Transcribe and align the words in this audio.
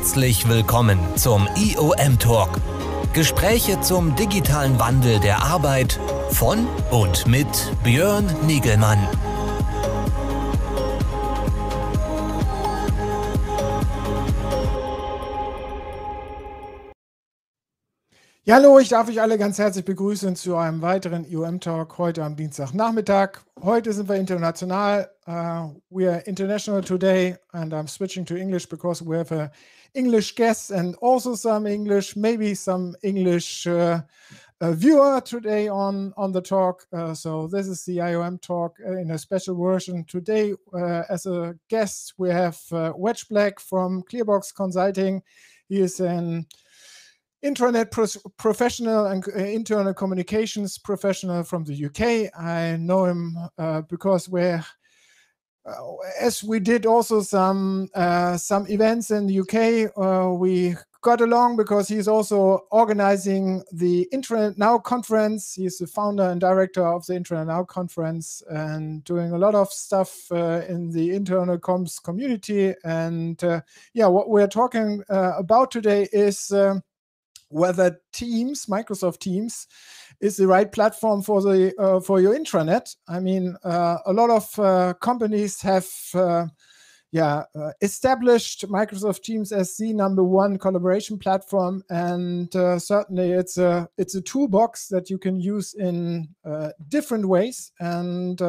Herzlich 0.00 0.48
willkommen 0.48 0.98
zum 1.16 1.46
IOM 1.56 2.18
Talk. 2.18 2.48
Gespräche 3.12 3.82
zum 3.82 4.16
digitalen 4.16 4.78
Wandel 4.78 5.20
der 5.20 5.42
Arbeit 5.42 6.00
von 6.30 6.66
und 6.90 7.26
mit 7.26 7.46
Björn 7.84 8.24
Nigelmann. 8.46 8.98
Ja, 18.44 18.54
hallo, 18.54 18.78
ich 18.78 18.88
darf 18.88 19.06
euch 19.10 19.20
alle 19.20 19.36
ganz 19.36 19.58
herzlich 19.58 19.84
begrüßen 19.84 20.34
zu 20.34 20.56
einem 20.56 20.80
weiteren 20.80 21.26
IOM 21.30 21.60
Talk 21.60 21.98
heute 21.98 22.24
am 22.24 22.36
Dienstagnachmittag. 22.36 23.42
Heute 23.62 23.92
sind 23.92 24.08
wir 24.08 24.16
international. 24.16 25.10
Uh, 25.28 25.78
we 25.90 26.10
are 26.10 26.20
international 26.20 26.80
today 26.80 27.36
and 27.52 27.74
I'm 27.74 27.86
switching 27.86 28.24
to 28.24 28.34
English 28.34 28.66
because 28.66 29.04
we 29.04 29.18
have 29.18 29.30
a 29.30 29.52
English 29.94 30.34
guest 30.34 30.70
and 30.70 30.94
also 30.96 31.34
some 31.34 31.66
English, 31.66 32.16
maybe 32.16 32.54
some 32.54 32.94
English 33.02 33.66
uh, 33.66 34.00
uh, 34.60 34.72
viewer 34.72 35.20
today 35.20 35.68
on, 35.68 36.12
on 36.16 36.32
the 36.32 36.40
talk. 36.40 36.86
Uh, 36.92 37.14
so 37.14 37.46
this 37.46 37.66
is 37.66 37.84
the 37.84 37.98
IOM 37.98 38.40
talk 38.40 38.76
uh, 38.86 38.92
in 38.92 39.10
a 39.12 39.18
special 39.18 39.56
version. 39.56 40.04
Today, 40.04 40.54
uh, 40.74 41.02
as 41.08 41.26
a 41.26 41.54
guest, 41.68 42.14
we 42.18 42.28
have 42.30 42.58
Wedge 42.70 43.28
Black 43.28 43.58
from 43.58 44.02
Clearbox 44.02 44.54
Consulting. 44.54 45.22
He 45.68 45.80
is 45.80 46.00
an 46.00 46.46
intranet 47.44 47.90
pro- 47.90 48.30
professional 48.36 49.06
and 49.06 49.24
uh, 49.28 49.38
internal 49.38 49.94
communications 49.94 50.78
professional 50.78 51.42
from 51.42 51.64
the 51.64 51.86
UK. 51.86 52.30
I 52.38 52.76
know 52.76 53.04
him 53.06 53.36
uh, 53.58 53.82
because 53.82 54.28
we're 54.28 54.56
uh, 54.56 54.62
as 56.20 56.42
we 56.42 56.60
did 56.60 56.86
also 56.86 57.20
some 57.22 57.88
uh, 57.94 58.36
some 58.36 58.66
events 58.68 59.10
in 59.10 59.26
the 59.26 59.40
UK, 59.40 59.92
uh, 59.96 60.32
we 60.32 60.74
got 61.02 61.20
along 61.20 61.56
because 61.56 61.88
he's 61.88 62.08
also 62.08 62.66
organizing 62.70 63.62
the 63.72 64.06
Intranet 64.12 64.58
Now 64.58 64.78
conference. 64.78 65.54
He's 65.54 65.78
the 65.78 65.86
founder 65.86 66.24
and 66.24 66.40
director 66.40 66.86
of 66.86 67.06
the 67.06 67.14
Intranet 67.14 67.46
Now 67.46 67.64
conference 67.64 68.42
and 68.50 69.02
doing 69.04 69.32
a 69.32 69.38
lot 69.38 69.54
of 69.54 69.70
stuff 69.72 70.30
uh, 70.30 70.62
in 70.68 70.90
the 70.90 71.14
internal 71.14 71.58
comms 71.58 72.02
community. 72.02 72.74
And 72.84 73.42
yeah, 73.94 74.06
what 74.06 74.28
we're 74.28 74.48
talking 74.48 75.02
about 75.08 75.70
today 75.70 76.08
is. 76.12 76.52
Um, 76.52 76.82
whether 77.50 78.00
Teams, 78.12 78.66
Microsoft 78.66 79.18
Teams, 79.18 79.66
is 80.20 80.36
the 80.36 80.46
right 80.46 80.70
platform 80.70 81.22
for 81.22 81.42
the 81.42 81.74
uh, 81.78 82.00
for 82.00 82.20
your 82.20 82.34
intranet. 82.34 82.96
I 83.08 83.20
mean, 83.20 83.56
uh, 83.64 83.98
a 84.06 84.12
lot 84.12 84.30
of 84.30 84.58
uh, 84.58 84.94
companies 84.94 85.60
have. 85.62 85.88
Uh, 86.14 86.46
yeah, 87.12 87.42
uh, 87.56 87.72
established 87.80 88.68
Microsoft 88.68 89.22
Teams 89.22 89.50
as 89.50 89.76
the 89.76 89.92
number 89.92 90.22
one 90.22 90.56
collaboration 90.58 91.18
platform, 91.18 91.82
and 91.90 92.54
uh, 92.54 92.78
certainly 92.78 93.32
it's 93.32 93.58
a 93.58 93.88
it's 93.98 94.14
a 94.14 94.20
toolbox 94.20 94.86
that 94.90 95.10
you 95.10 95.18
can 95.18 95.40
use 95.40 95.74
in 95.74 96.28
different 96.86 97.26
ways. 97.26 97.72
And 97.80 98.40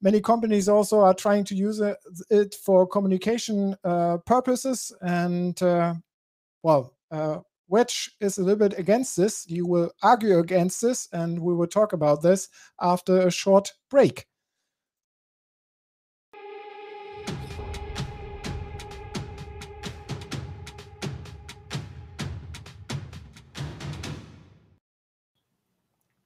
many 0.00 0.22
companies 0.22 0.66
also 0.66 1.00
are 1.00 1.12
trying 1.12 1.44
to 1.44 1.54
use 1.54 1.78
it, 1.78 1.98
it 2.30 2.54
for 2.54 2.86
communication 2.86 3.76
purposes. 4.24 4.90
And 5.02 5.60
well, 6.62 6.94
Wedge 7.74 8.12
is 8.20 8.38
a 8.38 8.40
little 8.40 8.68
bit 8.68 8.78
against 8.78 9.16
this. 9.16 9.50
You 9.50 9.66
will 9.66 9.90
argue 10.00 10.38
against 10.38 10.80
this, 10.80 11.08
and 11.12 11.40
we 11.40 11.52
will 11.52 11.66
talk 11.66 11.92
about 11.92 12.22
this 12.22 12.48
after 12.80 13.26
a 13.26 13.32
short 13.32 13.72
break. 13.90 14.28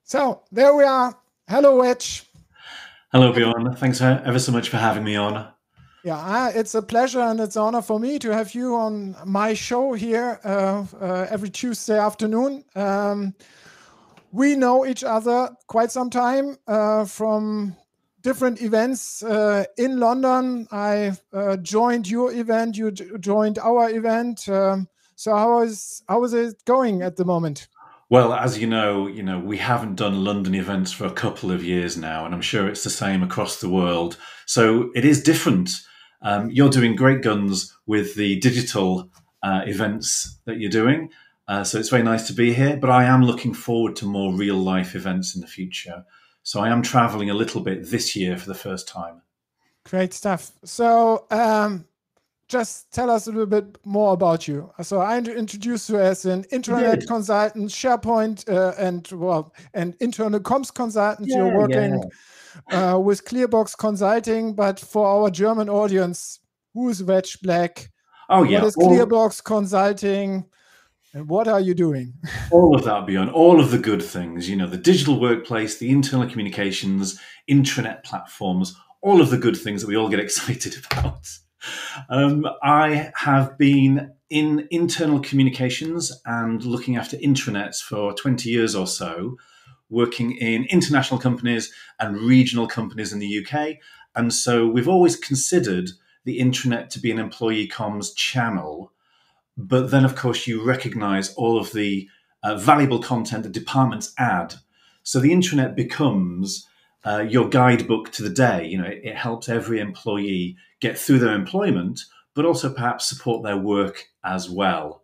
So 0.05 0.43
there 0.53 0.75
we 0.75 0.85
are. 0.85 1.19
Hello, 1.49 1.79
Wedge. 1.79 2.27
Hello, 3.11 3.33
Bjorn. 3.33 3.75
Thanks 3.77 4.03
ever 4.03 4.39
so 4.39 4.53
much 4.53 4.69
for 4.69 4.77
having 4.77 5.03
me 5.03 5.17
on. 5.17 5.51
Yeah, 6.05 6.51
it's 6.55 6.75
a 6.75 6.83
pleasure 6.83 7.21
and 7.21 7.41
it's 7.41 7.57
an 7.57 7.63
honor 7.63 7.83
for 7.83 7.99
me 7.99 8.19
to 8.21 8.33
have 8.33 8.55
you 8.55 8.77
on 8.77 9.17
my 9.27 9.53
show 9.55 9.95
here 9.95 10.39
uh, 10.45 10.85
uh, 11.01 11.27
every 11.29 11.51
Tuesday 11.51 11.99
afternoon. 11.99 12.65
Um, 12.77 13.35
we 14.31 14.55
know 14.55 14.87
each 14.87 15.03
other 15.03 15.51
quite 15.67 15.91
some 15.91 16.09
time 16.09 16.57
uh, 16.69 17.05
from 17.05 17.75
different 18.23 18.63
events 18.63 19.25
uh, 19.25 19.65
in 19.77 19.99
London. 19.99 20.69
I 20.71 21.17
uh, 21.33 21.57
joined 21.57 22.09
your 22.09 22.33
event, 22.33 22.77
you 22.77 22.93
joined 22.93 23.59
our 23.59 23.91
event. 23.91 24.49
Um, 24.49 24.89
so 25.17 25.35
how 25.35 25.63
is 25.63 26.05
how 26.09 26.23
is 26.23 26.33
it 26.33 26.65
going 26.65 27.03
at 27.03 27.17
the 27.17 27.25
moment? 27.25 27.67
Well, 28.11 28.33
as 28.33 28.59
you 28.59 28.67
know, 28.67 29.07
you 29.07 29.23
know 29.23 29.39
we 29.39 29.59
haven't 29.59 29.97
done 29.97 30.25
London 30.25 30.55
events 30.55 30.93
for 30.93 31.05
a 31.05 31.13
couple 31.13 31.51
of 31.51 31.65
years 31.65 31.97
now, 31.97 32.25
and 32.25 32.35
I'm 32.35 32.41
sure 32.41 32.69
it's 32.69 32.85
the 32.85 32.91
same 32.91 33.23
across 33.23 33.61
the 33.61 33.69
world. 33.69 34.17
So 34.47 34.91
it 34.95 35.05
is 35.05 35.23
different 35.23 35.71
um, 36.23 36.51
you're 36.51 36.71
doing 36.71 36.97
great 36.97 37.23
guns 37.23 37.77
with 37.87 38.15
the 38.15 38.39
digital 38.41 39.11
uh, 39.43 39.63
events 39.67 40.39
that 40.47 40.59
you're 40.59 40.71
doing. 40.71 41.11
Uh, 41.47 41.65
so 41.65 41.79
it's 41.79 41.89
very 41.89 42.03
nice 42.03 42.27
to 42.27 42.33
be 42.33 42.53
here, 42.53 42.77
but 42.77 42.91
I 42.91 43.05
am 43.05 43.23
looking 43.23 43.55
forward 43.55 43.97
to 43.97 44.07
more 44.07 44.35
real 44.35 44.57
life 44.57 44.95
events 44.95 45.35
in 45.35 45.41
the 45.41 45.47
future. 45.47 46.05
So 46.43 46.61
I 46.61 46.69
am 46.69 46.83
traveling 46.83 47.31
a 47.31 47.35
little 47.35 47.61
bit 47.61 47.91
this 47.91 48.15
year 48.15 48.37
for 48.37 48.47
the 48.47 48.55
first 48.55 48.89
time. 48.89 49.23
Great 49.85 50.13
stuff. 50.13 50.53
So 50.65 51.25
um, 51.31 51.87
just 52.49 52.91
tell 52.93 53.11
us 53.11 53.27
a 53.27 53.31
little 53.31 53.47
bit 53.47 53.79
more 53.85 54.15
about 54.15 54.49
you. 54.49 54.71
So 54.83 55.01
I 55.01 55.19
introduced 55.19 55.91
you 55.91 55.99
as 55.99 56.25
an 56.25 56.45
internet 56.51 57.07
consultant, 57.07 57.71
SharePoint, 57.71 58.49
uh, 58.49 58.75
and 58.79 59.07
well, 59.13 59.55
and 59.75 59.95
internal 60.01 60.41
comms 60.41 60.73
consultant. 60.73 61.29
Yeah, 61.29 61.37
You're 61.37 61.57
working. 61.57 61.95
Yeah 61.95 62.09
uh, 62.71 62.99
with 63.03 63.25
Clearbox 63.25 63.77
Consulting. 63.77 64.55
But 64.55 64.79
for 64.79 65.07
our 65.07 65.31
German 65.31 65.69
audience, 65.69 66.41
who 66.75 66.89
is 66.89 67.03
Wedge 67.03 67.41
Black? 67.41 67.91
Oh, 68.29 68.43
yeah. 68.43 68.61
What 68.61 68.69
is 68.69 68.77
Clearbox 68.77 69.43
Consulting? 69.45 70.45
And 71.15 71.29
what 71.29 71.49
are 71.49 71.61
you 71.61 71.75
doing? 71.75 72.15
all 72.51 72.75
of 72.75 72.85
that 72.85 73.07
beyond 73.07 73.31
all 73.31 73.61
of 73.61 73.71
the 73.71 73.79
good 73.79 74.03
things, 74.03 74.49
you 74.49 74.57
know, 74.57 74.67
the 74.67 74.77
digital 74.77 75.19
workplace, 75.19 75.79
the 75.79 75.91
internal 75.91 76.29
communications, 76.29 77.19
intranet 77.51 78.05
platforms, 78.05 78.77
all 79.01 79.21
of 79.21 79.31
the 79.31 79.39
good 79.39 79.57
things 79.57 79.81
that 79.81 79.89
we 79.89 79.97
all 79.97 80.11
get 80.11 80.21
excited 80.27 80.77
about. 80.91 81.27
Um, 82.09 82.47
I 82.63 83.13
have 83.17 83.59
been 83.59 84.13
in 84.31 84.69
internal 84.71 85.21
communications 85.21 86.13
and 86.27 86.65
looking 86.65 86.97
after 86.97 87.17
intranets 87.17 87.83
for 87.83 88.13
20 88.13 88.49
years 88.51 88.75
or 88.75 88.87
so 88.87 89.37
working 89.91 90.33
in 90.33 90.65
international 90.67 91.21
companies 91.21 91.73
and 91.99 92.19
regional 92.19 92.67
companies 92.67 93.13
in 93.13 93.19
the 93.19 93.47
UK. 93.47 93.77
And 94.15 94.33
so 94.33 94.67
we've 94.67 94.89
always 94.89 95.17
considered 95.17 95.91
the 96.25 96.41
intranet 96.41 96.91
to 96.91 97.01
be 97.01 97.11
an 97.11 97.19
employee 97.19 97.69
comms 97.69 98.15
channel. 98.15 98.93
But 99.57 99.91
then, 99.91 100.05
of 100.05 100.15
course, 100.15 100.47
you 100.47 100.63
recognize 100.63 101.33
all 101.35 101.59
of 101.59 101.73
the 101.73 102.09
uh, 102.43 102.57
valuable 102.57 103.01
content 103.01 103.45
that 103.45 103.53
departments 103.53 104.13
add. 104.19 104.55
So 105.03 105.21
the 105.21 105.33
intranet 105.33 105.75
becomes 105.75 106.68
uh, 107.09 107.21
your 107.21 107.49
guidebook 107.49 108.13
to 108.13 108.23
the 108.23 108.29
day. 108.29 108.67
You 108.67 108.79
know, 108.79 108.89
it, 108.89 109.01
it 109.03 109.17
helps 109.17 109.49
every 109.49 109.81
employee 109.81 110.57
get 110.81 110.99
through 110.99 111.21
their 111.21 111.35
employment, 111.35 112.01
but 112.35 112.45
also 112.45 112.71
perhaps 112.71 113.09
support 113.09 113.43
their 113.43 113.57
work 113.57 114.05
as 114.25 114.51
well. 114.51 115.03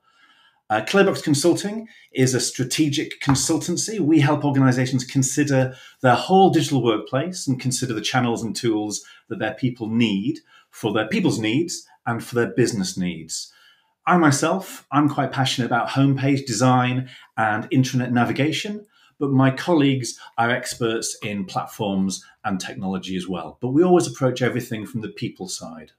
Uh, 0.69 0.83
Clearbox 0.83 1.23
Consulting 1.23 1.89
is 2.13 2.35
a 2.35 2.41
strategic 2.41 3.21
consultancy. 3.23 4.01
We 4.01 4.21
help 4.21 4.45
organizations 4.45 5.05
consider 5.05 5.75
their 6.03 6.15
whole 6.15 6.51
digital 6.51 6.83
workplace 6.83 7.47
and 7.47 7.61
consider 7.61 7.95
the 7.95 8.01
channels 8.01 8.43
and 8.43 8.55
tools 8.55 9.03
that 9.29 9.39
their 9.39 9.55
people 9.55 9.89
need 9.89 10.41
for 10.71 10.93
their 10.93 11.09
people's 11.09 11.39
needs 11.39 11.87
and 12.07 12.23
for 12.23 12.35
their 12.35 12.49
business 12.49 12.99
needs. 12.99 13.53
I 14.07 14.19
myself, 14.19 14.87
I'm 14.93 15.09
quite 15.09 15.33
passionate 15.33 15.67
about 15.67 15.89
homepage 15.89 16.45
design 16.45 17.09
and 17.39 17.71
intranet 17.71 18.11
navigation, 18.11 18.85
but 19.19 19.31
my 19.31 19.51
colleagues 19.51 20.19
are 20.39 20.51
experts 20.51 21.17
in 21.23 21.45
platforms 21.45 22.25
and 22.45 22.61
technology 22.61 23.17
as 23.17 23.29
well. 23.29 23.59
But 23.61 23.69
we 23.69 23.83
always 23.83 24.07
approach 24.07 24.43
everything 24.43 24.87
from 24.87 25.01
the 25.01 25.09
people 25.09 25.49
side. 25.49 25.93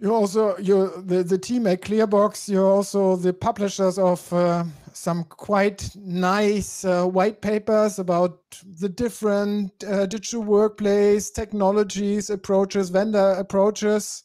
You 0.00 0.14
also 0.14 0.56
you 0.58 1.02
the, 1.02 1.22
the 1.22 1.36
team 1.36 1.66
at 1.66 1.82
clearbox 1.82 2.48
you're 2.48 2.64
also 2.64 3.16
the 3.16 3.34
publishers 3.34 3.98
of 3.98 4.32
uh, 4.32 4.64
some 4.94 5.24
quite 5.24 5.90
nice 5.94 6.86
uh, 6.86 7.04
white 7.04 7.42
papers 7.42 7.98
about 7.98 8.38
the 8.80 8.88
different 8.88 9.72
uh, 9.84 10.06
digital 10.06 10.42
workplace 10.42 11.30
technologies 11.30 12.30
approaches 12.30 12.88
vendor 12.88 13.32
approaches. 13.32 14.24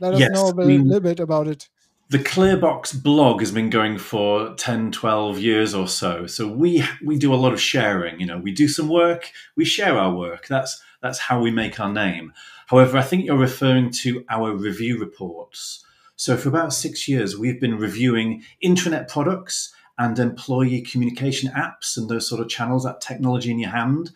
Let 0.00 0.14
us 0.14 0.20
yes, 0.20 0.30
know 0.32 0.48
a 0.48 0.54
bit, 0.54 0.66
little 0.66 1.00
bit 1.00 1.20
about 1.20 1.46
it 1.48 1.68
the 2.08 2.18
clearbox 2.18 3.02
blog 3.02 3.40
has 3.40 3.50
been 3.50 3.68
going 3.68 3.98
for 3.98 4.54
10 4.54 4.92
12 4.92 5.38
years 5.38 5.74
or 5.74 5.88
so 5.88 6.26
so 6.26 6.46
we 6.46 6.84
we 7.04 7.18
do 7.18 7.34
a 7.34 7.36
lot 7.36 7.52
of 7.52 7.60
sharing 7.60 8.20
you 8.20 8.26
know 8.26 8.38
we 8.38 8.52
do 8.52 8.68
some 8.68 8.88
work 8.88 9.32
we 9.56 9.64
share 9.64 9.98
our 9.98 10.14
work 10.14 10.46
that's 10.46 10.82
that's 11.02 11.18
how 11.18 11.40
we 11.40 11.50
make 11.50 11.80
our 11.80 11.92
name 11.92 12.32
However, 12.66 12.98
I 12.98 13.02
think 13.02 13.24
you're 13.24 13.36
referring 13.36 13.90
to 14.02 14.24
our 14.28 14.52
review 14.52 14.98
reports. 14.98 15.84
So 16.16 16.36
for 16.36 16.48
about 16.48 16.72
six 16.72 17.06
years, 17.06 17.36
we've 17.36 17.60
been 17.60 17.78
reviewing 17.78 18.42
intranet 18.62 19.08
products 19.08 19.72
and 19.98 20.18
employee 20.18 20.82
communication 20.82 21.50
apps 21.52 21.96
and 21.96 22.08
those 22.08 22.28
sort 22.28 22.40
of 22.40 22.48
channels, 22.48 22.84
that 22.84 23.00
technology 23.00 23.50
in 23.50 23.60
your 23.60 23.70
hand. 23.70 24.10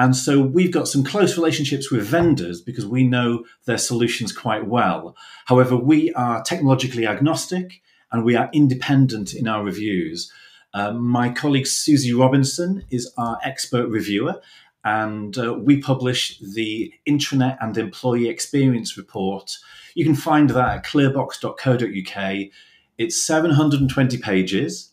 And 0.00 0.16
so 0.16 0.40
we've 0.40 0.72
got 0.72 0.88
some 0.88 1.04
close 1.04 1.36
relationships 1.36 1.90
with 1.90 2.06
vendors 2.06 2.62
because 2.62 2.86
we 2.86 3.04
know 3.04 3.44
their 3.66 3.76
solutions 3.76 4.32
quite 4.32 4.66
well. 4.66 5.14
However, 5.44 5.76
we 5.76 6.10
are 6.14 6.42
technologically 6.42 7.06
agnostic 7.06 7.82
and 8.10 8.24
we 8.24 8.34
are 8.34 8.48
independent 8.54 9.34
in 9.34 9.46
our 9.46 9.62
reviews. 9.62 10.32
Uh, 10.72 10.92
my 10.92 11.28
colleague 11.28 11.66
Susie 11.66 12.14
Robinson 12.14 12.82
is 12.90 13.12
our 13.18 13.38
expert 13.44 13.88
reviewer, 13.88 14.40
and 14.84 15.36
uh, 15.36 15.52
we 15.52 15.82
publish 15.82 16.38
the 16.38 16.90
intranet 17.06 17.58
and 17.60 17.76
employee 17.76 18.30
experience 18.30 18.96
report. 18.96 19.58
You 19.94 20.06
can 20.06 20.14
find 20.14 20.48
that 20.48 20.76
at 20.78 20.86
clearbox.co.uk. 20.86 22.36
It's 22.96 23.22
720 23.22 24.16
pages 24.16 24.92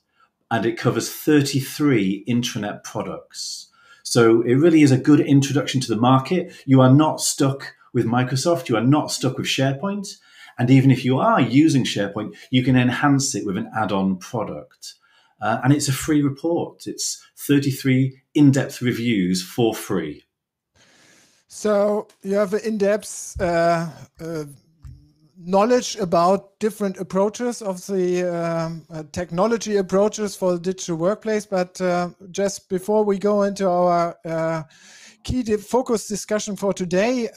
and 0.51 0.65
it 0.65 0.77
covers 0.77 1.09
33 1.09 2.25
intranet 2.27 2.83
products. 2.83 3.66
So 4.07 4.41
it 4.43 4.55
really 4.55 4.83
is 4.83 4.91
a 4.91 4.97
good 4.97 5.19
introduction 5.19 5.81
to 5.81 5.87
the 5.89 5.99
market. 5.99 6.53
You 6.65 6.79
are 6.79 6.93
not 6.93 7.19
stuck 7.19 7.75
with 7.93 8.05
Microsoft, 8.05 8.69
you 8.69 8.77
are 8.77 8.83
not 8.83 9.11
stuck 9.11 9.37
with 9.37 9.47
SharePoint. 9.47 10.07
And 10.57 10.69
even 10.71 10.91
if 10.91 11.03
you 11.03 11.19
are 11.19 11.41
using 11.41 11.83
SharePoint, 11.83 12.33
you 12.49 12.63
can 12.63 12.77
enhance 12.77 13.35
it 13.35 13.45
with 13.45 13.57
an 13.57 13.69
add 13.75 13.91
on 13.91 14.15
product. 14.17 14.93
Uh, 15.41 15.59
and 15.61 15.73
it's 15.73 15.89
a 15.89 15.93
free 15.93 16.21
report. 16.21 16.87
It's 16.87 17.21
33 17.35 18.21
in 18.33 18.51
depth 18.51 18.81
reviews 18.81 19.43
for 19.43 19.75
free. 19.75 20.23
So 21.49 22.07
you 22.23 22.35
have 22.35 22.53
an 22.53 22.61
in 22.61 22.77
depth 22.77 23.35
uh, 23.41 23.89
uh, 24.21 24.45
knowledge 25.39 25.95
about 25.97 26.59
different 26.59 26.97
approaches 26.97 27.61
of 27.61 27.85
the 27.87 28.23
um, 28.23 28.83
uh, 28.89 29.03
technology 29.11 29.77
approaches 29.77 30.35
for 30.35 30.53
the 30.53 30.59
digital 30.59 30.97
workplace. 30.97 31.45
But 31.45 31.79
uh, 31.79 32.09
just 32.31 32.69
before 32.69 33.03
we 33.03 33.17
go 33.17 33.43
into 33.43 33.69
our 33.69 34.17
uh, 34.25 34.63
key 35.23 35.43
focus 35.57 36.07
discussion 36.07 36.55
for 36.55 36.73
today, 36.73 37.29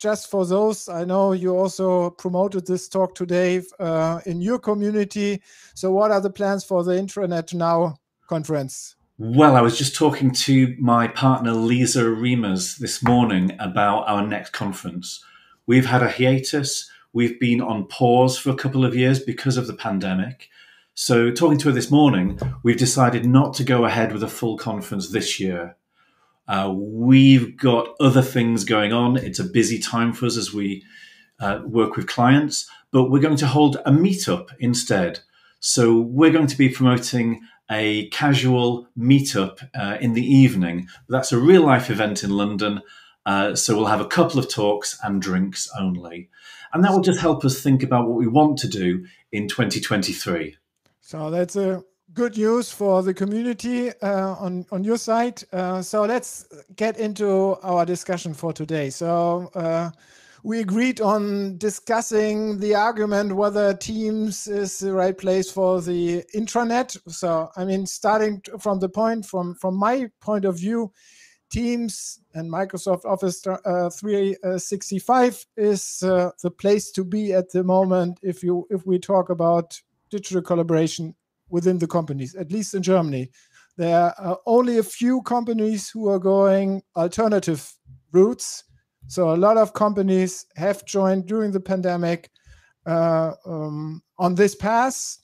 just 0.00 0.30
for 0.30 0.46
those, 0.46 0.88
I 0.88 1.04
know 1.04 1.32
you 1.32 1.54
also 1.54 2.10
promoted 2.10 2.66
this 2.66 2.88
talk 2.88 3.14
today 3.14 3.62
uh, 3.78 4.20
in 4.24 4.40
your 4.40 4.58
community. 4.58 5.42
So, 5.74 5.92
what 5.92 6.10
are 6.10 6.20
the 6.20 6.30
plans 6.30 6.64
for 6.64 6.82
the 6.82 6.92
Intranet 6.92 7.52
Now 7.52 7.98
conference? 8.26 8.96
Well, 9.18 9.54
I 9.54 9.60
was 9.60 9.76
just 9.76 9.94
talking 9.94 10.32
to 10.32 10.74
my 10.78 11.06
partner 11.08 11.52
Lisa 11.52 12.04
Riemers 12.04 12.78
this 12.78 13.02
morning 13.02 13.54
about 13.60 14.08
our 14.08 14.26
next 14.26 14.50
conference. 14.54 15.22
We've 15.66 15.84
had 15.84 16.02
a 16.02 16.08
hiatus. 16.08 16.89
We've 17.12 17.38
been 17.40 17.60
on 17.60 17.86
pause 17.86 18.38
for 18.38 18.50
a 18.50 18.56
couple 18.56 18.84
of 18.84 18.94
years 18.94 19.18
because 19.20 19.56
of 19.56 19.66
the 19.66 19.74
pandemic. 19.74 20.48
So, 20.94 21.30
talking 21.30 21.58
to 21.58 21.68
her 21.68 21.74
this 21.74 21.90
morning, 21.90 22.38
we've 22.62 22.76
decided 22.76 23.24
not 23.24 23.54
to 23.54 23.64
go 23.64 23.84
ahead 23.84 24.12
with 24.12 24.22
a 24.22 24.28
full 24.28 24.56
conference 24.56 25.10
this 25.10 25.40
year. 25.40 25.76
Uh, 26.46 26.72
we've 26.74 27.56
got 27.56 27.94
other 28.00 28.22
things 28.22 28.64
going 28.64 28.92
on. 28.92 29.16
It's 29.16 29.38
a 29.38 29.44
busy 29.44 29.78
time 29.78 30.12
for 30.12 30.26
us 30.26 30.36
as 30.36 30.52
we 30.52 30.84
uh, 31.38 31.60
work 31.64 31.96
with 31.96 32.06
clients, 32.06 32.68
but 32.92 33.04
we're 33.04 33.20
going 33.20 33.36
to 33.36 33.46
hold 33.46 33.76
a 33.86 33.90
meetup 33.90 34.48
instead. 34.58 35.20
So 35.60 35.98
we're 36.00 36.32
going 36.32 36.48
to 36.48 36.58
be 36.58 36.68
promoting 36.68 37.42
a 37.70 38.08
casual 38.08 38.88
meetup 38.98 39.68
uh, 39.74 39.96
in 40.00 40.14
the 40.14 40.26
evening. 40.26 40.88
That's 41.08 41.32
a 41.32 41.38
real 41.38 41.62
life 41.62 41.88
event 41.88 42.24
in 42.24 42.30
London. 42.30 42.82
Uh, 43.24 43.54
so 43.54 43.76
we'll 43.76 43.86
have 43.86 44.00
a 44.00 44.06
couple 44.06 44.40
of 44.40 44.48
talks 44.48 44.98
and 45.04 45.22
drinks 45.22 45.68
only. 45.78 46.30
And 46.72 46.84
that 46.84 46.92
will 46.92 47.00
just 47.00 47.20
help 47.20 47.44
us 47.44 47.60
think 47.60 47.82
about 47.82 48.08
what 48.08 48.16
we 48.16 48.26
want 48.26 48.58
to 48.58 48.68
do 48.68 49.04
in 49.32 49.48
2023. 49.48 50.56
So 51.00 51.30
that's 51.30 51.56
a 51.56 51.82
good 52.12 52.36
news 52.36 52.72
for 52.72 53.02
the 53.02 53.14
community 53.14 53.90
uh, 54.02 54.34
on 54.34 54.66
on 54.70 54.84
your 54.84 54.98
side. 54.98 55.42
Uh, 55.52 55.82
so 55.82 56.02
let's 56.02 56.46
get 56.76 56.98
into 56.98 57.56
our 57.62 57.84
discussion 57.84 58.34
for 58.34 58.52
today. 58.52 58.90
So 58.90 59.50
uh, 59.54 59.90
we 60.42 60.60
agreed 60.60 61.00
on 61.00 61.58
discussing 61.58 62.58
the 62.58 62.74
argument 62.74 63.36
whether 63.36 63.74
Teams 63.74 64.46
is 64.46 64.78
the 64.78 64.92
right 64.92 65.16
place 65.16 65.50
for 65.50 65.80
the 65.80 66.24
intranet. 66.34 66.96
So 67.08 67.50
I 67.56 67.64
mean, 67.64 67.86
starting 67.86 68.42
from 68.58 68.80
the 68.80 68.88
point 68.88 69.26
from 69.26 69.54
from 69.54 69.76
my 69.76 70.10
point 70.20 70.44
of 70.44 70.58
view. 70.58 70.92
Teams 71.50 72.20
and 72.34 72.50
Microsoft 72.50 73.04
Office 73.04 73.44
uh, 73.46 73.90
365 73.90 75.46
is 75.56 76.02
uh, 76.02 76.30
the 76.42 76.50
place 76.50 76.90
to 76.92 77.04
be 77.04 77.32
at 77.32 77.50
the 77.50 77.64
moment 77.64 78.18
if 78.22 78.42
you 78.42 78.66
if 78.70 78.86
we 78.86 78.98
talk 78.98 79.30
about 79.30 79.80
digital 80.10 80.42
collaboration 80.42 81.14
within 81.48 81.78
the 81.78 81.86
companies, 81.86 82.34
at 82.34 82.52
least 82.52 82.74
in 82.74 82.82
Germany. 82.82 83.30
There 83.76 84.14
are 84.18 84.38
only 84.46 84.78
a 84.78 84.82
few 84.82 85.22
companies 85.22 85.88
who 85.90 86.08
are 86.08 86.18
going 86.18 86.82
alternative 86.96 87.72
routes. 88.12 88.64
So 89.06 89.32
a 89.34 89.36
lot 89.36 89.56
of 89.56 89.72
companies 89.72 90.46
have 90.56 90.84
joined 90.84 91.26
during 91.26 91.50
the 91.50 91.60
pandemic 91.60 92.30
uh, 92.86 93.32
um, 93.46 94.02
on 94.18 94.34
this 94.34 94.54
path. 94.54 95.18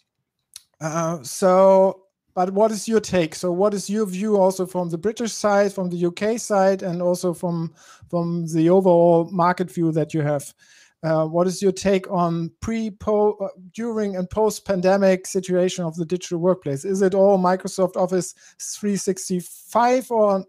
Uh, 0.81 1.23
so, 1.23 2.06
but 2.37 2.53
what 2.53 2.71
is 2.71 2.87
your 2.87 3.01
take? 3.01 3.35
So, 3.35 3.51
what 3.51 3.73
is 3.73 3.89
your 3.89 4.05
view 4.05 4.37
also 4.37 4.67
from 4.67 4.91
the 4.91 4.99
British 4.99 5.33
side, 5.33 5.73
from 5.73 5.89
the 5.89 6.05
UK 6.07 6.39
side, 6.39 6.83
and 6.83 7.01
also 7.01 7.33
from 7.33 7.73
from 8.11 8.47
the 8.53 8.69
overall 8.69 9.25
market 9.33 9.71
view 9.71 9.91
that 9.93 10.13
you 10.13 10.21
have? 10.21 10.55
Uh, 11.03 11.25
what 11.25 11.47
is 11.47 11.63
your 11.63 11.73
take 11.73 12.11
on 12.11 12.51
pre, 12.61 12.91
po, 12.91 13.33
uh, 13.41 13.49
during, 13.73 14.17
and 14.17 14.29
post 14.29 14.67
pandemic 14.67 15.27
situation 15.27 15.83
of 15.85 15.97
the 15.97 16.05
digital 16.05 16.39
workplace? 16.39 16.85
Is 16.85 17.01
it 17.01 17.15
all 17.15 17.39
Microsoft 17.39 17.97
Office 17.97 18.35
365 18.61 20.11
or 20.11 20.45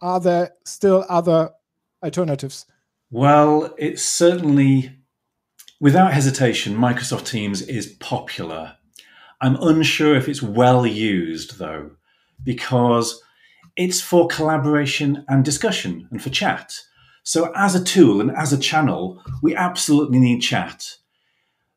are 0.00 0.20
there 0.20 0.52
still 0.64 1.04
other 1.10 1.50
alternatives? 2.02 2.64
Well, 3.10 3.74
it's 3.76 4.02
certainly, 4.02 4.90
without 5.80 6.14
hesitation, 6.14 6.76
Microsoft 6.76 7.26
Teams 7.26 7.60
is 7.60 7.88
popular. 8.00 8.75
I'm 9.40 9.56
unsure 9.56 10.16
if 10.16 10.28
it's 10.28 10.42
well 10.42 10.86
used, 10.86 11.58
though, 11.58 11.90
because 12.42 13.22
it's 13.76 14.00
for 14.00 14.26
collaboration 14.28 15.24
and 15.28 15.44
discussion 15.44 16.08
and 16.10 16.22
for 16.22 16.30
chat. 16.30 16.80
So, 17.22 17.52
as 17.54 17.74
a 17.74 17.84
tool 17.84 18.20
and 18.20 18.30
as 18.30 18.52
a 18.52 18.58
channel, 18.58 19.22
we 19.42 19.54
absolutely 19.54 20.18
need 20.18 20.40
chat. 20.40 20.96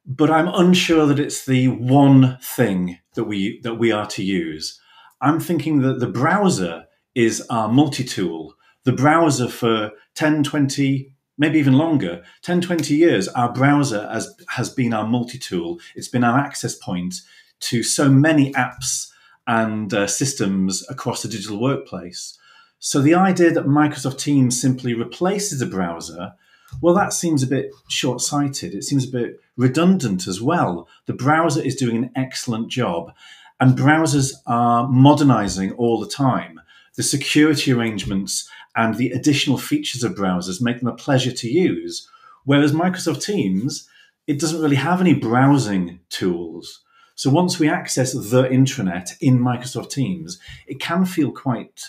But 0.06 0.32
I'm 0.32 0.48
unsure 0.48 1.06
that 1.08 1.20
it's 1.20 1.46
the 1.46 1.68
one 1.68 2.38
thing 2.42 3.00
that 3.16 3.26
we 3.26 3.60
that 3.62 3.76
we 3.76 3.92
are 3.92 4.08
to 4.08 4.24
use. 4.24 4.80
I'm 5.22 5.40
thinking 5.40 5.82
that 5.82 6.00
the 6.00 6.08
browser 6.08 6.86
is 7.14 7.42
our 7.50 7.68
multi-tool. 7.68 8.54
The 8.86 8.94
browser 8.94 9.50
for 9.50 9.92
10, 10.16 10.44
20, 10.44 11.14
maybe 11.38 11.60
even 11.60 11.74
longer, 11.74 12.24
10, 12.44 12.62
20 12.62 12.96
years, 12.96 13.28
our 13.30 13.52
browser 13.52 14.08
has, 14.10 14.34
has 14.50 14.70
been 14.70 14.94
our 14.94 15.06
multi-tool. 15.06 15.80
It's 15.96 16.08
been 16.08 16.24
our 16.24 16.40
access 16.40 16.76
point 16.76 17.16
to 17.62 17.84
so 17.84 18.10
many 18.10 18.52
apps 18.54 19.12
and 19.48 19.94
uh, 19.94 20.08
systems 20.08 20.88
across 20.90 21.24
the 21.24 21.28
digital 21.28 21.60
workplace. 21.60 22.38
So 22.80 23.02
the 23.02 23.16
idea 23.16 23.52
that 23.52 23.66
Microsoft 23.66 24.20
Teams 24.20 24.60
simply 24.60 24.94
replaces 24.94 25.62
a 25.62 25.66
browser, 25.66 26.34
well, 26.82 26.94
that 26.96 27.14
seems 27.14 27.44
a 27.44 27.48
bit 27.48 27.72
short 27.90 28.22
sighted. 28.22 28.74
It 28.74 28.84
seems 28.84 29.08
a 29.08 29.12
bit 29.12 29.42
redundant 29.58 30.28
as 30.28 30.42
well. 30.42 30.88
The 31.06 31.14
browser 31.14 31.62
is 31.62 31.76
doing 31.76 31.98
an 31.98 32.12
excellent 32.16 32.70
job, 32.70 33.12
and 33.60 33.78
browsers 33.78 34.34
are 34.46 34.88
modernizing 34.88 35.74
all 35.74 36.00
the 36.00 36.08
time. 36.08 36.62
The 36.96 37.04
security 37.04 37.74
arrangements 37.74 38.50
and 38.76 38.96
the 38.96 39.12
additional 39.12 39.58
features 39.58 40.04
of 40.04 40.16
browsers 40.16 40.62
make 40.62 40.80
them 40.80 40.88
a 40.88 40.96
pleasure 40.96 41.32
to 41.32 41.50
use. 41.50 42.08
Whereas 42.46 42.72
Microsoft 42.72 43.24
Teams, 43.24 43.90
it 44.28 44.40
doesn't 44.40 44.62
really 44.62 44.76
have 44.78 45.02
any 45.02 45.14
browsing 45.14 46.00
tools. 46.10 46.82
So 47.20 47.30
once 47.30 47.60
we 47.60 47.68
access 47.68 48.14
the 48.14 48.44
intranet 48.44 49.12
in 49.20 49.40
Microsoft 49.40 49.90
Teams, 49.90 50.40
it 50.68 50.80
can 50.80 51.04
feel 51.04 51.34
quite 51.34 51.84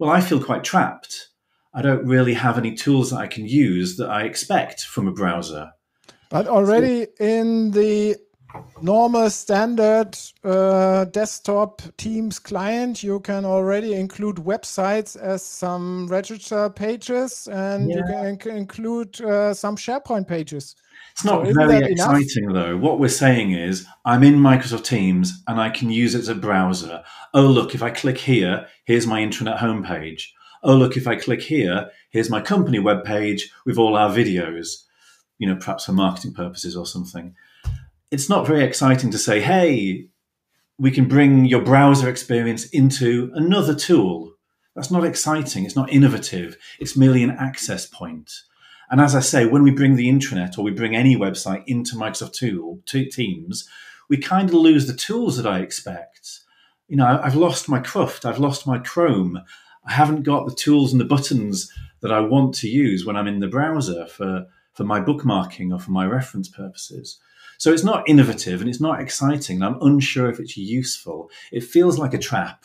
well, 0.00 0.10
I 0.10 0.20
feel 0.20 0.42
quite 0.42 0.64
trapped. 0.64 1.28
I 1.72 1.82
don't 1.82 2.04
really 2.04 2.34
have 2.34 2.58
any 2.58 2.74
tools 2.74 3.10
that 3.10 3.18
I 3.18 3.28
can 3.28 3.46
use 3.46 3.96
that 3.98 4.10
I 4.10 4.24
expect 4.24 4.80
from 4.80 5.06
a 5.06 5.12
browser. 5.12 5.70
But 6.30 6.48
already 6.48 7.04
so, 7.04 7.24
in 7.24 7.70
the 7.70 8.16
normal 8.80 9.30
standard 9.30 10.16
uh, 10.44 11.04
desktop 11.06 11.82
Teams 11.96 12.38
client, 12.38 13.02
you 13.02 13.20
can 13.20 13.44
already 13.44 13.94
include 13.94 14.36
websites 14.36 15.16
as 15.16 15.42
some 15.42 16.06
register 16.08 16.70
pages, 16.70 17.48
and 17.48 17.90
yeah. 17.90 17.96
you 18.30 18.36
can 18.36 18.56
include 18.56 19.20
uh, 19.20 19.54
some 19.54 19.76
SharePoint 19.76 20.26
pages. 20.26 20.76
It's 21.12 21.24
not 21.24 21.46
so 21.46 21.52
very 21.52 21.92
exciting 21.92 22.44
enough? 22.44 22.54
though. 22.54 22.76
What 22.78 22.98
we're 22.98 23.08
saying 23.08 23.52
is 23.52 23.86
I'm 24.04 24.22
in 24.22 24.36
Microsoft 24.36 24.84
Teams 24.84 25.42
and 25.46 25.60
I 25.60 25.68
can 25.68 25.90
use 25.90 26.14
it 26.14 26.20
as 26.20 26.28
a 26.28 26.34
browser. 26.34 27.02
Oh, 27.34 27.46
look, 27.46 27.74
if 27.74 27.82
I 27.82 27.90
click 27.90 28.18
here, 28.18 28.66
here's 28.84 29.06
my 29.06 29.20
intranet 29.20 29.58
homepage. 29.58 30.28
Oh, 30.62 30.74
look, 30.74 30.96
if 30.96 31.06
I 31.06 31.16
click 31.16 31.42
here, 31.42 31.90
here's 32.10 32.30
my 32.30 32.40
company 32.40 32.78
webpage 32.78 33.42
with 33.66 33.78
all 33.78 33.96
our 33.96 34.10
videos, 34.10 34.84
you 35.38 35.48
know, 35.48 35.56
perhaps 35.56 35.84
for 35.84 35.92
marketing 35.92 36.32
purposes 36.34 36.76
or 36.76 36.86
something. 36.86 37.34
It's 38.12 38.28
not 38.28 38.46
very 38.46 38.62
exciting 38.62 39.10
to 39.10 39.18
say, 39.18 39.40
hey, 39.40 40.06
we 40.78 40.90
can 40.90 41.08
bring 41.08 41.46
your 41.46 41.62
browser 41.62 42.10
experience 42.10 42.66
into 42.66 43.32
another 43.34 43.74
tool. 43.74 44.34
That's 44.76 44.90
not 44.90 45.04
exciting. 45.04 45.64
It's 45.64 45.76
not 45.76 45.90
innovative. 45.90 46.58
It's 46.78 46.96
merely 46.96 47.22
an 47.22 47.30
access 47.30 47.86
point. 47.86 48.30
And 48.90 49.00
as 49.00 49.14
I 49.14 49.20
say, 49.20 49.46
when 49.46 49.62
we 49.62 49.70
bring 49.70 49.96
the 49.96 50.10
intranet 50.10 50.58
or 50.58 50.62
we 50.62 50.72
bring 50.72 50.94
any 50.94 51.16
website 51.16 51.64
into 51.66 51.96
Microsoft 51.96 52.34
tool, 52.34 52.80
Teams, 52.86 53.66
we 54.10 54.18
kind 54.18 54.50
of 54.50 54.54
lose 54.54 54.86
the 54.86 54.92
tools 54.92 55.38
that 55.38 55.46
I 55.46 55.60
expect. 55.60 56.40
You 56.88 56.96
know, 56.96 57.18
I've 57.22 57.34
lost 57.34 57.66
my 57.70 57.80
Cruft, 57.80 58.26
I've 58.26 58.38
lost 58.38 58.66
my 58.66 58.76
Chrome. 58.76 59.40
I 59.86 59.92
haven't 59.92 60.24
got 60.24 60.46
the 60.46 60.54
tools 60.54 60.92
and 60.92 61.00
the 61.00 61.06
buttons 61.06 61.72
that 62.02 62.12
I 62.12 62.20
want 62.20 62.54
to 62.56 62.68
use 62.68 63.06
when 63.06 63.16
I'm 63.16 63.26
in 63.26 63.40
the 63.40 63.48
browser 63.48 64.06
for, 64.06 64.46
for 64.74 64.84
my 64.84 65.00
bookmarking 65.00 65.72
or 65.72 65.78
for 65.78 65.92
my 65.92 66.04
reference 66.04 66.50
purposes. 66.50 67.18
So 67.62 67.72
it's 67.72 67.84
not 67.84 68.08
innovative 68.08 68.60
and 68.60 68.68
it's 68.68 68.80
not 68.80 69.00
exciting. 69.00 69.62
And 69.62 69.64
I'm 69.64 69.82
unsure 69.82 70.28
if 70.28 70.40
it's 70.40 70.56
useful. 70.56 71.30
It 71.52 71.62
feels 71.62 71.96
like 71.96 72.12
a 72.12 72.18
trap. 72.18 72.64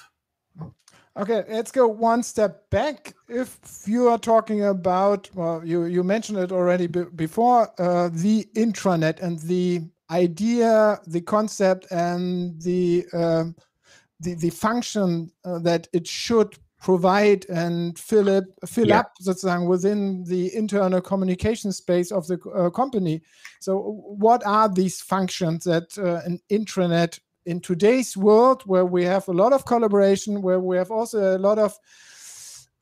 Okay, 1.16 1.44
let's 1.48 1.72
go 1.72 1.88
one 1.88 2.24
step 2.24 2.68
back. 2.72 3.13
If 3.30 3.60
you 3.86 4.08
are 4.08 4.18
talking 4.18 4.63
about, 4.63 5.30
well, 5.36 5.62
you, 5.63 5.86
you 5.86 6.04
mentioned 6.04 6.39
it 6.39 6.51
already 6.51 6.88
before, 6.88 7.70
uh, 7.80 8.10
the 8.12 8.48
intranet 8.56 9.20
and 9.20 9.38
the 9.38 9.84
idea, 10.10 11.00
the 11.06 11.22
concept, 11.22 11.86
and 11.92 12.60
the 12.60 13.06
uh, 13.13 13.44
the, 14.20 14.34
the 14.34 14.50
function 14.50 15.32
uh, 15.46 15.60
that 15.60 15.88
it 15.94 16.08
should 16.08 16.58
provide 16.79 17.46
and 17.50 17.98
fill 17.98 18.27
it 18.27 18.46
fill 18.65 18.88
yeah. 18.88 19.00
up 19.00 19.13
sozusagen 19.19 19.65
within 19.65 20.24
the 20.25 20.53
internal 20.55 21.01
communication 21.01 21.72
space 21.72 22.12
of 22.12 22.27
the 22.27 22.39
uh, 22.55 22.69
company 22.69 23.22
so 23.60 24.00
what 24.17 24.46
are 24.46 24.69
these 24.69 25.01
functions 25.01 25.63
that 25.63 25.98
uh, 25.98 26.22
an 26.25 26.39
intranet 26.51 27.19
in 27.46 27.60
today's 27.60 28.15
world 28.15 28.62
where 28.65 28.86
we 28.86 29.03
have 29.03 29.27
a 29.27 29.34
lot 29.34 29.53
of 29.53 29.65
collaboration 29.65 30.41
where 30.41 30.60
we 30.60 30.77
have 30.77 30.91
also 30.91 31.38
a 31.38 31.39
lot 31.39 31.57
of 31.57 31.77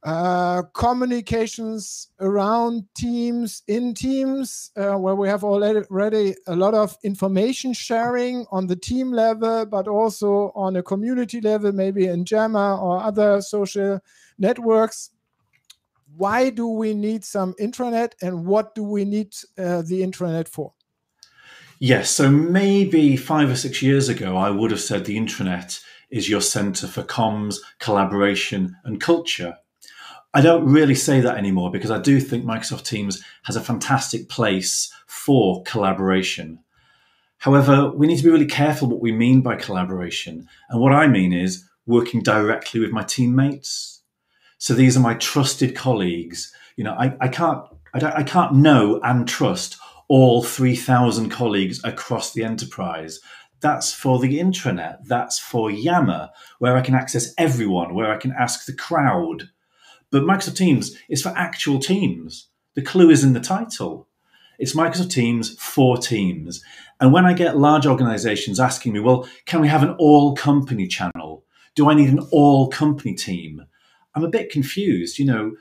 uh, 0.05 0.61
communications 0.75 2.09
around 2.19 2.83
teams 2.95 3.63
in 3.67 3.91
teams 3.95 4.69
uh, 4.77 4.93
where 4.93 5.15
we 5.15 5.27
have 5.27 5.43
already 5.43 6.35
a 6.45 6.55
lot 6.55 6.75
of 6.75 6.95
information 7.03 7.73
sharing 7.73 8.45
on 8.51 8.67
the 8.67 8.75
team 8.75 9.11
level 9.11 9.65
but 9.65 9.87
also 9.87 10.51
on 10.55 10.75
a 10.75 10.83
community 10.83 11.41
level 11.41 11.71
maybe 11.71 12.05
in 12.05 12.23
Yammer 12.29 12.77
or 12.77 13.01
other 13.01 13.41
social 13.41 13.99
networks. 14.37 15.09
Why 16.15 16.51
do 16.51 16.67
we 16.67 16.93
need 16.93 17.25
some 17.25 17.55
intranet 17.59 18.11
and 18.21 18.45
what 18.45 18.75
do 18.75 18.83
we 18.83 19.05
need 19.05 19.33
uh, 19.57 19.81
the 19.81 20.03
intranet 20.03 20.47
for? 20.47 20.73
Yes 21.79 22.11
so 22.11 22.29
maybe 22.29 23.17
five 23.17 23.49
or 23.49 23.55
six 23.55 23.81
years 23.81 24.07
ago 24.07 24.37
i 24.37 24.49
would 24.49 24.71
have 24.71 24.79
said 24.79 25.03
the 25.03 25.17
intranet 25.17 25.83
is 26.09 26.29
your 26.29 26.39
center 26.39 26.87
for 26.87 27.03
comms 27.03 27.57
collaboration 27.79 28.77
and 28.85 29.01
culture 29.01 29.57
I 30.35 30.41
don't 30.41 30.65
really 30.65 30.95
say 30.95 31.21
that 31.21 31.37
anymore 31.37 31.71
because 31.71 31.91
I 31.91 31.99
do 31.99 32.19
think 32.19 32.43
Microsoft 32.43 32.83
Teams 32.83 33.23
has 33.43 33.55
a 33.55 33.61
fantastic 33.61 34.27
place 34.27 34.91
for 35.07 35.63
collaboration. 35.63 36.59
However, 37.37 37.89
we 37.89 38.05
need 38.05 38.17
to 38.17 38.23
be 38.23 38.29
really 38.29 38.45
careful 38.45 38.89
what 38.89 38.99
we 38.99 39.13
mean 39.13 39.41
by 39.41 39.55
collaboration. 39.55 40.49
And 40.69 40.81
what 40.81 40.91
I 40.91 41.07
mean 41.07 41.31
is 41.31 41.63
working 41.85 42.21
directly 42.21 42.81
with 42.81 42.91
my 42.91 43.03
teammates. 43.03 44.01
So 44.57 44.73
these 44.73 44.97
are 44.97 44.99
my 44.99 45.13
trusted 45.13 45.73
colleagues. 45.73 46.53
You 46.75 46.83
know, 46.83 46.95
I, 46.95 47.15
I 47.21 47.29
can't 47.29 47.63
I, 47.93 48.19
I 48.19 48.23
can't 48.23 48.55
know 48.55 48.99
and 49.03 49.25
trust 49.25 49.77
all 50.09 50.43
3,000 50.43 51.29
colleagues 51.29 51.81
across 51.85 52.33
the 52.33 52.43
enterprise. 52.43 53.21
That's 53.61 53.93
for 53.93 54.19
the 54.19 54.37
intranet. 54.37 54.97
That's 55.05 55.39
for 55.39 55.71
Yammer, 55.71 56.29
where 56.59 56.75
I 56.75 56.81
can 56.81 56.93
access 56.93 57.33
everyone, 57.37 57.95
where 57.95 58.11
I 58.11 58.17
can 58.17 58.33
ask 58.37 58.65
the 58.65 58.75
crowd 58.75 59.49
but 60.15 60.23
Microsoft 60.23 60.55
Teams 60.55 60.95
is 61.09 61.21
for 61.21 61.33
actual 61.35 61.77
teams. 61.77 62.47
The 62.75 62.81
clue 62.81 63.09
is 63.09 63.25
in 63.25 63.33
the 63.33 63.41
title. 63.41 64.07
It's 64.57 64.73
Microsoft 64.73 65.11
Teams 65.11 65.55
for 65.59 65.97
teams. 65.97 66.63
And 67.01 67.11
when 67.11 67.25
I 67.25 67.33
get 67.33 67.57
large 67.57 67.85
organizations 67.85 68.57
asking 68.57 68.93
me, 68.93 69.01
well, 69.01 69.27
can 69.45 69.59
we 69.59 69.67
have 69.67 69.83
an 69.83 69.93
all 69.99 70.33
company 70.33 70.87
channel? 70.87 71.43
Do 71.75 71.89
I 71.89 71.95
need 71.95 72.07
an 72.07 72.25
all 72.31 72.69
company 72.69 73.13
team? 73.13 73.65
I'm 74.15 74.23
a 74.23 74.29
bit 74.29 74.49
confused. 74.49 75.19
You 75.19 75.25
know, 75.25 75.57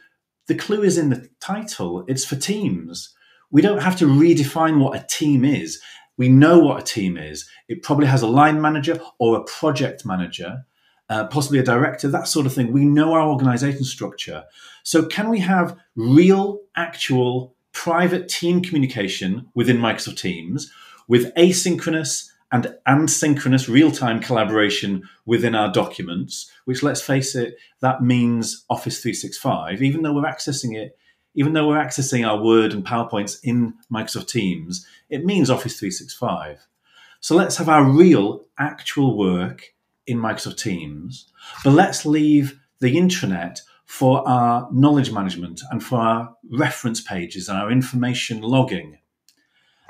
the 0.46 0.54
clue 0.54 0.84
is 0.84 0.98
in 0.98 1.08
the 1.08 1.28
title. 1.40 2.04
It's 2.06 2.24
for 2.24 2.36
teams. 2.36 3.12
We 3.50 3.60
don't 3.60 3.82
have 3.82 3.96
to 3.96 4.06
redefine 4.06 4.78
what 4.78 4.96
a 4.96 5.04
team 5.08 5.44
is. 5.44 5.82
We 6.16 6.28
know 6.28 6.60
what 6.60 6.80
a 6.80 6.84
team 6.84 7.16
is. 7.16 7.48
It 7.66 7.82
probably 7.82 8.06
has 8.06 8.22
a 8.22 8.28
line 8.28 8.60
manager 8.60 9.00
or 9.18 9.36
a 9.36 9.42
project 9.42 10.06
manager 10.06 10.64
uh, 11.08 11.26
possibly 11.26 11.58
a 11.58 11.64
director, 11.64 12.08
that 12.08 12.28
sort 12.28 12.46
of 12.46 12.52
thing. 12.52 12.72
We 12.72 12.84
know 12.84 13.12
our 13.12 13.28
organization 13.28 13.84
structure. 13.84 14.44
So, 14.82 15.06
can 15.06 15.28
we 15.28 15.40
have 15.40 15.76
real, 15.96 16.60
actual, 16.76 17.54
private 17.72 18.28
team 18.28 18.62
communication 18.62 19.48
within 19.54 19.78
Microsoft 19.78 20.18
Teams 20.18 20.72
with 21.08 21.34
asynchronous 21.34 22.28
and 22.52 22.74
asynchronous 22.86 23.68
real 23.68 23.90
time 23.90 24.20
collaboration 24.20 25.02
within 25.26 25.54
our 25.54 25.72
documents, 25.72 26.50
which, 26.64 26.82
let's 26.82 27.02
face 27.02 27.34
it, 27.34 27.56
that 27.80 28.02
means 28.02 28.64
Office 28.70 29.02
365, 29.02 29.82
even 29.82 30.02
though 30.02 30.14
we're 30.14 30.22
accessing 30.22 30.76
it. 30.76 30.96
Even 31.36 31.52
though 31.52 31.66
we're 31.66 31.84
accessing 31.84 32.24
our 32.24 32.40
Word 32.40 32.72
and 32.72 32.86
PowerPoints 32.86 33.40
in 33.42 33.74
Microsoft 33.92 34.28
Teams, 34.28 34.86
it 35.10 35.24
means 35.24 35.50
Office 35.50 35.76
365. 35.80 36.64
So 37.18 37.34
let's 37.34 37.56
have 37.56 37.68
our 37.68 37.82
real, 37.82 38.44
actual 38.56 39.18
work 39.18 39.74
in 40.06 40.18
Microsoft 40.18 40.60
Teams, 40.60 41.30
but 41.62 41.72
let's 41.72 42.04
leave 42.04 42.60
the 42.80 42.96
intranet 42.96 43.60
for 43.84 44.26
our 44.28 44.68
knowledge 44.72 45.10
management 45.10 45.62
and 45.70 45.82
for 45.82 45.98
our 45.98 46.34
reference 46.50 47.00
pages 47.00 47.48
and 47.48 47.58
our 47.58 47.70
information 47.70 48.40
logging. 48.40 48.98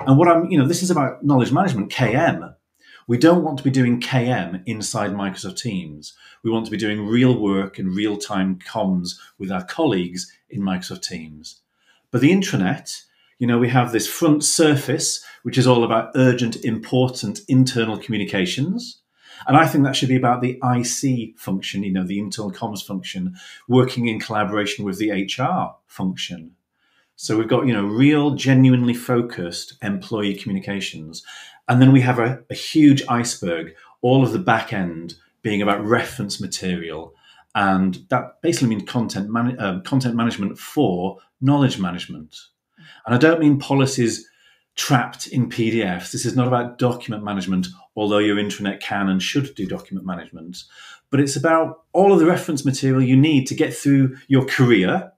And 0.01 0.17
what 0.17 0.27
I'm, 0.27 0.49
you 0.51 0.57
know, 0.57 0.67
this 0.67 0.83
is 0.83 0.91
about 0.91 1.23
knowledge 1.23 1.51
management, 1.51 1.91
KM. 1.91 2.55
We 3.07 3.17
don't 3.17 3.43
want 3.43 3.57
to 3.59 3.63
be 3.63 3.69
doing 3.69 4.01
KM 4.01 4.63
inside 4.65 5.11
Microsoft 5.11 5.61
Teams. 5.61 6.13
We 6.43 6.51
want 6.51 6.65
to 6.65 6.71
be 6.71 6.77
doing 6.77 7.05
real 7.05 7.39
work 7.39 7.77
and 7.77 7.95
real 7.95 8.17
time 8.17 8.57
comms 8.59 9.11
with 9.37 9.51
our 9.51 9.63
colleagues 9.63 10.31
in 10.49 10.61
Microsoft 10.61 11.03
Teams. 11.03 11.61
But 12.11 12.21
the 12.21 12.31
intranet, 12.31 13.03
you 13.37 13.47
know, 13.47 13.59
we 13.59 13.69
have 13.69 13.91
this 13.91 14.07
front 14.07 14.43
surface, 14.43 15.23
which 15.43 15.57
is 15.57 15.67
all 15.67 15.83
about 15.83 16.11
urgent, 16.15 16.55
important 16.63 17.41
internal 17.47 17.97
communications. 17.97 19.01
And 19.47 19.57
I 19.57 19.67
think 19.67 19.83
that 19.83 19.95
should 19.95 20.09
be 20.09 20.15
about 20.15 20.41
the 20.41 20.59
IC 20.63 21.37
function, 21.37 21.83
you 21.83 21.91
know, 21.91 22.05
the 22.05 22.19
internal 22.19 22.51
comms 22.51 22.85
function, 22.85 23.35
working 23.67 24.07
in 24.07 24.19
collaboration 24.19 24.85
with 24.85 24.97
the 24.97 25.11
HR 25.11 25.75
function. 25.87 26.51
So 27.15 27.37
we've 27.37 27.47
got, 27.47 27.65
you 27.65 27.73
know, 27.73 27.85
real, 27.85 28.31
genuinely 28.31 28.93
focused 28.93 29.77
employee 29.81 30.35
communications. 30.35 31.23
And 31.67 31.81
then 31.81 31.91
we 31.91 32.01
have 32.01 32.19
a, 32.19 32.43
a 32.49 32.55
huge 32.55 33.03
iceberg, 33.07 33.73
all 34.01 34.23
of 34.23 34.33
the 34.33 34.39
back 34.39 34.73
end 34.73 35.15
being 35.41 35.61
about 35.61 35.85
reference 35.85 36.41
material. 36.41 37.13
And 37.53 38.05
that 38.09 38.41
basically 38.41 38.69
means 38.69 38.89
content, 38.89 39.29
man- 39.29 39.59
uh, 39.59 39.79
content 39.81 40.15
management 40.15 40.57
for 40.57 41.19
knowledge 41.39 41.79
management. 41.79 42.35
And 43.05 43.15
I 43.15 43.17
don't 43.17 43.39
mean 43.39 43.59
policies 43.59 44.27
trapped 44.75 45.27
in 45.27 45.49
PDFs. 45.49 46.11
This 46.11 46.25
is 46.25 46.35
not 46.35 46.47
about 46.47 46.77
document 46.77 47.23
management, 47.23 47.67
although 47.95 48.19
your 48.19 48.37
intranet 48.37 48.79
can 48.79 49.09
and 49.09 49.21
should 49.21 49.53
do 49.55 49.65
document 49.65 50.05
management. 50.05 50.57
But 51.09 51.19
it's 51.19 51.35
about 51.35 51.83
all 51.93 52.11
of 52.11 52.19
the 52.19 52.25
reference 52.25 52.65
material 52.65 53.01
you 53.01 53.15
need 53.15 53.45
to 53.47 53.55
get 53.55 53.73
through 53.73 54.17
your 54.27 54.45
career, 54.45 55.11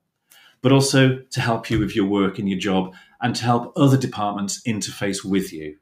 but 0.61 0.71
also 0.71 1.19
to 1.31 1.41
help 1.41 1.69
you 1.69 1.79
with 1.79 1.95
your 1.95 2.05
work 2.05 2.39
and 2.39 2.49
your 2.49 2.59
job 2.59 2.93
and 3.21 3.35
to 3.35 3.43
help 3.43 3.73
other 3.75 3.97
departments 3.97 4.61
interface 4.67 5.23
with 5.25 5.51
you. 5.51 5.77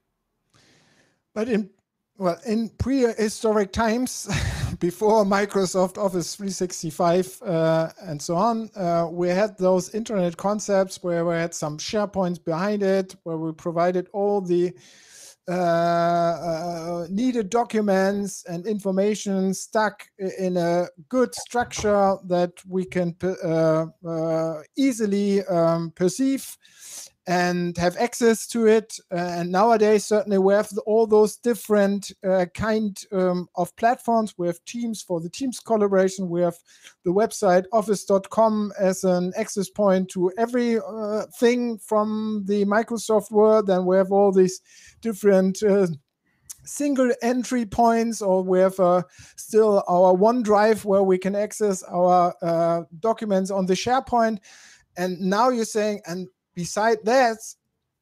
But 1.33 1.49
in 1.49 1.69
well, 2.17 2.39
in 2.45 2.69
prehistoric 2.69 3.73
times, 3.73 4.29
before 4.79 5.25
Microsoft 5.25 5.97
Office 5.97 6.33
365 6.35 7.41
uh, 7.41 7.89
and 8.03 8.21
so 8.21 8.35
on, 8.37 8.69
uh, 8.73 9.09
we 9.11 9.27
had 9.27 9.57
those 9.57 9.89
intranet 9.89 10.37
concepts 10.37 11.03
where 11.03 11.25
we 11.25 11.35
had 11.35 11.53
some 11.53 11.77
SharePoints 11.77 12.41
behind 12.41 12.83
it, 12.83 13.17
where 13.23 13.35
we 13.35 13.51
provided 13.51 14.07
all 14.13 14.39
the 14.39 14.73
uh, 15.47 15.51
uh 15.51 17.07
needed 17.09 17.49
documents 17.49 18.43
and 18.45 18.65
information 18.65 19.53
stuck 19.53 20.07
in 20.39 20.57
a 20.57 20.87
good 21.09 21.33
structure 21.35 22.15
that 22.25 22.51
we 22.67 22.83
can 22.85 23.15
uh, 23.23 23.85
uh, 24.07 24.61
easily 24.75 25.45
um, 25.45 25.91
perceive 25.91 26.57
and 27.27 27.75
have 27.77 27.97
access 27.97 28.45
to 28.47 28.67
it. 28.67 28.99
Uh, 29.11 29.15
and 29.15 29.51
nowadays, 29.51 30.05
certainly, 30.05 30.37
we 30.37 30.53
have 30.53 30.69
all 30.85 31.07
those 31.07 31.37
different 31.37 32.11
uh, 32.23 32.45
kind 32.53 33.01
um, 33.11 33.47
of 33.55 33.75
platforms. 33.77 34.35
We 34.37 34.47
have 34.47 34.63
Teams 34.65 35.01
for 35.01 35.19
the 35.19 35.29
Teams 35.29 35.59
collaboration. 35.59 36.29
We 36.29 36.41
have 36.41 36.57
the 37.03 37.11
website 37.11 37.65
Office.com 37.71 38.73
as 38.79 39.03
an 39.03 39.33
access 39.35 39.69
point 39.69 40.09
to 40.09 40.31
everything 40.37 40.81
uh, 41.73 41.77
from 41.81 42.43
the 42.45 42.65
Microsoft 42.65 43.31
world. 43.31 43.69
And 43.69 43.85
we 43.85 43.97
have 43.97 44.11
all 44.11 44.31
these 44.31 44.61
different 45.01 45.63
uh, 45.63 45.87
single 46.63 47.11
entry 47.21 47.65
points, 47.65 48.21
or 48.21 48.43
we 48.43 48.59
have 48.59 48.79
uh, 48.79 49.03
still 49.35 49.83
our 49.87 50.13
OneDrive 50.13 50.85
where 50.85 51.03
we 51.03 51.17
can 51.17 51.35
access 51.35 51.81
our 51.83 52.35
uh, 52.41 52.83
documents 52.99 53.49
on 53.49 53.65
the 53.65 53.73
SharePoint. 53.73 54.39
And 54.97 55.19
now 55.19 55.49
you're 55.49 55.65
saying, 55.65 56.01
and 56.05 56.27
beside 56.55 56.97
that, 57.05 57.37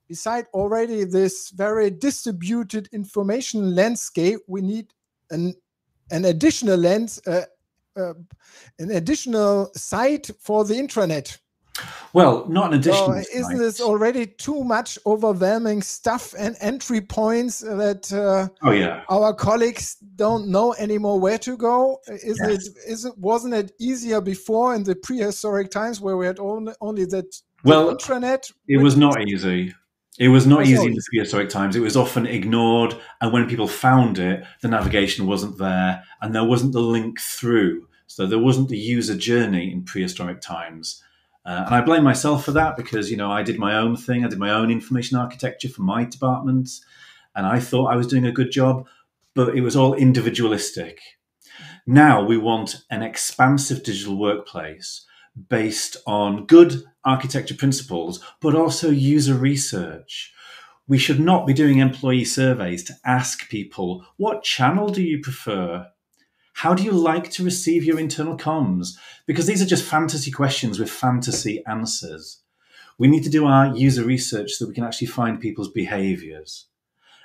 beside 0.07 0.45
already 0.53 1.03
this 1.03 1.49
very 1.49 1.89
distributed 1.89 2.87
information 2.91 3.75
landscape, 3.75 4.39
we 4.47 4.61
need 4.61 4.93
an 5.31 5.53
an 6.11 6.25
additional 6.25 6.77
lens, 6.77 7.19
uh, 7.25 7.45
uh, 7.95 8.13
an 8.79 8.91
additional 8.91 9.71
site 9.75 10.29
for 10.39 10.63
the 10.65 10.75
intranet. 10.75 11.39
Well, 12.13 12.45
not 12.47 12.67
an 12.67 12.79
additional. 12.79 13.23
So 13.23 13.29
isn't 13.33 13.57
this 13.57 13.81
already 13.81 14.27
too 14.27 14.63
much 14.63 14.99
overwhelming 15.07 15.81
stuff 15.81 16.35
and 16.37 16.55
entry 16.59 17.01
points 17.01 17.59
that 17.59 18.13
uh, 18.13 18.49
oh 18.61 18.71
yeah 18.71 19.03
our 19.09 19.33
colleagues 19.33 19.95
don't 20.15 20.47
know 20.47 20.75
anymore 20.75 21.19
where 21.19 21.39
to 21.39 21.57
go? 21.57 21.99
Is 22.07 22.39
yes. 22.39 22.67
it 22.67 22.77
is 22.87 23.05
it 23.05 23.17
wasn't 23.17 23.55
it 23.55 23.71
easier 23.79 24.21
before 24.21 24.75
in 24.75 24.83
the 24.83 24.95
prehistoric 24.95 25.71
times 25.71 25.99
where 25.99 26.15
we 26.15 26.27
had 26.27 26.39
only 26.39 26.73
only 26.81 27.05
that 27.05 27.35
well 27.63 27.95
intranet? 27.95 28.51
It 28.67 28.77
was 28.77 28.97
not 28.97 29.27
easy. 29.27 29.73
It 30.19 30.27
was 30.27 30.45
not 30.45 30.67
easy 30.67 30.85
in 30.85 30.93
the 30.93 31.03
prehistoric 31.09 31.49
times. 31.49 31.75
It 31.75 31.81
was 31.81 31.97
often 31.97 32.27
ignored, 32.27 32.95
and 33.19 33.33
when 33.33 33.49
people 33.49 33.67
found 33.67 34.19
it, 34.19 34.43
the 34.61 34.67
navigation 34.67 35.25
wasn't 35.25 35.57
there, 35.57 36.03
and 36.21 36.35
there 36.35 36.43
wasn't 36.43 36.73
the 36.73 36.81
link 36.81 37.19
through. 37.19 37.87
So 38.05 38.27
there 38.27 38.39
wasn't 38.39 38.69
the 38.69 38.77
user 38.77 39.17
journey 39.17 39.71
in 39.71 39.85
prehistoric 39.85 40.39
times. 40.39 41.01
Uh, 41.45 41.63
and 41.65 41.75
I 41.75 41.81
blame 41.81 42.03
myself 42.03 42.45
for 42.45 42.51
that 42.51 42.77
because, 42.77 43.09
you 43.09 43.17
know, 43.17 43.31
I 43.31 43.41
did 43.41 43.57
my 43.57 43.75
own 43.75 43.97
thing. 43.97 44.23
I 44.23 44.29
did 44.29 44.37
my 44.37 44.51
own 44.51 44.69
information 44.69 45.17
architecture 45.17 45.67
for 45.67 45.81
my 45.81 46.05
department, 46.05 46.69
and 47.35 47.47
I 47.47 47.59
thought 47.59 47.91
I 47.91 47.95
was 47.95 48.07
doing 48.07 48.25
a 48.25 48.31
good 48.31 48.51
job, 48.51 48.87
but 49.33 49.55
it 49.55 49.61
was 49.61 49.75
all 49.75 49.95
individualistic. 49.95 50.99
Now 51.87 52.23
we 52.23 52.37
want 52.37 52.83
an 52.91 53.01
expansive 53.01 53.83
digital 53.83 54.17
workplace 54.17 55.05
based 55.49 55.97
on 56.05 56.45
good 56.45 56.83
architecture 57.05 57.55
principles, 57.55 58.23
but 58.41 58.55
also 58.55 58.89
user 58.89 59.35
research. 59.35 60.33
We 60.87 60.97
should 60.97 61.19
not 61.19 61.47
be 61.47 61.53
doing 61.53 61.79
employee 61.79 62.25
surveys 62.25 62.83
to 62.85 62.95
ask 63.05 63.49
people, 63.49 64.05
what 64.17 64.43
channel 64.43 64.89
do 64.89 65.01
you 65.01 65.19
prefer? 65.19 65.87
How 66.53 66.73
do 66.73 66.83
you 66.83 66.91
like 66.91 67.31
to 67.31 67.43
receive 67.43 67.83
your 67.83 67.99
internal 67.99 68.37
comms? 68.37 68.95
Because 69.25 69.47
these 69.47 69.61
are 69.61 69.65
just 69.65 69.85
fantasy 69.85 70.29
questions 70.29 70.79
with 70.79 70.89
fantasy 70.89 71.63
answers. 71.65 72.41
We 72.99 73.07
need 73.07 73.23
to 73.23 73.29
do 73.29 73.45
our 73.45 73.75
user 73.75 74.03
research 74.03 74.51
so 74.51 74.67
we 74.67 74.73
can 74.73 74.83
actually 74.83 75.07
find 75.07 75.39
people's 75.39 75.71
behaviors. 75.71 76.67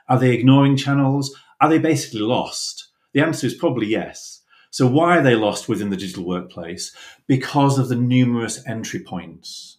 Are 0.08 0.18
they 0.18 0.32
ignoring 0.32 0.76
channels? 0.76 1.36
Are 1.60 1.68
they 1.68 1.78
basically 1.78 2.20
lost? 2.20 2.88
The 3.12 3.20
answer 3.20 3.46
is 3.46 3.54
probably 3.54 3.88
yes. 3.88 4.37
So 4.70 4.86
why 4.86 5.18
are 5.18 5.22
they 5.22 5.34
lost 5.34 5.68
within 5.68 5.90
the 5.90 5.96
digital 5.96 6.24
workplace? 6.24 6.94
Because 7.26 7.78
of 7.78 7.88
the 7.88 7.96
numerous 7.96 8.66
entry 8.66 9.00
points. 9.00 9.78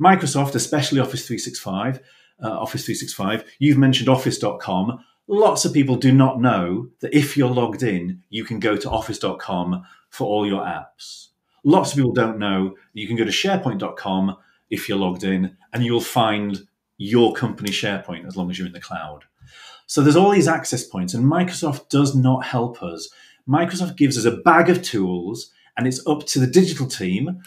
Microsoft, 0.00 0.54
especially 0.54 1.00
Office 1.00 1.26
365, 1.26 2.00
uh, 2.42 2.48
Office 2.48 2.84
365, 2.84 3.44
you've 3.58 3.78
mentioned 3.78 4.08
Office.com. 4.08 5.04
Lots 5.26 5.64
of 5.64 5.72
people 5.72 5.96
do 5.96 6.12
not 6.12 6.40
know 6.40 6.88
that 7.00 7.14
if 7.14 7.36
you're 7.36 7.50
logged 7.50 7.82
in, 7.82 8.22
you 8.30 8.44
can 8.44 8.60
go 8.60 8.76
to 8.76 8.88
Office.com 8.88 9.84
for 10.08 10.26
all 10.26 10.46
your 10.46 10.62
apps. 10.62 11.28
Lots 11.64 11.90
of 11.90 11.96
people 11.96 12.12
don't 12.12 12.38
know 12.38 12.76
you 12.92 13.06
can 13.06 13.16
go 13.16 13.24
to 13.24 13.30
SharePoint.com 13.30 14.36
if 14.70 14.88
you're 14.88 14.98
logged 14.98 15.24
in 15.24 15.56
and 15.72 15.84
you'll 15.84 16.00
find 16.00 16.66
your 16.96 17.32
company 17.32 17.70
SharePoint 17.70 18.26
as 18.26 18.36
long 18.36 18.50
as 18.50 18.58
you're 18.58 18.66
in 18.66 18.72
the 18.72 18.80
cloud. 18.80 19.24
So 19.86 20.02
there's 20.02 20.16
all 20.16 20.30
these 20.30 20.48
access 20.48 20.84
points, 20.84 21.14
and 21.14 21.24
Microsoft 21.24 21.88
does 21.88 22.14
not 22.14 22.44
help 22.44 22.82
us 22.82 23.08
Microsoft 23.48 23.96
gives 23.96 24.18
us 24.18 24.24
a 24.24 24.36
bag 24.36 24.68
of 24.68 24.82
tools, 24.82 25.50
and 25.76 25.86
it's 25.86 26.06
up 26.06 26.26
to 26.26 26.38
the 26.38 26.46
digital 26.46 26.86
team 26.86 27.40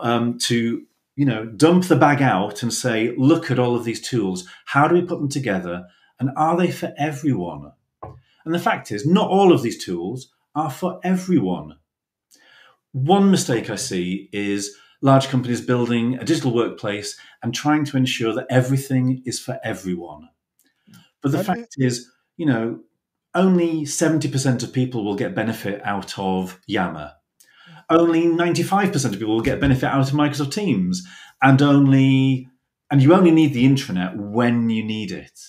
um, 0.00 0.38
to 0.38 0.82
you 1.14 1.24
know 1.24 1.46
dump 1.46 1.84
the 1.84 1.96
bag 1.96 2.20
out 2.20 2.62
and 2.62 2.72
say, 2.72 3.14
look 3.16 3.50
at 3.50 3.58
all 3.58 3.76
of 3.76 3.84
these 3.84 4.06
tools. 4.06 4.46
How 4.66 4.88
do 4.88 4.94
we 4.94 5.02
put 5.02 5.18
them 5.18 5.28
together, 5.28 5.86
and 6.18 6.30
are 6.36 6.56
they 6.56 6.70
for 6.70 6.92
everyone? 6.98 7.72
And 8.02 8.54
the 8.54 8.60
fact 8.60 8.92
is, 8.92 9.06
not 9.06 9.28
all 9.28 9.52
of 9.52 9.62
these 9.62 9.84
tools 9.84 10.32
are 10.54 10.70
for 10.70 11.00
everyone. 11.02 11.76
One 12.92 13.30
mistake 13.30 13.68
I 13.68 13.76
see 13.76 14.30
is 14.32 14.74
large 15.02 15.28
companies 15.28 15.60
building 15.60 16.16
a 16.16 16.24
digital 16.24 16.54
workplace 16.54 17.18
and 17.42 17.54
trying 17.54 17.84
to 17.84 17.96
ensure 17.96 18.32
that 18.34 18.46
everything 18.48 19.22
is 19.26 19.38
for 19.38 19.58
everyone. 19.62 20.28
But 21.20 21.32
the 21.32 21.44
fact 21.44 21.74
is, 21.76 22.10
you 22.36 22.46
know, 22.46 22.80
only 23.36 23.82
70% 23.82 24.62
of 24.62 24.72
people 24.72 25.04
will 25.04 25.14
get 25.14 25.34
benefit 25.34 25.80
out 25.84 26.18
of 26.18 26.58
Yammer. 26.66 27.12
Only 27.88 28.22
95% 28.22 29.04
of 29.04 29.12
people 29.12 29.34
will 29.34 29.42
get 29.42 29.60
benefit 29.60 29.84
out 29.84 30.08
of 30.08 30.14
Microsoft 30.14 30.52
Teams. 30.52 31.06
And 31.42 31.60
only 31.62 32.48
and 32.90 33.02
you 33.02 33.14
only 33.14 33.32
need 33.32 33.52
the 33.52 33.66
intranet 33.66 34.16
when 34.16 34.70
you 34.70 34.84
need 34.84 35.10
it. 35.10 35.40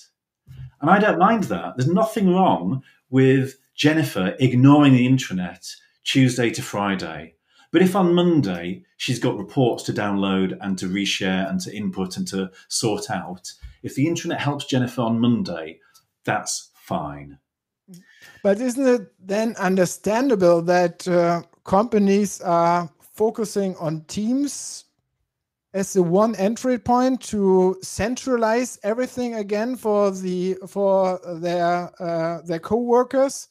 And 0.82 0.90
I 0.90 1.00
don't 1.00 1.20
mind 1.20 1.46
that. 1.46 1.78
There's 1.78 1.90
nothing 1.90 2.34
wrong 2.34 2.84
with 3.10 3.56
Jennifer 3.76 4.36
ignoring 4.40 4.94
the 4.94 5.08
intranet 5.08 5.76
Tuesday 6.04 6.50
to 6.50 6.62
Friday. 6.62 7.36
But 7.72 7.82
if 7.82 7.96
on 7.96 8.14
Monday 8.14 8.84
she's 8.98 9.20
got 9.20 9.38
reports 9.38 9.84
to 9.84 9.94
download 9.94 10.58
and 10.62 10.78
to 10.80 10.88
reshare 10.88 11.50
and 11.50 11.60
to 11.62 11.76
input 11.76 12.18
and 12.18 12.28
to 12.30 12.52
sort 12.70 13.12
out, 13.12 13.52
if 13.84 13.96
the 13.96 14.08
intranet 14.08 14.40
helps 14.40 14.66
Jennifer 14.66 15.02
on 15.02 15.20
Monday, 15.20 15.80
that's 16.24 16.72
fine. 16.74 17.38
But 18.44 18.62
isn't 18.62 18.88
it 18.88 19.14
then 19.20 19.56
understandable 19.58 20.62
that 20.64 21.08
uh, 21.08 21.42
companies 21.64 22.42
are 22.42 22.90
focusing 23.14 23.76
on 23.78 24.02
teams 24.08 24.86
as 25.74 25.94
the 25.94 26.04
one 26.04 26.36
entry 26.36 26.80
point 26.80 27.22
to 27.22 27.78
centralize 27.82 28.80
everything 28.84 29.36
again 29.36 29.76
for 29.76 30.12
the 30.12 30.58
for 30.68 31.20
their 31.42 31.92
uh, 32.02 32.42
their 32.44 32.60
co-workers? 32.60 33.48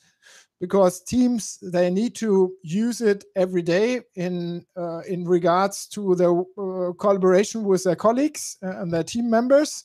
Because 0.58 1.02
teams 1.02 1.58
they 1.60 1.90
need 1.90 2.14
to 2.14 2.54
use 2.62 3.02
it 3.02 3.24
every 3.34 3.60
day 3.60 4.00
in 4.14 4.64
uh, 4.76 5.00
in 5.00 5.24
regards 5.26 5.86
to 5.88 6.14
their 6.14 6.32
uh, 6.32 6.92
collaboration 6.94 7.64
with 7.64 7.84
their 7.84 7.96
colleagues 7.96 8.56
uh, 8.62 8.80
and 8.80 8.90
their 8.90 9.04
team 9.04 9.28
members. 9.28 9.84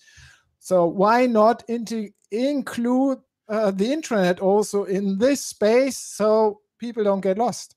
So 0.60 0.86
why 0.86 1.26
not 1.26 1.64
include 1.68 3.18
uh, 3.52 3.72
the 3.72 3.90
intranet 3.90 4.42
also 4.42 4.86
in 4.86 5.18
this 5.18 5.44
space 5.44 5.98
so 5.98 6.62
people 6.80 7.04
don't 7.04 7.22
get 7.22 7.38
lost? 7.38 7.76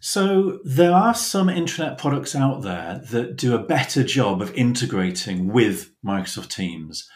So 0.00 0.58
there 0.64 0.92
are 0.92 1.14
some 1.14 1.48
intranet 1.48 1.98
products 1.98 2.36
out 2.36 2.62
there 2.62 3.00
that 3.10 3.36
do 3.36 3.54
a 3.54 3.64
better 3.64 4.04
job 4.04 4.42
of 4.42 4.54
integrating 4.54 5.48
with 5.52 5.90
Microsoft 6.04 6.50
Teams. 6.50 7.08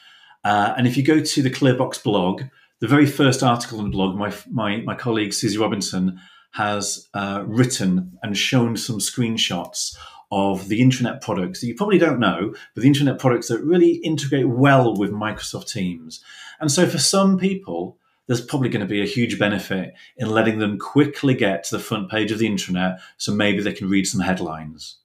Uh, 0.42 0.74
and 0.76 0.87
if 0.87 0.96
you 0.96 1.05
go 1.05 1.20
to 1.20 1.42
the 1.42 1.50
Clearbox 1.50 2.02
blog, 2.02 2.42
the 2.81 2.88
very 2.88 3.07
first 3.07 3.42
article 3.42 3.78
on 3.78 3.85
the 3.85 3.90
blog, 3.90 4.16
my 4.16 4.33
my, 4.50 4.78
my 4.78 4.94
colleague 4.94 5.33
Susie 5.33 5.59
Robinson 5.59 6.18
has 6.52 7.09
uh, 7.14 7.44
written 7.46 8.18
and 8.22 8.37
shown 8.37 8.76
some 8.76 8.98
screenshots 8.98 9.96
of 10.33 10.68
the 10.68 10.81
intranet 10.81 11.21
products 11.21 11.61
that 11.61 11.66
you 11.66 11.75
probably 11.75 11.99
don't 11.99 12.18
know, 12.18 12.55
but 12.75 12.83
the 12.83 12.90
intranet 12.90 13.18
products 13.18 13.49
that 13.49 13.62
really 13.62 13.97
integrate 13.97 14.49
well 14.49 14.97
with 14.97 15.12
Microsoft 15.12 15.71
Teams. 15.71 16.25
And 16.59 16.73
so 16.73 16.88
for 16.88 16.97
some 16.97 17.38
people, 17.38 17.99
there's 18.27 18.40
probably 18.40 18.71
going 18.71 18.81
to 18.81 18.87
be 18.87 19.03
a 19.03 19.07
huge 19.07 19.38
benefit 19.38 19.92
in 20.16 20.31
letting 20.31 20.59
them 20.59 20.79
quickly 20.79 21.35
get 21.35 21.64
to 21.64 21.77
the 21.77 21.83
front 21.83 22.11
page 22.11 22.33
of 22.33 22.38
the 22.38 22.49
intranet 22.49 22.99
so 23.18 23.35
maybe 23.35 23.62
they 23.62 23.75
can 23.75 23.90
read 23.90 24.07
some 24.07 24.23
headlines. 24.23 24.97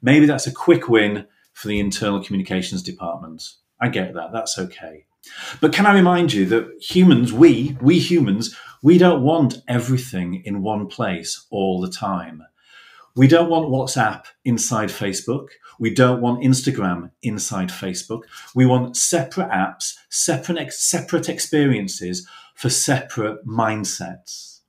Maybe 0.00 0.24
that's 0.24 0.46
a 0.46 0.52
quick 0.52 0.88
win 0.88 1.26
for 1.52 1.68
the 1.68 1.78
internal 1.78 2.24
communications 2.24 2.82
department. 2.82 3.42
I 3.82 3.88
get 3.88 4.14
that. 4.14 4.32
That's 4.32 4.58
okay. 4.58 5.04
But 5.60 5.74
can 5.74 5.84
I 5.84 5.92
remind 5.92 6.32
you 6.32 6.46
that 6.46 6.70
humans, 6.80 7.34
we, 7.34 7.76
we 7.82 7.98
humans, 7.98 8.56
we 8.82 8.96
don't 8.96 9.22
want 9.22 9.58
everything 9.68 10.42
in 10.46 10.62
one 10.62 10.86
place 10.86 11.46
all 11.50 11.82
the 11.82 11.90
time. 11.90 12.44
We 13.16 13.26
don't 13.26 13.50
want 13.50 13.68
WhatsApp 13.68 14.24
inside 14.44 14.88
Facebook. 14.88 15.48
We 15.78 15.92
don't 15.92 16.20
want 16.20 16.44
Instagram 16.44 17.10
inside 17.22 17.68
Facebook. 17.68 18.22
We 18.54 18.66
want 18.66 18.96
separate 18.96 19.50
apps, 19.50 19.96
separate, 20.10 20.72
separate 20.72 21.28
experiences 21.28 22.26
for 22.54 22.70
separate 22.70 23.46
mindsets. 23.46 24.60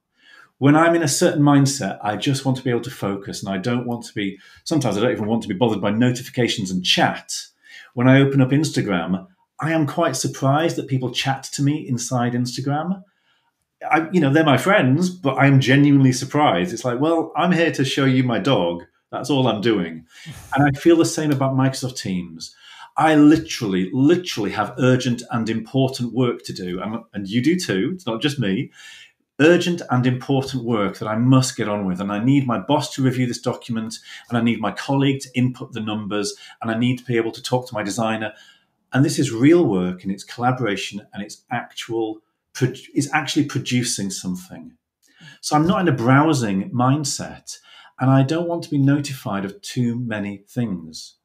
When 0.57 0.75
I'm 0.75 0.95
in 0.95 1.03
a 1.03 1.07
certain 1.07 1.41
mindset, 1.41 1.99
I 2.03 2.15
just 2.15 2.45
want 2.45 2.57
to 2.57 2.63
be 2.63 2.69
able 2.69 2.81
to 2.81 2.91
focus 2.91 3.43
and 3.43 3.53
I 3.53 3.57
don't 3.57 3.85
want 3.85 4.05
to 4.05 4.13
be, 4.13 4.39
sometimes 4.63 4.97
I 4.97 5.01
don't 5.01 5.11
even 5.11 5.27
want 5.27 5.41
to 5.43 5.47
be 5.47 5.55
bothered 5.55 5.81
by 5.81 5.91
notifications 5.91 6.71
and 6.71 6.85
chat. 6.85 7.33
When 7.93 8.07
I 8.07 8.21
open 8.21 8.41
up 8.41 8.49
Instagram, 8.49 9.27
I 9.59 9.71
am 9.73 9.85
quite 9.85 10.15
surprised 10.15 10.75
that 10.77 10.87
people 10.87 11.11
chat 11.11 11.43
to 11.53 11.63
me 11.63 11.87
inside 11.87 12.33
Instagram. 12.33 13.03
I, 13.89 14.09
you 14.11 14.19
know, 14.19 14.31
they're 14.31 14.43
my 14.43 14.57
friends, 14.57 15.09
but 15.09 15.35
I'm 15.35 15.59
genuinely 15.59 16.11
surprised. 16.11 16.73
It's 16.73 16.85
like, 16.85 16.99
well, 16.99 17.31
I'm 17.35 17.51
here 17.51 17.71
to 17.71 17.85
show 17.85 18.05
you 18.05 18.23
my 18.23 18.39
dog. 18.39 18.83
That's 19.11 19.29
all 19.29 19.47
I'm 19.47 19.61
doing. 19.61 20.05
And 20.55 20.63
I 20.63 20.79
feel 20.79 20.95
the 20.95 21.05
same 21.05 21.31
about 21.31 21.53
Microsoft 21.53 21.97
Teams. 21.97 22.55
I 22.97 23.15
literally, 23.15 23.89
literally 23.93 24.51
have 24.51 24.75
urgent 24.77 25.23
and 25.31 25.49
important 25.49 26.13
work 26.13 26.43
to 26.43 26.53
do. 26.53 26.81
And, 26.81 27.03
and 27.13 27.27
you 27.27 27.41
do 27.41 27.57
too. 27.57 27.91
It's 27.95 28.05
not 28.05 28.21
just 28.21 28.39
me. 28.39 28.71
Urgent 29.39 29.81
and 29.89 30.05
important 30.05 30.63
work 30.63 30.99
that 30.99 31.07
I 31.07 31.17
must 31.17 31.57
get 31.57 31.67
on 31.67 31.85
with. 31.85 31.99
And 31.99 32.11
I 32.11 32.23
need 32.23 32.45
my 32.45 32.59
boss 32.59 32.93
to 32.95 33.01
review 33.01 33.25
this 33.25 33.41
document, 33.41 33.95
and 34.29 34.37
I 34.37 34.41
need 34.41 34.61
my 34.61 34.71
colleague 34.71 35.21
to 35.21 35.29
input 35.33 35.71
the 35.73 35.79
numbers, 35.79 36.35
and 36.61 36.69
I 36.69 36.77
need 36.77 36.99
to 36.99 37.05
be 37.05 37.17
able 37.17 37.31
to 37.31 37.41
talk 37.41 37.67
to 37.67 37.73
my 37.73 37.81
designer. 37.81 38.33
And 38.93 39.05
this 39.05 39.19
is 39.19 39.31
real 39.31 39.65
work 39.65 40.03
and 40.03 40.11
it's 40.11 40.23
collaboration 40.23 41.01
and 41.13 41.23
it's 41.23 41.43
actual, 41.49 42.21
it's 42.59 43.13
actually 43.13 43.45
producing 43.45 44.09
something. 44.09 44.73
So 45.41 45.55
I'm 45.55 45.67
not 45.67 45.81
in 45.81 45.87
a 45.87 45.91
browsing 45.91 46.71
mindset 46.71 47.57
and 47.99 48.09
I 48.09 48.23
don't 48.23 48.47
want 48.47 48.63
to 48.63 48.69
be 48.69 48.77
notified 48.77 49.45
of 49.45 49.61
too 49.61 49.95
many 49.95 50.43
things. 50.47 51.15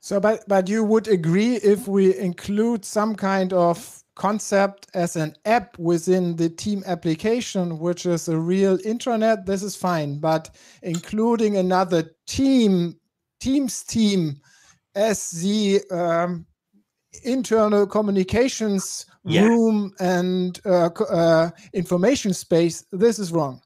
So, 0.00 0.20
but, 0.20 0.44
but 0.46 0.68
you 0.68 0.84
would 0.84 1.08
agree 1.08 1.56
if 1.56 1.88
we 1.88 2.16
include 2.16 2.84
some 2.84 3.16
kind 3.16 3.52
of 3.52 4.04
concept 4.14 4.86
as 4.94 5.16
an 5.16 5.34
app 5.44 5.78
within 5.78 6.36
the 6.36 6.48
team 6.48 6.82
application, 6.86 7.78
which 7.78 8.06
is 8.06 8.28
a 8.28 8.38
real 8.38 8.78
intranet, 8.78 9.46
this 9.46 9.62
is 9.62 9.74
fine. 9.74 10.18
But 10.20 10.50
including 10.82 11.56
another 11.56 12.12
team, 12.26 12.96
Teams 13.38 13.84
team, 13.84 14.40
as 14.94 15.30
the 15.30 15.82
um, 15.90 16.46
internal 17.22 17.86
communications 17.86 19.06
yeah. 19.26 19.46
room 19.46 19.92
and 19.98 20.60
uh, 20.64 20.86
uh, 20.86 21.50
information 21.72 22.32
space, 22.32 22.84
this 22.92 23.18
is 23.18 23.32
wrong, 23.32 23.60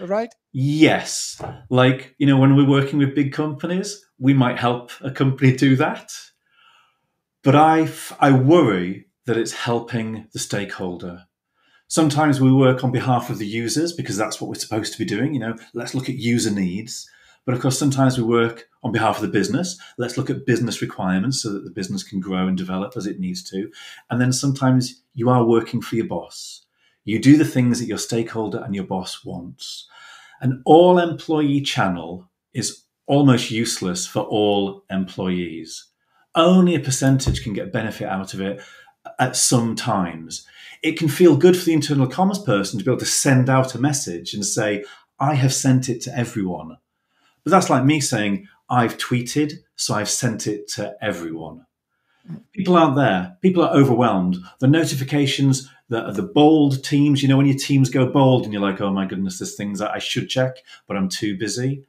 right? 0.00 0.32
Yes. 0.52 1.40
Like, 1.70 2.14
you 2.18 2.26
know, 2.26 2.36
when 2.36 2.56
we're 2.56 2.68
working 2.68 2.98
with 2.98 3.14
big 3.14 3.32
companies, 3.32 4.04
we 4.18 4.34
might 4.34 4.58
help 4.58 4.90
a 5.00 5.10
company 5.10 5.54
do 5.54 5.76
that. 5.76 6.12
But 7.42 7.54
I, 7.54 7.88
I 8.20 8.32
worry 8.32 9.06
that 9.26 9.36
it's 9.36 9.52
helping 9.52 10.26
the 10.32 10.38
stakeholder. 10.38 11.24
Sometimes 11.86 12.40
we 12.40 12.52
work 12.52 12.84
on 12.84 12.92
behalf 12.92 13.30
of 13.30 13.38
the 13.38 13.46
users 13.46 13.92
because 13.92 14.16
that's 14.16 14.40
what 14.40 14.48
we're 14.48 14.56
supposed 14.56 14.92
to 14.92 14.98
be 14.98 15.04
doing. 15.04 15.32
You 15.32 15.40
know, 15.40 15.56
let's 15.72 15.94
look 15.94 16.08
at 16.08 16.16
user 16.16 16.50
needs. 16.50 17.08
But 17.48 17.54
of 17.54 17.62
course, 17.62 17.78
sometimes 17.78 18.18
we 18.18 18.24
work 18.24 18.68
on 18.82 18.92
behalf 18.92 19.16
of 19.16 19.22
the 19.22 19.28
business. 19.28 19.78
Let's 19.96 20.18
look 20.18 20.28
at 20.28 20.44
business 20.44 20.82
requirements 20.82 21.40
so 21.42 21.50
that 21.50 21.64
the 21.64 21.70
business 21.70 22.02
can 22.02 22.20
grow 22.20 22.46
and 22.46 22.58
develop 22.58 22.94
as 22.94 23.06
it 23.06 23.20
needs 23.20 23.42
to. 23.44 23.70
And 24.10 24.20
then 24.20 24.34
sometimes 24.34 25.00
you 25.14 25.30
are 25.30 25.42
working 25.42 25.80
for 25.80 25.96
your 25.96 26.04
boss. 26.04 26.66
You 27.06 27.18
do 27.18 27.38
the 27.38 27.46
things 27.46 27.80
that 27.80 27.86
your 27.86 27.96
stakeholder 27.96 28.62
and 28.62 28.74
your 28.74 28.84
boss 28.84 29.24
wants. 29.24 29.88
An 30.42 30.60
all 30.66 30.98
employee 30.98 31.62
channel 31.62 32.28
is 32.52 32.82
almost 33.06 33.50
useless 33.50 34.06
for 34.06 34.24
all 34.24 34.84
employees. 34.90 35.86
Only 36.34 36.74
a 36.74 36.80
percentage 36.80 37.42
can 37.42 37.54
get 37.54 37.72
benefit 37.72 38.08
out 38.08 38.34
of 38.34 38.42
it 38.42 38.60
at 39.18 39.36
some 39.36 39.74
times. 39.74 40.46
It 40.82 40.98
can 40.98 41.08
feel 41.08 41.34
good 41.34 41.56
for 41.56 41.64
the 41.64 41.72
internal 41.72 42.08
comms 42.08 42.44
person 42.44 42.78
to 42.78 42.84
be 42.84 42.90
able 42.90 43.00
to 43.00 43.06
send 43.06 43.48
out 43.48 43.74
a 43.74 43.80
message 43.80 44.34
and 44.34 44.44
say, 44.44 44.84
I 45.18 45.32
have 45.32 45.54
sent 45.54 45.88
it 45.88 46.02
to 46.02 46.14
everyone. 46.14 46.76
But 47.48 47.52
that's 47.52 47.70
like 47.70 47.86
me 47.86 47.98
saying, 47.98 48.46
I've 48.68 48.98
tweeted, 48.98 49.54
so 49.74 49.94
I've 49.94 50.10
sent 50.10 50.46
it 50.46 50.68
to 50.72 50.94
everyone. 51.00 51.64
People 52.52 52.76
aren't 52.76 52.96
there. 52.96 53.38
People 53.40 53.62
are 53.64 53.74
overwhelmed. 53.74 54.36
The 54.58 54.66
notifications, 54.66 55.66
the, 55.88 56.10
the 56.10 56.24
bold 56.24 56.84
teams, 56.84 57.22
you 57.22 57.28
know, 57.28 57.38
when 57.38 57.46
your 57.46 57.56
teams 57.56 57.88
go 57.88 58.04
bold 58.04 58.44
and 58.44 58.52
you're 58.52 58.60
like, 58.60 58.82
oh 58.82 58.92
my 58.92 59.06
goodness, 59.06 59.38
there's 59.38 59.54
things 59.54 59.78
that 59.78 59.92
I 59.92 59.98
should 59.98 60.28
check, 60.28 60.56
but 60.86 60.98
I'm 60.98 61.08
too 61.08 61.38
busy. 61.38 61.86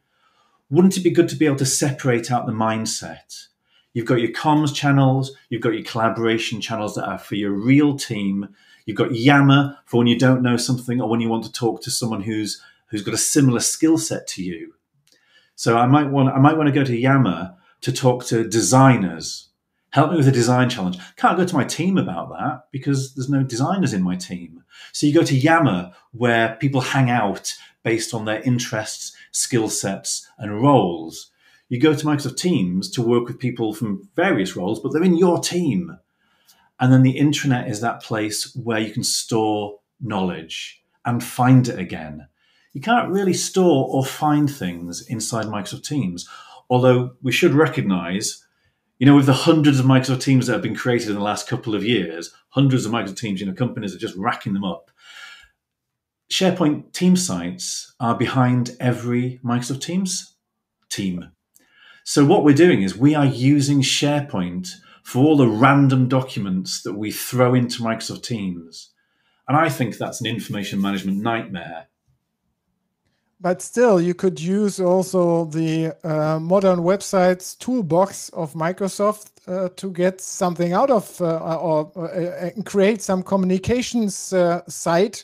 Wouldn't 0.69 0.95
it 0.95 1.04
be 1.04 1.12
good 1.12 1.28
to 1.28 1.36
be 1.36 1.45
able 1.45 1.58
to 1.58 1.65
separate 1.65 2.32
out 2.32 2.45
the 2.45 2.54
mindset? 2.54 3.48
You've 3.91 4.06
got 4.06 4.22
your 4.22 4.32
comms 4.32 4.74
channels, 4.74 5.34
you've 5.50 5.62
got 5.62 5.74
your 5.74 5.84
collaboration 5.84 6.62
channels 6.62 6.95
that 6.95 7.06
are 7.06 7.17
for 7.17 7.36
your 7.36 7.52
real 7.52 7.98
team. 7.98 8.56
You've 8.86 8.95
got 8.95 9.13
Yammer 9.13 9.78
for 9.88 9.98
when 9.98 10.08
you 10.08 10.17
don't 10.17 10.41
know 10.41 10.56
something 10.56 11.02
or 11.02 11.10
when 11.10 11.19
you 11.19 11.28
want 11.28 11.43
to 11.43 11.52
talk 11.52 11.82
to 11.82 11.91
someone 11.91 12.22
who's 12.22 12.62
who's 12.91 13.04
got 13.04 13.13
a 13.13 13.17
similar 13.17 13.60
skill 13.60 13.98
set 13.98 14.26
to 14.28 14.41
you. 14.41 14.76
So 15.60 15.78
I 15.78 15.88
might 15.88 16.10
want 16.10 16.30
I 16.30 16.39
might 16.39 16.56
want 16.56 16.67
to 16.67 16.74
go 16.74 16.86
to 16.86 16.98
Yammer 16.98 17.54
to 17.82 17.91
talk 17.91 18.26
to 18.28 18.48
designers. 18.48 19.50
Help 19.89 20.12
me 20.12 20.15
with 20.15 20.30
a 20.30 20.32
design 20.32 20.69
challenge. 20.69 20.98
Can't 21.17 21.36
go 21.36 21.43
to 21.43 21.54
my 21.54 21.65
team 21.65 21.98
about 21.98 22.30
that 22.30 22.67
because 22.72 23.13
there's 23.13 23.30
no 23.30 23.43
designers 23.43 23.93
in 23.93 24.02
my 24.02 24.15
team. 24.15 24.63
So 24.93 25.06
you 25.06 25.13
go 25.13 25.24
to 25.24 25.36
Yammer 25.36 25.91
where 26.13 26.56
people 26.62 26.80
hang 26.80 27.10
out 27.10 27.56
based 27.84 28.13
on 28.13 28.24
their 28.24 28.41
interests, 28.43 29.13
skill 29.34 29.67
sets, 29.67 30.26
and 30.38 30.62
roles. 30.62 31.30
You 31.67 31.78
go 31.78 31.93
to 31.93 32.06
Microsoft 32.06 32.38
Teams 32.38 32.89
to 32.91 33.02
work 33.02 33.28
with 33.28 33.38
people 33.38 33.74
from 33.74 34.08
various 34.15 34.56
roles, 34.56 34.80
but 34.80 34.93
they're 34.93 35.04
in 35.04 35.17
your 35.17 35.41
team. 35.41 35.98
And 36.80 36.93
then 36.93 37.04
the 37.04 37.19
intranet 37.19 37.69
is 37.69 37.82
that 37.82 38.02
place 38.02 38.56
where 38.56 38.80
you 38.80 38.93
can 38.93 39.04
store 39.04 39.80
knowledge 40.00 40.82
and 41.04 41.22
find 41.22 41.67
it 41.67 41.78
again 41.78 42.30
you 42.73 42.82
can't 42.82 43.10
really 43.10 43.34
store 43.34 43.88
or 43.89 44.05
find 44.05 44.49
things 44.49 45.05
inside 45.08 45.45
Microsoft 45.45 45.88
Teams. 45.88 46.27
Although 46.69 47.15
we 47.21 47.32
should 47.32 47.53
recognize, 47.53 48.45
you 48.99 49.05
know, 49.05 49.15
with 49.15 49.25
the 49.25 49.34
hundreds 49.34 49.79
of 49.79 49.86
Microsoft 49.86 50.21
Teams 50.21 50.47
that 50.47 50.53
have 50.53 50.62
been 50.62 50.75
created 50.75 51.10
in 51.10 51.15
the 51.15 51.21
last 51.21 51.47
couple 51.47 51.73
of 51.73 51.84
years, 51.84 52.32
hundreds 52.49 52.86
of 52.86 52.91
Microsoft 52.91 53.17
Teams, 53.17 53.39
you 53.39 53.47
know, 53.47 53.53
companies 53.53 53.95
are 53.95 53.99
just 53.99 54.15
racking 54.15 54.53
them 54.53 54.63
up. 54.63 54.91
SharePoint 56.32 56.93
team 56.93 57.15
sites 57.15 57.95
are 57.99 58.15
behind 58.15 58.75
every 58.79 59.39
Microsoft 59.43 59.82
Teams 59.82 60.36
team. 60.89 61.32
So 62.03 62.23
what 62.23 62.43
we're 62.43 62.55
doing 62.55 62.84
is 62.84 62.95
we 62.95 63.15
are 63.15 63.25
using 63.25 63.82
SharePoint 63.82 64.69
for 65.03 65.23
all 65.23 65.38
the 65.38 65.47
random 65.47 66.08
documents 66.08 66.84
that 66.84 66.93
we 66.93 67.12
throw 67.12 67.55
into 67.55 67.82
Microsoft 67.82 68.23
Teams. 68.23 68.91
And 69.47 69.58
I 69.58 69.69
think 69.69 69.97
that's 69.97 70.21
an 70.21 70.27
information 70.27 70.79
management 70.79 71.17
nightmare 71.17 71.88
but 73.41 73.62
still, 73.62 74.02
you 74.02 74.13
could 74.13 74.39
use 74.39 74.80
also 74.80 75.45
the 75.45 75.95
uh, 76.04 76.39
modern 76.39 76.80
websites 76.80 77.58
toolbox 77.58 78.30
of 78.30 78.54
Microsoft 78.54 79.32
uh, 79.47 79.69
to 79.78 79.91
get 79.91 80.19
something 80.19 80.73
out 80.73 80.91
of 80.91 81.21
uh, 81.21 81.58
or 81.58 81.91
uh, 81.95 82.02
uh, 82.02 82.49
create 82.65 83.02
some 83.02 83.23
communications 83.23 84.34
uh, 84.34 84.62
site 84.67 85.23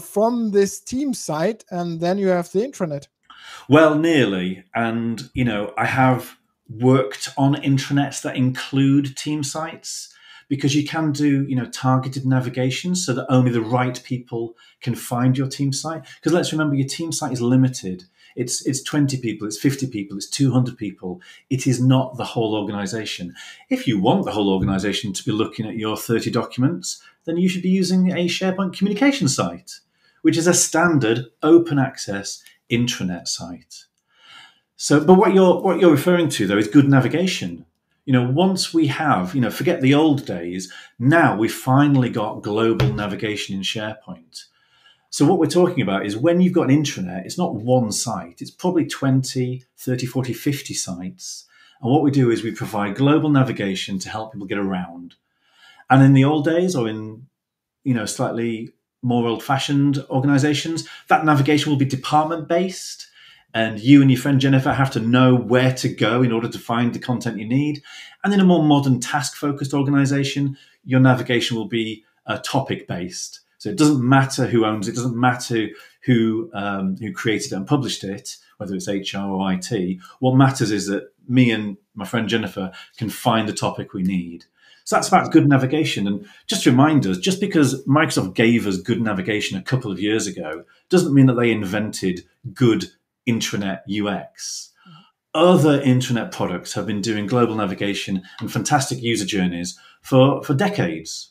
from 0.00 0.52
this 0.52 0.78
team 0.78 1.12
site, 1.12 1.64
and 1.70 2.00
then 2.00 2.16
you 2.16 2.28
have 2.28 2.52
the 2.52 2.60
intranet. 2.60 3.08
Well, 3.68 3.96
nearly, 3.96 4.62
and 4.72 5.28
you 5.34 5.44
know, 5.44 5.74
I 5.76 5.86
have 5.86 6.36
worked 6.68 7.30
on 7.36 7.56
intranets 7.56 8.22
that 8.22 8.36
include 8.36 9.16
team 9.16 9.42
sites 9.42 10.13
because 10.48 10.74
you 10.74 10.86
can 10.86 11.12
do 11.12 11.44
you 11.44 11.56
know 11.56 11.66
targeted 11.66 12.26
navigation 12.26 12.94
so 12.94 13.12
that 13.12 13.26
only 13.28 13.50
the 13.50 13.60
right 13.60 14.02
people 14.04 14.56
can 14.80 14.94
find 14.94 15.36
your 15.36 15.48
team 15.48 15.72
site. 15.72 16.04
Because 16.16 16.32
let's 16.32 16.52
remember 16.52 16.74
your 16.74 16.88
team 16.88 17.12
site 17.12 17.32
is 17.32 17.40
limited. 17.40 18.04
It's 18.36 18.66
it's 18.66 18.82
20 18.82 19.18
people 19.18 19.46
it's 19.46 19.58
50 19.58 19.86
people 19.88 20.16
it's 20.16 20.28
200 20.28 20.76
people. 20.76 21.20
It 21.50 21.66
is 21.66 21.80
not 21.80 22.16
the 22.16 22.24
whole 22.24 22.54
organization. 22.54 23.34
If 23.70 23.86
you 23.86 24.00
want 24.00 24.24
the 24.24 24.32
whole 24.32 24.50
organization 24.50 25.12
to 25.12 25.24
be 25.24 25.32
looking 25.32 25.66
at 25.66 25.76
your 25.76 25.96
30 25.96 26.30
documents 26.30 27.02
then 27.24 27.36
you 27.36 27.48
should 27.48 27.62
be 27.62 27.70
using 27.70 28.10
a 28.10 28.26
sharepoint 28.26 28.76
communication 28.76 29.28
site 29.28 29.80
which 30.22 30.36
is 30.38 30.46
a 30.46 30.54
standard 30.54 31.26
open 31.42 31.78
access 31.78 32.42
intranet 32.70 33.28
site. 33.28 33.84
So 34.76 35.04
but 35.04 35.14
what 35.14 35.34
you're 35.34 35.60
what 35.60 35.80
you're 35.80 35.90
referring 35.90 36.28
to 36.30 36.46
though 36.46 36.58
is 36.58 36.68
good 36.68 36.88
navigation 36.88 37.66
you 38.04 38.12
know, 38.12 38.28
once 38.30 38.74
we 38.74 38.86
have, 38.88 39.34
you 39.34 39.40
know, 39.40 39.50
forget 39.50 39.80
the 39.80 39.94
old 39.94 40.26
days, 40.26 40.72
now 40.98 41.36
we've 41.36 41.52
finally 41.54 42.10
got 42.10 42.42
global 42.42 42.92
navigation 42.92 43.56
in 43.56 43.62
SharePoint. 43.62 44.44
So 45.10 45.24
what 45.24 45.38
we're 45.38 45.46
talking 45.46 45.82
about 45.82 46.04
is 46.04 46.16
when 46.16 46.40
you've 46.40 46.52
got 46.52 46.70
an 46.70 46.76
intranet, 46.76 47.24
it's 47.24 47.38
not 47.38 47.54
one 47.54 47.92
site, 47.92 48.42
it's 48.42 48.50
probably 48.50 48.84
20, 48.84 49.62
30, 49.76 50.06
40, 50.06 50.32
50 50.32 50.74
sites. 50.74 51.46
And 51.80 51.90
what 51.90 52.02
we 52.02 52.10
do 52.10 52.30
is 52.30 52.42
we 52.42 52.50
provide 52.50 52.96
global 52.96 53.30
navigation 53.30 53.98
to 54.00 54.10
help 54.10 54.32
people 54.32 54.46
get 54.46 54.58
around. 54.58 55.14
And 55.88 56.02
in 56.02 56.14
the 56.14 56.24
old 56.24 56.44
days 56.44 56.74
or 56.74 56.88
in, 56.88 57.26
you 57.84 57.94
know, 57.94 58.06
slightly 58.06 58.70
more 59.02 59.28
old 59.28 59.42
fashioned 59.42 60.04
organizations, 60.10 60.88
that 61.08 61.24
navigation 61.24 61.70
will 61.70 61.78
be 61.78 61.84
department 61.84 62.48
based 62.48 63.08
and 63.54 63.78
you 63.78 64.02
and 64.02 64.10
your 64.10 64.20
friend 64.20 64.40
Jennifer 64.40 64.72
have 64.72 64.90
to 64.90 65.00
know 65.00 65.34
where 65.34 65.72
to 65.74 65.88
go 65.88 66.22
in 66.22 66.32
order 66.32 66.48
to 66.48 66.58
find 66.58 66.92
the 66.92 66.98
content 66.98 67.38
you 67.38 67.46
need. 67.46 67.82
And 68.24 68.34
in 68.34 68.40
a 68.40 68.44
more 68.44 68.64
modern 68.64 68.98
task 68.98 69.36
focused 69.36 69.72
organization, 69.72 70.58
your 70.84 71.00
navigation 71.00 71.56
will 71.56 71.68
be 71.68 72.04
uh, 72.26 72.38
topic 72.44 72.88
based. 72.88 73.40
So 73.58 73.70
it 73.70 73.78
doesn't 73.78 74.06
matter 74.06 74.46
who 74.46 74.66
owns 74.66 74.88
it, 74.88 74.92
it 74.92 74.96
doesn't 74.96 75.18
matter 75.18 75.68
who 76.02 76.50
um, 76.52 76.96
who 76.96 77.12
created 77.12 77.52
and 77.52 77.66
published 77.66 78.04
it, 78.04 78.36
whether 78.58 78.74
it's 78.74 78.88
HR 78.88 79.18
or 79.18 79.52
IT. 79.52 79.98
What 80.18 80.36
matters 80.36 80.70
is 80.70 80.88
that 80.88 81.12
me 81.28 81.50
and 81.50 81.78
my 81.94 82.04
friend 82.04 82.28
Jennifer 82.28 82.72
can 82.98 83.08
find 83.08 83.48
the 83.48 83.54
topic 83.54 83.94
we 83.94 84.02
need. 84.02 84.44
So 84.84 84.96
that's 84.96 85.08
about 85.08 85.32
good 85.32 85.48
navigation. 85.48 86.06
And 86.06 86.28
just 86.46 86.64
to 86.64 86.70
remind 86.70 87.06
us, 87.06 87.16
just 87.16 87.40
because 87.40 87.82
Microsoft 87.86 88.34
gave 88.34 88.66
us 88.66 88.76
good 88.76 89.00
navigation 89.00 89.56
a 89.56 89.62
couple 89.62 89.90
of 89.90 89.98
years 89.98 90.26
ago, 90.26 90.64
doesn't 90.90 91.14
mean 91.14 91.24
that 91.26 91.34
they 91.34 91.50
invented 91.50 92.26
good 92.52 92.90
intranet 93.26 93.80
UX. 93.88 94.70
other 95.34 95.80
internet 95.82 96.30
products 96.30 96.72
have 96.74 96.86
been 96.86 97.00
doing 97.00 97.26
global 97.26 97.56
navigation 97.56 98.22
and 98.40 98.52
fantastic 98.52 99.02
user 99.02 99.26
journeys 99.26 99.78
for, 100.00 100.42
for 100.44 100.54
decades. 100.54 101.30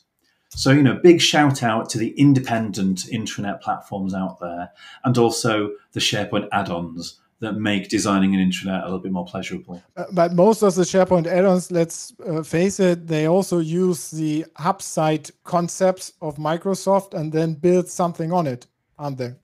So, 0.50 0.70
you 0.70 0.82
know, 0.82 1.00
big 1.02 1.20
shout 1.20 1.62
out 1.62 1.88
to 1.90 1.98
the 1.98 2.10
independent 2.10 3.06
intranet 3.12 3.60
platforms 3.60 4.14
out 4.14 4.38
there 4.40 4.70
and 5.04 5.16
also 5.18 5.70
the 5.92 6.00
SharePoint 6.00 6.48
add 6.52 6.68
ons 6.68 7.18
that 7.40 7.54
make 7.54 7.88
designing 7.88 8.34
an 8.34 8.40
intranet 8.40 8.82
a 8.82 8.84
little 8.84 9.00
bit 9.00 9.12
more 9.12 9.24
pleasurable. 9.24 9.82
Uh, 9.96 10.04
but 10.12 10.32
most 10.32 10.62
of 10.62 10.74
the 10.74 10.82
SharePoint 10.82 11.26
add-ons, 11.26 11.70
let's 11.70 12.12
uh, 12.26 12.42
face 12.42 12.80
it, 12.80 13.06
they 13.06 13.26
also 13.26 13.58
use 13.58 14.10
the 14.10 14.46
hub 14.56 14.80
site 14.80 15.30
concepts 15.42 16.12
of 16.20 16.36
Microsoft 16.36 17.14
and 17.14 17.32
then 17.32 17.54
build 17.54 17.88
something 17.88 18.32
on 18.32 18.46
it, 18.46 18.66
aren't 18.98 19.18
they? 19.18 19.34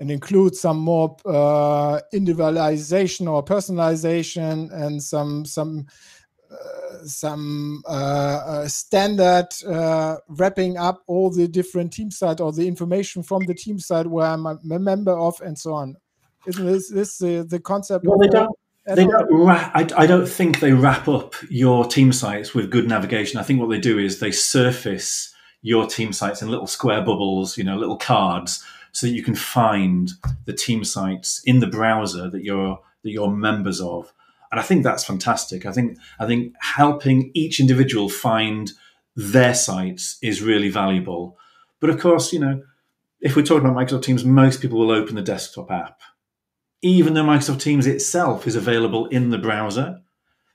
And 0.00 0.12
include 0.12 0.54
some 0.54 0.78
more 0.78 1.16
uh, 1.26 2.00
individualization 2.12 3.26
or 3.26 3.44
personalization 3.44 4.72
and 4.72 5.02
some 5.02 5.44
some 5.44 5.86
uh, 6.50 7.04
some 7.04 7.82
uh, 7.86 7.90
uh, 8.46 8.68
standard 8.68 9.48
wrapping 10.28 10.76
up 10.76 11.02
all 11.08 11.30
the 11.30 11.48
different 11.48 11.92
team 11.92 12.10
site 12.10 12.40
or 12.40 12.52
the 12.52 12.66
information 12.66 13.22
from 13.22 13.44
the 13.46 13.54
team 13.54 13.78
site 13.78 14.06
where 14.06 14.26
I'm 14.26 14.46
a 14.46 14.58
member 14.62 15.12
of 15.12 15.40
and 15.40 15.58
so 15.58 15.74
on. 15.74 15.96
Isn't 16.46 16.64
this, 16.64 16.90
this 16.90 17.18
the, 17.18 17.44
the 17.48 17.60
concept? 17.60 18.04
Well, 18.04 18.18
they 18.18 18.28
don't. 18.28 18.56
They 18.86 19.04
don't 19.04 19.30
ra- 19.30 19.70
I, 19.74 19.86
I 19.96 20.06
don't 20.06 20.28
think 20.28 20.60
they 20.60 20.72
wrap 20.72 21.08
up 21.08 21.34
your 21.50 21.84
team 21.84 22.10
sites 22.12 22.54
with 22.54 22.70
good 22.70 22.88
navigation. 22.88 23.38
I 23.38 23.42
think 23.42 23.60
what 23.60 23.68
they 23.68 23.80
do 23.80 23.98
is 23.98 24.18
they 24.18 24.30
surface 24.30 25.34
your 25.60 25.86
team 25.86 26.14
sites 26.14 26.40
in 26.40 26.50
little 26.50 26.66
square 26.66 27.02
bubbles, 27.02 27.58
you 27.58 27.64
know, 27.64 27.76
little 27.76 27.98
cards, 27.98 28.64
so 28.98 29.06
that 29.06 29.12
you 29.12 29.22
can 29.22 29.34
find 29.34 30.10
the 30.44 30.52
team 30.52 30.84
sites 30.84 31.42
in 31.44 31.60
the 31.60 31.66
browser 31.66 32.28
that 32.30 32.44
you're 32.44 32.80
that 33.02 33.10
you're 33.10 33.30
members 33.30 33.80
of. 33.80 34.12
And 34.50 34.58
I 34.58 34.62
think 34.62 34.82
that's 34.82 35.04
fantastic. 35.04 35.66
I 35.66 35.72
think 35.72 35.98
I 36.18 36.26
think 36.26 36.54
helping 36.60 37.30
each 37.34 37.60
individual 37.60 38.08
find 38.08 38.72
their 39.16 39.54
sites 39.54 40.18
is 40.22 40.42
really 40.42 40.68
valuable. 40.68 41.36
But 41.80 41.90
of 41.90 41.98
course, 41.98 42.32
you 42.32 42.40
know, 42.40 42.62
if 43.20 43.36
we're 43.36 43.42
talking 43.42 43.68
about 43.68 43.76
Microsoft 43.76 44.02
Teams, 44.02 44.24
most 44.24 44.60
people 44.60 44.78
will 44.78 44.90
open 44.90 45.14
the 45.14 45.22
desktop 45.22 45.70
app 45.70 46.00
even 46.82 47.14
though 47.14 47.24
Microsoft 47.24 47.60
Teams 47.60 47.86
itself 47.86 48.46
is 48.46 48.54
available 48.54 49.06
in 49.06 49.30
the 49.30 49.38
browser. 49.38 50.00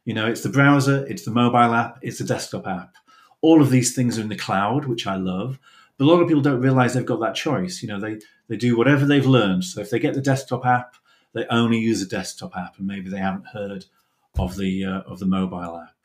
You 0.06 0.14
know, 0.14 0.28
it's 0.28 0.42
the 0.42 0.50
browser, 0.50 1.06
it's 1.08 1.26
the 1.26 1.32
mobile 1.32 1.74
app, 1.74 2.00
it's 2.02 2.18
the 2.18 2.24
desktop 2.24 2.68
app. 2.68 2.96
All 3.42 3.62
of 3.62 3.70
these 3.70 3.94
things 3.94 4.18
are 4.18 4.22
in 4.22 4.30
the 4.30 4.36
cloud, 4.36 4.86
which 4.86 5.06
I 5.06 5.16
love. 5.16 5.60
But 5.98 6.06
a 6.06 6.08
lot 6.08 6.22
of 6.22 6.28
people 6.28 6.42
don't 6.42 6.62
realize 6.62 6.94
they've 6.94 7.06
got 7.06 7.20
that 7.22 7.36
choice. 7.36 7.82
You 7.82 7.90
know, 7.90 8.00
they, 8.00 8.20
they 8.48 8.58
do 8.58 8.78
whatever 8.78 9.06
they've 9.06 9.26
learned. 9.26 9.64
So 9.64 9.82
if 9.82 9.90
they 9.90 10.00
get 10.00 10.14
the 10.14 10.22
desktop 10.22 10.66
app, 10.66 10.96
they 11.34 11.46
only 11.48 11.80
use 11.80 12.00
the 12.00 12.06
desktop 12.06 12.56
app, 12.56 12.78
and 12.78 12.88
maybe 12.88 13.10
they 13.10 13.18
haven't 13.18 13.48
heard 13.48 13.86
of 14.38 14.56
the 14.58 14.86
uh, 14.86 15.02
of 15.02 15.20
the 15.20 15.26
mobile 15.26 15.80
app. 15.80 15.96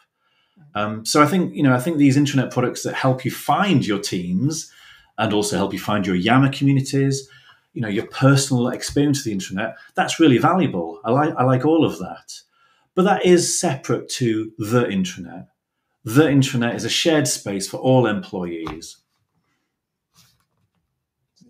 Um, 0.74 1.04
so 1.04 1.22
I 1.22 1.26
think 1.26 1.54
you 1.54 1.62
know 1.62 1.74
I 1.74 1.80
think 1.80 1.98
these 1.98 2.16
internet 2.16 2.50
products 2.50 2.82
that 2.82 2.94
help 2.94 3.24
you 3.24 3.30
find 3.30 3.86
your 3.86 3.98
teams 3.98 4.72
and 5.18 5.32
also 5.32 5.56
help 5.56 5.72
you 5.72 5.78
find 5.78 6.06
your 6.06 6.16
Yammer 6.16 6.50
communities 6.50 7.28
you 7.78 7.82
know 7.82 7.88
your 7.88 8.06
personal 8.06 8.68
experience 8.68 9.20
of 9.20 9.24
the 9.26 9.32
internet 9.32 9.76
that's 9.94 10.18
really 10.18 10.38
valuable 10.38 11.00
i 11.04 11.12
like 11.12 11.32
i 11.36 11.44
like 11.44 11.64
all 11.64 11.84
of 11.84 11.98
that 11.98 12.40
but 12.94 13.02
that 13.02 13.24
is 13.24 13.58
separate 13.60 14.08
to 14.08 14.50
the 14.58 14.84
intranet 14.86 15.46
the 16.04 16.24
intranet 16.24 16.74
is 16.74 16.84
a 16.84 16.88
shared 16.88 17.28
space 17.28 17.68
for 17.68 17.76
all 17.76 18.06
employees 18.06 18.96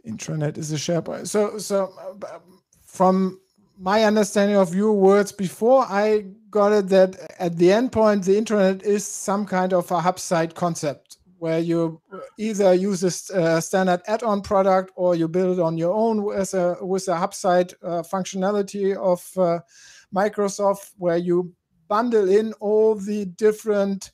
intranet 0.08 0.56
is 0.58 0.72
a 0.72 0.78
shared 0.78 1.06
so 1.26 1.58
so 1.58 1.92
from 2.82 3.38
my 3.78 4.04
understanding 4.04 4.56
of 4.56 4.74
your 4.74 4.92
words 4.92 5.30
before 5.30 5.84
i 5.88 6.24
got 6.50 6.72
it 6.72 6.88
that 6.88 7.16
at 7.38 7.56
the 7.56 7.68
endpoint 7.68 8.24
the 8.24 8.36
internet 8.36 8.82
is 8.82 9.06
some 9.06 9.44
kind 9.44 9.72
of 9.72 9.90
a 9.90 10.00
hub 10.00 10.18
site 10.18 10.54
concept 10.54 11.18
where 11.38 11.60
you 11.60 12.00
either 12.36 12.74
use 12.74 13.02
a 13.30 13.62
standard 13.62 14.00
add-on 14.06 14.42
product 14.42 14.90
or 14.96 15.14
you 15.14 15.28
build 15.28 15.60
on 15.60 15.78
your 15.78 15.94
own 15.94 16.32
as 16.36 16.52
a 16.52 16.76
with 16.80 17.06
a 17.08 17.16
hub 17.16 17.32
site 17.32 17.72
uh, 17.82 18.02
functionality 18.02 18.96
of 18.96 19.22
uh, 19.38 19.60
Microsoft, 20.14 20.90
where 20.96 21.16
you 21.16 21.52
bundle 21.86 22.28
in 22.28 22.52
all 22.54 22.94
the 22.96 23.24
different 23.24 24.10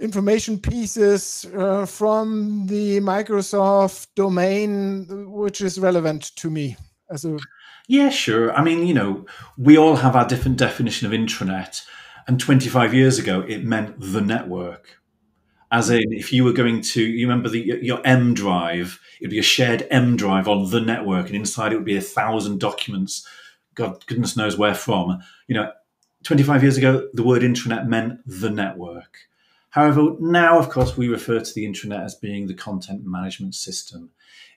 information 0.00 0.58
pieces 0.58 1.46
uh, 1.56 1.86
from 1.86 2.66
the 2.66 3.00
Microsoft 3.00 4.08
domain, 4.16 5.06
which 5.30 5.60
is 5.60 5.78
relevant 5.78 6.34
to 6.36 6.50
me 6.50 6.76
as 7.10 7.24
a. 7.24 7.38
Yeah, 7.88 8.08
sure. 8.08 8.52
I 8.52 8.62
mean, 8.62 8.86
you 8.86 8.94
know, 8.94 9.26
we 9.58 9.76
all 9.76 9.96
have 9.96 10.16
our 10.16 10.26
different 10.26 10.56
definition 10.56 11.06
of 11.06 11.12
intranet. 11.12 11.82
And 12.26 12.38
25 12.38 12.94
years 12.94 13.18
ago, 13.18 13.40
it 13.40 13.64
meant 13.64 13.96
the 13.98 14.20
network 14.20 15.00
as 15.72 15.88
in, 15.88 16.12
if 16.12 16.32
you 16.32 16.44
were 16.44 16.52
going 16.52 16.80
to, 16.80 17.02
you 17.02 17.28
remember 17.28 17.48
the, 17.48 17.78
your 17.80 18.04
M 18.04 18.34
drive, 18.34 19.00
it'd 19.20 19.30
be 19.30 19.38
a 19.38 19.42
shared 19.42 19.86
M 19.90 20.16
drive 20.16 20.48
on 20.48 20.70
the 20.70 20.80
network, 20.80 21.26
and 21.26 21.36
inside 21.36 21.72
it 21.72 21.76
would 21.76 21.84
be 21.84 21.96
a 21.96 22.00
thousand 22.00 22.58
documents. 22.58 23.26
God, 23.74 24.04
goodness 24.06 24.36
knows 24.36 24.58
where 24.58 24.74
from. 24.74 25.20
You 25.46 25.54
know, 25.54 25.72
25 26.24 26.62
years 26.62 26.76
ago, 26.76 27.08
the 27.12 27.22
word 27.22 27.42
intranet 27.42 27.86
meant 27.86 28.20
the 28.26 28.50
network. 28.50 29.16
However, 29.70 30.16
now, 30.18 30.58
of 30.58 30.68
course, 30.68 30.96
we 30.96 31.08
refer 31.08 31.40
to 31.40 31.54
the 31.54 31.64
intranet 31.64 32.04
as 32.04 32.14
being 32.16 32.46
the 32.46 32.54
content 32.54 33.04
management 33.04 33.54
system. 33.54 34.10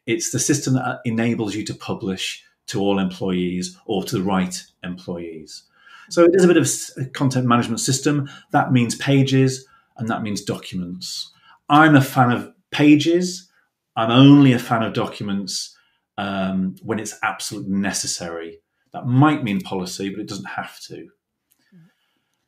It's 0.06 0.32
the 0.32 0.40
system 0.40 0.74
that 0.74 1.02
enables 1.06 1.56
you 1.56 1.64
to 1.66 1.74
publish 1.74 2.44
to 2.68 2.82
all 2.82 3.00
employees 3.00 3.78
or 3.86 4.04
to 4.04 4.18
the 4.18 4.24
right 4.24 4.62
employees. 4.84 5.64
So 6.10 6.24
it 6.24 6.32
is 6.34 6.44
a 6.44 6.48
bit 6.48 6.58
of 6.58 6.70
a 6.98 7.10
content 7.10 7.46
management 7.46 7.80
system. 7.80 8.30
That 8.52 8.72
means 8.72 8.96
pages, 8.96 9.66
and 9.98 10.10
that 10.10 10.24
means 10.24 10.42
documents. 10.42 11.32
I'm 11.70 11.96
a 11.96 12.02
fan 12.02 12.32
of 12.32 12.54
pages. 12.72 13.50
I'm 13.96 14.12
only 14.12 14.54
a 14.54 14.60
fan 14.60 14.84
of 14.84 14.94
documents 14.94 15.78
um, 16.18 16.76
when 16.82 17.00
it's 17.00 17.18
absolutely 17.24 17.74
necessary. 17.74 18.60
That 18.92 19.06
might 19.06 19.44
mean 19.44 19.62
policy, 19.62 20.10
but 20.10 20.20
it 20.20 20.28
doesn't 20.28 20.46
have 20.46 20.80
to. 20.88 21.10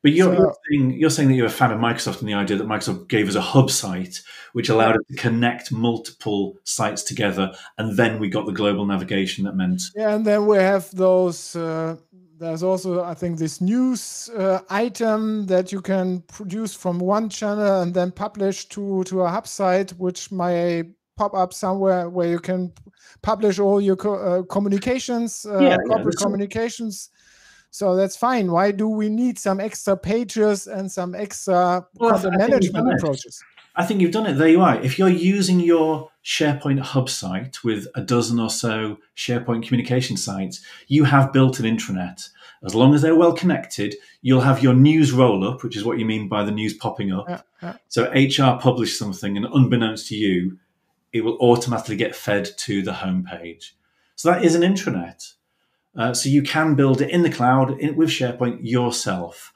But 0.05 0.13
you're, 0.13 0.35
so, 0.35 0.39
you're, 0.39 0.55
saying, 0.69 0.91
you're, 0.99 1.09
saying, 1.09 1.29
that 1.29 1.33
you're 1.33 1.47
a 1.47 1.49
fan 1.49 1.71
of 1.71 1.79
Microsoft 1.79 2.19
and 2.19 2.29
the 2.29 2.35
idea 2.35 2.57
that 2.57 2.67
Microsoft 2.67 3.07
gave 3.07 3.27
us 3.27 3.33
a 3.33 3.41
hub 3.41 3.71
site, 3.71 4.21
which 4.53 4.69
allowed 4.69 4.97
us 4.97 5.01
to 5.09 5.17
connect 5.17 5.71
multiple 5.71 6.57
sites 6.63 7.01
together, 7.01 7.51
and 7.79 7.97
then 7.97 8.19
we 8.19 8.29
got 8.29 8.45
the 8.45 8.51
global 8.51 8.85
navigation 8.85 9.45
that 9.45 9.55
meant. 9.55 9.81
Yeah, 9.95 10.13
and 10.13 10.23
then 10.23 10.45
we 10.45 10.57
have 10.57 10.91
those 10.91 11.55
uh, 11.55 11.95
there's 12.37 12.61
also 12.61 13.03
i 13.03 13.15
think 13.15 13.39
this 13.39 13.61
news 13.61 14.29
uh, 14.37 14.59
item 14.69 15.47
that 15.47 15.71
you 15.71 15.81
can 15.81 16.21
produce 16.27 16.75
from 16.75 16.99
one 16.99 17.27
channel 17.27 17.81
and 17.81 17.93
then 17.93 18.11
publish 18.11 18.65
to 18.65 19.03
to 19.05 19.21
a 19.21 19.29
hub 19.29 19.47
site 19.47 19.89
which 19.91 20.31
may 20.31 20.83
pop 21.17 21.33
up 21.33 21.51
somewhere 21.51 22.09
where 22.09 22.27
you 22.27 22.39
can 22.39 22.71
publish 23.23 23.57
all 23.57 23.81
your 23.81 23.95
co 23.95 24.13
uh, 24.15 24.43
communications 24.43 25.47
uh, 25.49 25.59
yeah, 25.59 25.77
corporate 25.87 26.15
yeah, 26.19 26.23
communications 26.25 27.09
so 27.75 27.95
that's 27.95 28.15
fine 28.15 28.51
why 28.51 28.71
do 28.71 28.87
we 28.87 29.09
need 29.09 29.37
some 29.37 29.59
extra 29.59 29.97
pages 29.97 30.67
and 30.67 30.91
some 30.91 31.13
extra 31.13 31.85
well, 31.95 32.31
management 32.37 32.93
approaches 32.93 33.43
I 33.77 33.85
think 33.85 33.99
you've 33.99 34.11
done 34.11 34.25
it. 34.25 34.35
There 34.35 34.47
you 34.47 34.61
are. 34.61 34.79
If 34.81 34.97
you're 34.97 35.09
using 35.09 35.59
your 35.59 36.09
SharePoint 36.23 36.79
hub 36.79 37.09
site 37.09 37.61
with 37.63 37.87
a 37.93 38.01
dozen 38.01 38.39
or 38.39 38.49
so 38.49 38.99
SharePoint 39.17 39.67
communication 39.67 40.15
sites, 40.15 40.61
you 40.87 41.03
have 41.03 41.33
built 41.33 41.59
an 41.59 41.65
intranet. 41.65 42.29
As 42.63 42.73
long 42.73 42.95
as 42.95 43.01
they're 43.01 43.15
well 43.15 43.33
connected, 43.33 43.95
you'll 44.21 44.41
have 44.41 44.63
your 44.63 44.73
news 44.73 45.11
roll 45.11 45.47
up, 45.47 45.61
which 45.61 45.75
is 45.75 45.83
what 45.83 45.99
you 45.99 46.05
mean 46.05 46.29
by 46.29 46.43
the 46.43 46.51
news 46.51 46.73
popping 46.73 47.11
up. 47.11 47.25
Yeah, 47.27 47.41
yeah. 47.61 47.75
So 47.89 48.09
HR 48.11 48.59
publish 48.59 48.97
something, 48.97 49.35
and 49.35 49.45
unbeknownst 49.45 50.07
to 50.07 50.15
you, 50.15 50.57
it 51.11 51.21
will 51.21 51.37
automatically 51.37 51.97
get 51.97 52.15
fed 52.15 52.49
to 52.59 52.81
the 52.81 52.93
homepage. 52.93 53.71
So 54.15 54.31
that 54.31 54.43
is 54.43 54.55
an 54.55 54.61
intranet. 54.61 55.33
Uh, 55.95 56.13
so 56.13 56.29
you 56.29 56.43
can 56.43 56.75
build 56.75 57.01
it 57.01 57.09
in 57.09 57.21
the 57.21 57.29
cloud 57.29 57.79
in, 57.79 57.95
with 57.95 58.09
SharePoint 58.09 58.59
yourself. 58.61 59.53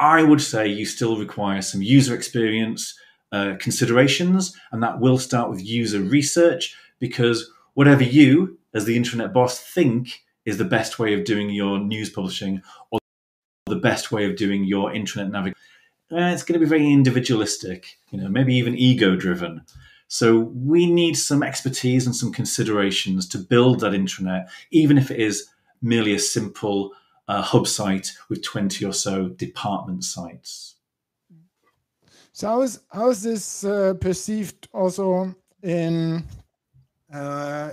I 0.00 0.22
would 0.22 0.40
say 0.40 0.68
you 0.68 0.86
still 0.86 1.18
require 1.18 1.62
some 1.62 1.82
user 1.82 2.14
experience 2.14 2.98
uh, 3.32 3.54
considerations, 3.58 4.56
and 4.72 4.82
that 4.82 5.00
will 5.00 5.18
start 5.18 5.50
with 5.50 5.64
user 5.64 6.00
research 6.00 6.74
because 6.98 7.50
whatever 7.74 8.02
you, 8.02 8.58
as 8.74 8.84
the 8.84 8.96
internet 8.96 9.32
boss, 9.32 9.60
think 9.60 10.22
is 10.44 10.58
the 10.58 10.64
best 10.64 10.98
way 10.98 11.14
of 11.14 11.24
doing 11.24 11.50
your 11.50 11.78
news 11.78 12.10
publishing 12.10 12.62
or 12.90 12.98
the 13.66 13.76
best 13.76 14.10
way 14.10 14.24
of 14.24 14.36
doing 14.36 14.64
your 14.64 14.92
internet 14.92 15.30
navigation, 15.30 15.60
uh, 16.10 16.32
it's 16.32 16.42
going 16.42 16.58
to 16.58 16.64
be 16.64 16.68
very 16.68 16.90
individualistic, 16.90 17.98
you 18.10 18.18
know, 18.18 18.28
maybe 18.28 18.54
even 18.54 18.74
ego 18.74 19.14
driven. 19.14 19.60
So 20.08 20.38
we 20.38 20.90
need 20.90 21.16
some 21.16 21.42
expertise 21.42 22.06
and 22.06 22.16
some 22.16 22.32
considerations 22.32 23.28
to 23.28 23.38
build 23.38 23.80
that 23.80 23.92
intranet, 23.92 24.48
even 24.70 24.96
if 24.96 25.10
it 25.10 25.20
is 25.20 25.50
merely 25.82 26.14
a 26.14 26.18
simple 26.18 26.92
uh, 27.28 27.42
hub 27.42 27.66
site 27.66 28.12
with 28.28 28.42
20 28.42 28.84
or 28.84 28.92
so 28.92 29.28
department 29.28 30.04
sites. 30.04 30.76
So 32.32 32.48
how 32.48 32.62
is 32.62 32.80
how 32.90 33.10
is 33.10 33.22
this 33.22 33.64
uh, 33.64 33.94
perceived 33.94 34.68
also 34.72 35.34
in 35.62 36.24
uh, 37.12 37.70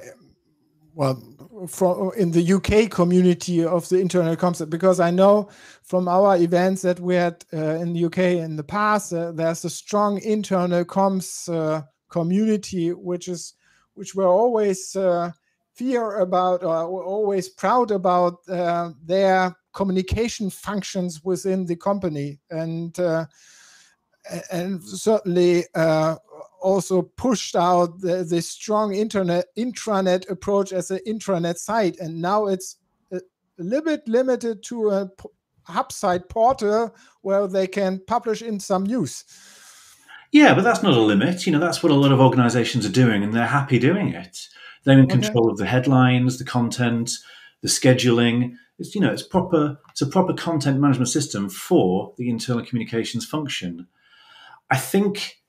well, 0.96 1.22
for, 1.68 2.16
in 2.16 2.32
the 2.32 2.54
UK 2.54 2.90
community 2.90 3.64
of 3.66 3.88
the 3.90 4.00
internal 4.00 4.36
comms, 4.38 4.68
because 4.70 5.02
I 5.02 5.12
know 5.12 5.50
from 5.84 6.08
our 6.08 6.38
events 6.38 6.82
that 6.84 7.02
we 7.02 7.16
had 7.16 7.44
uh, 7.54 7.76
in 7.76 7.94
the 7.94 8.06
UK 8.06 8.20
in 8.44 8.56
the 8.56 8.64
past, 8.64 9.12
uh, 9.12 9.34
there's 9.34 9.66
a 9.66 9.70
strong 9.70 10.22
internal 10.22 10.86
comms 10.86 11.54
uh, 11.54 11.84
community, 12.10 12.94
which 12.94 13.28
is 13.28 13.56
which 13.96 14.16
we're 14.16 14.28
always 14.28 14.96
uh, 14.96 15.32
fear 15.76 16.20
about 16.20 16.64
or 16.64 17.04
always 17.04 17.50
proud 17.50 17.92
about 17.92 18.40
uh, 18.50 18.92
their 19.04 19.56
communication 19.74 20.50
functions 20.50 21.24
within 21.24 21.66
the 21.66 21.76
company 21.76 22.40
and 22.50 22.98
uh, 23.00 23.26
and 24.52 24.82
certainly 24.84 25.66
also 26.62 27.04
pushed 27.04 27.56
out 27.56 28.02
the, 28.02 28.24
the 28.24 28.42
strong 28.42 28.96
internet 28.96 29.46
intranet 29.56 30.28
approach 30.32 30.74
as 30.74 30.90
an 30.90 31.00
intranet 31.08 31.58
site, 31.58 32.00
and 32.00 32.20
now 32.20 32.48
it's 32.48 32.78
a 33.12 33.22
little 33.60 33.86
bit 33.86 34.08
limited 34.08 34.64
to 34.64 34.90
a 34.90 35.10
hub 35.64 35.92
site 35.92 36.28
portal 36.30 36.96
where 37.22 37.48
they 37.48 37.68
can 37.68 38.02
publish 38.08 38.42
in 38.42 38.60
some 38.60 38.84
news. 38.84 39.24
Yeah, 40.32 40.54
but 40.54 40.64
that's 40.64 40.84
not 40.84 40.98
a 40.98 41.02
limit. 41.02 41.46
You 41.46 41.54
know, 41.54 41.60
that's 41.60 41.82
what 41.82 41.92
a 41.92 41.96
lot 41.96 42.12
of 42.12 42.20
organizations 42.20 42.86
are 42.86 42.92
doing, 42.92 43.24
and 43.24 43.34
they're 43.34 43.46
happy 43.46 43.80
doing 43.80 44.10
it. 44.10 44.48
They're 44.86 44.98
in 44.98 45.06
okay. 45.06 45.20
control 45.20 45.50
of 45.50 45.58
the 45.58 45.66
headlines, 45.66 46.38
the 46.38 46.46
content, 46.46 47.12
the 47.62 47.68
scheduling. 47.68 48.56
It's 48.80 48.96
you 48.96 49.02
know, 49.02 49.12
it's 49.12 49.24
proper. 49.24 49.80
It's 49.92 50.02
a 50.02 50.08
proper 50.08 50.34
content 50.34 50.80
management 50.80 51.10
system 51.10 51.50
for 51.50 52.14
the 52.18 52.30
internal 52.30 52.66
communications 52.66 53.26
function. 53.26 53.88
I 54.70 54.78
think 54.78 55.40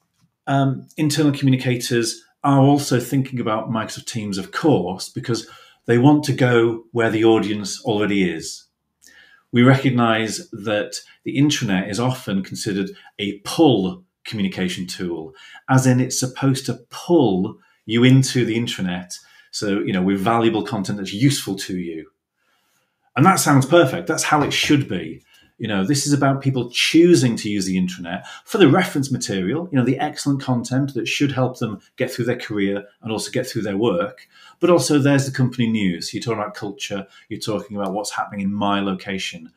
um, 0.46 0.88
internal 0.96 1.32
communicators 1.32 2.22
are 2.44 2.60
also 2.60 3.00
thinking 3.00 3.40
about 3.40 3.70
Microsoft 3.70 4.06
Teams, 4.06 4.38
of 4.38 4.52
course, 4.52 5.08
because 5.08 5.48
they 5.86 5.98
want 5.98 6.24
to 6.24 6.32
go 6.32 6.84
where 6.92 7.10
the 7.10 7.24
audience 7.24 7.82
already 7.84 8.28
is. 8.30 8.64
We 9.52 9.62
recognize 9.62 10.48
that 10.50 11.00
the 11.24 11.38
intranet 11.38 11.88
is 11.88 11.98
often 11.98 12.42
considered 12.42 12.90
a 13.18 13.38
pull 13.38 14.04
communication 14.24 14.86
tool, 14.86 15.34
as 15.68 15.86
in 15.86 16.00
it's 16.00 16.18
supposed 16.18 16.66
to 16.66 16.80
pull 16.90 17.58
you 17.86 18.04
into 18.04 18.44
the 18.44 18.56
intranet. 18.56 19.18
So, 19.56 19.78
you 19.78 19.92
know, 19.94 20.02
with 20.02 20.20
valuable 20.20 20.62
content 20.62 20.98
that's 20.98 21.14
useful 21.14 21.56
to 21.60 21.78
you. 21.78 22.10
And 23.16 23.24
that 23.24 23.36
sounds 23.36 23.64
perfect. 23.64 24.06
That's 24.06 24.24
how 24.24 24.42
it 24.42 24.52
should 24.52 24.86
be. 24.86 25.22
You 25.56 25.66
know, 25.66 25.82
this 25.82 26.06
is 26.06 26.12
about 26.12 26.42
people 26.42 26.70
choosing 26.70 27.36
to 27.36 27.48
use 27.48 27.64
the 27.64 27.78
intranet 27.78 28.26
for 28.44 28.58
the 28.58 28.68
reference 28.68 29.10
material, 29.10 29.66
you 29.72 29.78
know, 29.78 29.84
the 29.84 29.98
excellent 29.98 30.42
content 30.42 30.92
that 30.92 31.08
should 31.08 31.32
help 31.32 31.58
them 31.58 31.80
get 31.96 32.10
through 32.10 32.26
their 32.26 32.38
career 32.38 32.84
and 33.00 33.10
also 33.10 33.30
get 33.30 33.46
through 33.46 33.62
their 33.62 33.78
work. 33.78 34.28
But 34.60 34.68
also, 34.68 34.98
there's 34.98 35.24
the 35.24 35.32
company 35.32 35.68
news. 35.68 36.12
You're 36.12 36.22
talking 36.22 36.38
about 36.38 36.54
culture, 36.54 37.06
you're 37.30 37.40
talking 37.40 37.78
about 37.78 37.94
what's 37.94 38.10
happening 38.10 38.42
in 38.42 38.52
my 38.52 38.80
location. 38.80 39.50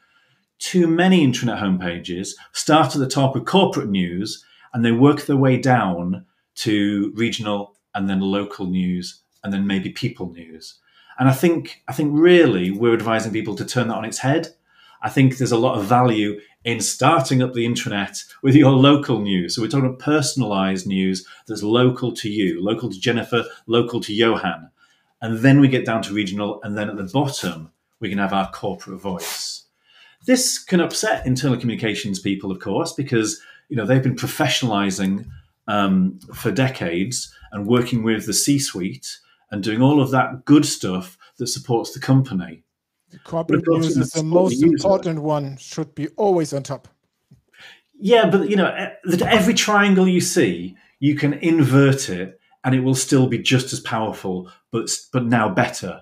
Too 0.59 0.87
many 0.87 1.27
intranet 1.27 1.61
homepages 1.61 2.35
start 2.53 2.95
at 2.95 2.99
the 2.99 3.05
top 3.05 3.35
with 3.35 3.45
corporate 3.45 3.89
news 3.89 4.45
and 4.73 4.85
they 4.85 4.93
work 4.93 5.25
their 5.25 5.35
way 5.35 5.57
down 5.57 6.25
to 6.55 7.11
regional 7.17 7.75
and 7.93 8.09
then 8.09 8.21
local 8.21 8.65
news 8.65 9.23
and 9.43 9.53
then 9.53 9.67
maybe 9.67 9.89
people 9.89 10.31
news. 10.31 10.75
And 11.17 11.27
I 11.27 11.33
think 11.33 11.83
I 11.87 11.93
think 11.93 12.11
really 12.13 12.71
we're 12.71 12.93
advising 12.93 13.33
people 13.33 13.55
to 13.55 13.65
turn 13.65 13.87
that 13.89 13.95
on 13.95 14.05
its 14.05 14.19
head 14.19 14.55
I 15.01 15.09
think 15.09 15.37
there's 15.37 15.51
a 15.51 15.57
lot 15.57 15.77
of 15.77 15.85
value 15.85 16.39
in 16.65 16.81
starting 16.81 17.41
up 17.41 17.53
the 17.53 17.65
intranet 17.65 18.25
with 18.43 18.55
your 18.55 18.71
local 18.71 19.19
news. 19.19 19.55
So 19.55 19.61
we're 19.61 19.69
talking 19.69 19.85
about 19.85 19.99
personalized 19.99 20.85
news 20.85 21.25
that's 21.47 21.63
local 21.63 22.11
to 22.13 22.29
you, 22.29 22.61
local 22.61 22.89
to 22.89 22.99
Jennifer, 22.99 23.45
local 23.65 24.01
to 24.01 24.13
Johan. 24.13 24.69
And 25.21 25.39
then 25.39 25.59
we 25.61 25.67
get 25.67 25.85
down 25.85 26.01
to 26.03 26.13
regional, 26.13 26.61
and 26.63 26.77
then 26.77 26.89
at 26.89 26.97
the 26.97 27.03
bottom, 27.03 27.71
we 27.99 28.09
can 28.09 28.17
have 28.17 28.33
our 28.33 28.49
corporate 28.51 29.01
voice. 29.01 29.63
This 30.25 30.59
can 30.59 30.81
upset 30.81 31.25
internal 31.25 31.57
communications 31.57 32.19
people, 32.19 32.51
of 32.51 32.59
course, 32.59 32.93
because 32.93 33.41
you 33.69 33.77
know 33.77 33.85
they've 33.85 34.03
been 34.03 34.15
professionalizing 34.15 35.27
um, 35.67 36.19
for 36.33 36.51
decades 36.51 37.33
and 37.51 37.67
working 37.67 38.03
with 38.03 38.25
the 38.25 38.33
C-suite 38.33 39.17
and 39.51 39.63
doing 39.63 39.81
all 39.81 40.01
of 40.01 40.11
that 40.11 40.45
good 40.45 40.65
stuff 40.65 41.17
that 41.37 41.47
supports 41.47 41.93
the 41.93 41.99
company. 41.99 42.63
Corporate 43.23 43.67
news 43.67 43.97
is 43.97 44.11
the 44.11 44.23
most 44.23 44.61
important 44.61 45.21
one, 45.21 45.57
should 45.57 45.95
be 45.95 46.07
always 46.09 46.53
on 46.53 46.63
top. 46.63 46.87
Yeah, 47.99 48.29
but 48.29 48.49
you 48.49 48.55
know, 48.55 48.73
every 49.21 49.53
triangle 49.53 50.07
you 50.07 50.21
see, 50.21 50.77
you 50.99 51.15
can 51.15 51.33
invert 51.33 52.09
it 52.09 52.39
and 52.63 52.75
it 52.75 52.81
will 52.81 52.95
still 52.95 53.27
be 53.27 53.39
just 53.39 53.73
as 53.73 53.79
powerful, 53.79 54.49
but 54.71 54.89
but 55.11 55.25
now 55.25 55.49
better. 55.49 56.01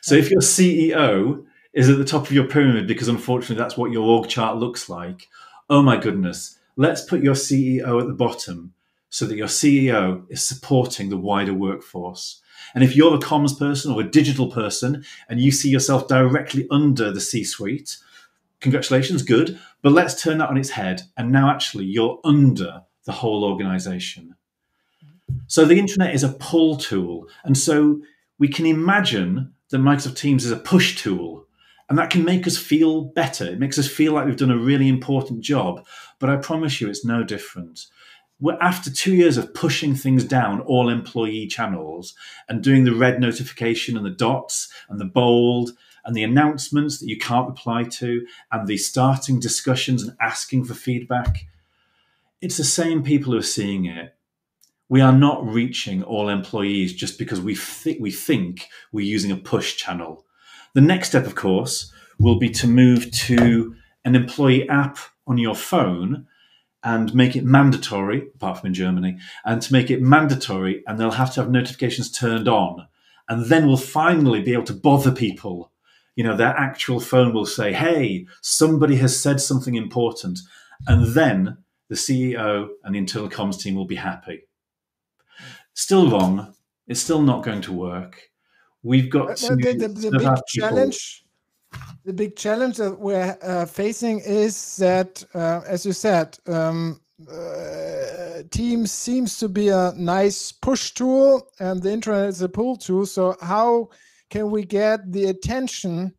So 0.00 0.14
if 0.14 0.30
your 0.30 0.40
CEO 0.40 1.44
is 1.72 1.88
at 1.88 1.98
the 1.98 2.04
top 2.04 2.22
of 2.22 2.32
your 2.32 2.46
pyramid 2.46 2.86
because 2.86 3.08
unfortunately 3.08 3.56
that's 3.56 3.76
what 3.76 3.90
your 3.90 4.04
org 4.04 4.28
chart 4.28 4.56
looks 4.56 4.88
like, 4.88 5.28
oh 5.68 5.82
my 5.82 5.96
goodness, 5.96 6.58
let's 6.76 7.02
put 7.02 7.22
your 7.22 7.34
CEO 7.34 8.00
at 8.00 8.06
the 8.06 8.14
bottom 8.14 8.72
so 9.14 9.26
that 9.26 9.36
your 9.36 9.46
CEO 9.46 10.24
is 10.28 10.44
supporting 10.44 11.08
the 11.08 11.16
wider 11.16 11.54
workforce. 11.54 12.42
And 12.74 12.82
if 12.82 12.96
you're 12.96 13.14
a 13.14 13.20
comms 13.20 13.56
person 13.56 13.92
or 13.92 14.00
a 14.00 14.10
digital 14.10 14.50
person 14.50 15.04
and 15.28 15.40
you 15.40 15.52
see 15.52 15.68
yourself 15.70 16.08
directly 16.08 16.66
under 16.68 17.12
the 17.12 17.20
C 17.20 17.44
suite, 17.44 17.96
congratulations, 18.60 19.22
good. 19.22 19.56
But 19.82 19.92
let's 19.92 20.20
turn 20.20 20.38
that 20.38 20.48
on 20.48 20.56
its 20.56 20.70
head. 20.70 21.02
And 21.16 21.30
now 21.30 21.48
actually 21.48 21.84
you're 21.84 22.18
under 22.24 22.82
the 23.04 23.12
whole 23.12 23.44
organization. 23.44 24.34
So 25.46 25.64
the 25.64 25.78
intranet 25.78 26.12
is 26.12 26.24
a 26.24 26.32
pull 26.32 26.76
tool. 26.76 27.28
And 27.44 27.56
so 27.56 28.00
we 28.40 28.48
can 28.48 28.66
imagine 28.66 29.52
that 29.70 29.78
Microsoft 29.78 30.16
Teams 30.16 30.44
is 30.44 30.50
a 30.50 30.56
push 30.56 31.00
tool. 31.00 31.46
And 31.88 31.96
that 31.98 32.10
can 32.10 32.24
make 32.24 32.48
us 32.48 32.58
feel 32.58 33.02
better. 33.02 33.44
It 33.44 33.60
makes 33.60 33.78
us 33.78 33.86
feel 33.86 34.12
like 34.12 34.26
we've 34.26 34.36
done 34.36 34.50
a 34.50 34.58
really 34.58 34.88
important 34.88 35.42
job. 35.42 35.86
But 36.18 36.30
I 36.30 36.36
promise 36.36 36.80
you, 36.80 36.88
it's 36.88 37.04
no 37.04 37.22
different 37.22 37.86
after 38.60 38.90
two 38.90 39.14
years 39.14 39.36
of 39.36 39.54
pushing 39.54 39.94
things 39.94 40.24
down 40.24 40.60
all 40.62 40.88
employee 40.88 41.46
channels 41.46 42.14
and 42.48 42.62
doing 42.62 42.84
the 42.84 42.94
red 42.94 43.20
notification 43.20 43.96
and 43.96 44.04
the 44.04 44.10
dots 44.10 44.68
and 44.88 45.00
the 45.00 45.04
bold 45.04 45.70
and 46.04 46.14
the 46.14 46.22
announcements 46.22 46.98
that 46.98 47.08
you 47.08 47.16
can't 47.16 47.48
reply 47.48 47.84
to 47.84 48.26
and 48.52 48.66
the 48.66 48.76
starting 48.76 49.40
discussions 49.40 50.02
and 50.02 50.16
asking 50.20 50.64
for 50.64 50.74
feedback, 50.74 51.46
it's 52.40 52.56
the 52.56 52.64
same 52.64 53.02
people 53.02 53.32
who 53.32 53.38
are 53.38 53.42
seeing 53.42 53.86
it. 53.86 54.14
We 54.88 55.00
are 55.00 55.16
not 55.16 55.46
reaching 55.46 56.02
all 56.02 56.28
employees 56.28 56.92
just 56.92 57.18
because 57.18 57.40
we, 57.40 57.54
th- 57.54 58.00
we 58.00 58.10
think 58.10 58.68
we're 58.92 59.06
using 59.06 59.30
a 59.30 59.36
push 59.36 59.76
channel. 59.76 60.26
The 60.74 60.82
next 60.82 61.08
step, 61.08 61.24
of 61.24 61.34
course, 61.34 61.90
will 62.18 62.38
be 62.38 62.50
to 62.50 62.66
move 62.66 63.10
to 63.12 63.74
an 64.04 64.14
employee 64.14 64.68
app 64.68 64.98
on 65.26 65.38
your 65.38 65.54
phone 65.54 66.26
and 66.84 67.14
make 67.14 67.34
it 67.34 67.44
mandatory, 67.44 68.28
apart 68.34 68.58
from 68.58 68.68
in 68.68 68.74
Germany, 68.74 69.18
and 69.44 69.62
to 69.62 69.72
make 69.72 69.90
it 69.90 70.02
mandatory, 70.02 70.84
and 70.86 71.00
they'll 71.00 71.12
have 71.12 71.32
to 71.34 71.40
have 71.40 71.50
notifications 71.50 72.12
turned 72.12 72.46
on. 72.46 72.86
And 73.26 73.46
then 73.46 73.66
we'll 73.66 73.78
finally 73.78 74.42
be 74.42 74.52
able 74.52 74.64
to 74.64 74.74
bother 74.74 75.10
people. 75.10 75.72
You 76.14 76.24
know, 76.24 76.36
their 76.36 76.54
actual 76.56 77.00
phone 77.00 77.32
will 77.32 77.46
say, 77.46 77.72
hey, 77.72 78.26
somebody 78.42 78.96
has 78.96 79.18
said 79.18 79.40
something 79.40 79.74
important. 79.74 80.40
And 80.86 81.14
then 81.14 81.56
the 81.88 81.94
CEO 81.94 82.68
and 82.84 82.94
the 82.94 82.98
internal 82.98 83.30
comms 83.30 83.58
team 83.58 83.74
will 83.74 83.86
be 83.86 83.96
happy. 83.96 84.46
Still 85.72 86.10
wrong. 86.10 86.54
It's 86.86 87.00
still 87.00 87.22
not 87.22 87.42
going 87.42 87.62
to 87.62 87.72
work. 87.72 88.28
We've 88.82 89.08
got 89.08 89.30
uh, 89.30 89.34
to. 89.34 89.56
The, 89.56 89.72
the, 89.72 89.88
the 89.88 90.18
big 90.18 90.38
challenge 90.46 91.23
the 92.04 92.12
big 92.12 92.36
challenge 92.36 92.76
that 92.76 92.98
we're 92.98 93.36
uh, 93.42 93.66
facing 93.66 94.20
is 94.20 94.76
that, 94.76 95.24
uh, 95.34 95.60
as 95.66 95.86
you 95.86 95.92
said, 95.92 96.38
um, 96.46 97.00
uh, 97.30 98.42
Teams 98.50 98.92
seems 98.92 99.38
to 99.38 99.48
be 99.48 99.68
a 99.68 99.92
nice 99.96 100.52
push 100.52 100.90
tool, 100.92 101.48
and 101.60 101.82
the 101.82 101.88
intranet 101.88 102.28
is 102.28 102.42
a 102.42 102.48
pull 102.48 102.76
tool. 102.76 103.06
So, 103.06 103.36
how 103.40 103.88
can 104.28 104.50
we 104.50 104.64
get 104.64 105.10
the 105.12 105.26
attention 105.26 106.12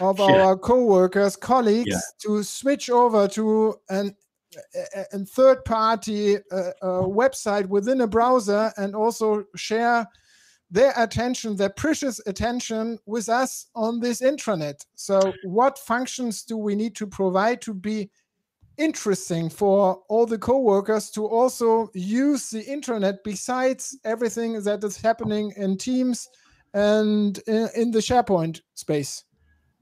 of 0.00 0.18
yeah. 0.18 0.42
our 0.42 0.56
co-workers, 0.56 1.34
colleagues, 1.34 1.90
yeah. 1.90 2.00
to 2.20 2.42
switch 2.42 2.90
over 2.90 3.26
to 3.28 3.74
an 3.88 4.14
a, 5.12 5.18
third 5.24 5.64
party 5.64 6.36
uh, 6.36 6.70
uh, 6.82 7.02
website 7.02 7.66
within 7.66 8.02
a 8.02 8.06
browser 8.06 8.72
and 8.76 8.94
also 8.94 9.44
share 9.56 10.06
their 10.70 10.92
attention, 10.96 11.56
their 11.56 11.70
precious 11.70 12.20
attention 12.26 12.98
with 13.06 13.28
us 13.28 13.66
on 13.74 14.00
this 14.00 14.20
intranet. 14.20 14.84
So, 14.94 15.32
what 15.44 15.78
functions 15.78 16.42
do 16.42 16.56
we 16.56 16.74
need 16.74 16.94
to 16.96 17.06
provide 17.06 17.62
to 17.62 17.74
be 17.74 18.10
interesting 18.76 19.48
for 19.48 20.02
all 20.08 20.26
the 20.26 20.38
co-workers 20.38 21.10
to 21.10 21.26
also 21.26 21.90
use 21.94 22.50
the 22.50 22.64
intranet 22.64 23.18
besides 23.24 23.96
everything 24.04 24.62
that 24.62 24.84
is 24.84 24.96
happening 24.96 25.52
in 25.56 25.76
Teams 25.76 26.28
and 26.74 27.38
in, 27.46 27.90
the 27.90 27.98
SharePoint 27.98 28.60
space? 28.74 29.24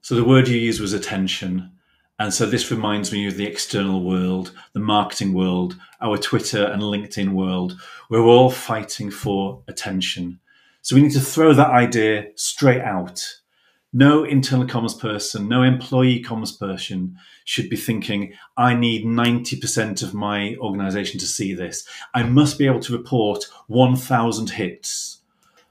So, 0.02 0.14
the 0.14 0.24
word 0.24 0.48
you 0.48 0.56
used 0.56 0.80
was 0.80 0.92
attention. 0.92 1.72
And 2.18 2.32
so 2.32 2.46
this 2.46 2.70
reminds 2.70 3.12
me 3.12 3.26
of 3.26 3.36
the 3.36 3.46
external 3.46 4.02
world, 4.02 4.52
the 4.72 4.80
marketing 4.80 5.34
world, 5.34 5.76
our 6.00 6.16
Twitter 6.16 6.64
and 6.64 6.80
LinkedIn 6.80 7.32
world. 7.32 7.78
We're 8.08 8.24
all 8.24 8.50
fighting 8.50 9.10
for 9.10 9.62
attention 9.68 10.40
So 10.86 10.94
we 10.94 11.02
need 11.02 11.14
to 11.14 11.20
throw 11.20 11.52
that 11.52 11.70
idea 11.70 12.26
straight 12.36 12.80
out. 12.80 13.20
No 13.92 14.22
internal 14.22 14.68
comms 14.68 14.96
person, 14.96 15.48
no 15.48 15.64
employee 15.64 16.22
comms 16.22 16.56
person 16.56 17.16
should 17.44 17.68
be 17.68 17.74
thinking, 17.74 18.34
I 18.56 18.72
need 18.74 19.04
90% 19.04 20.04
of 20.04 20.14
my 20.14 20.54
organization 20.60 21.18
to 21.18 21.26
see 21.26 21.54
this. 21.54 21.84
I 22.14 22.22
must 22.22 22.56
be 22.56 22.66
able 22.66 22.78
to 22.78 22.96
report 22.96 23.46
1,000 23.66 24.50
hits. 24.50 25.22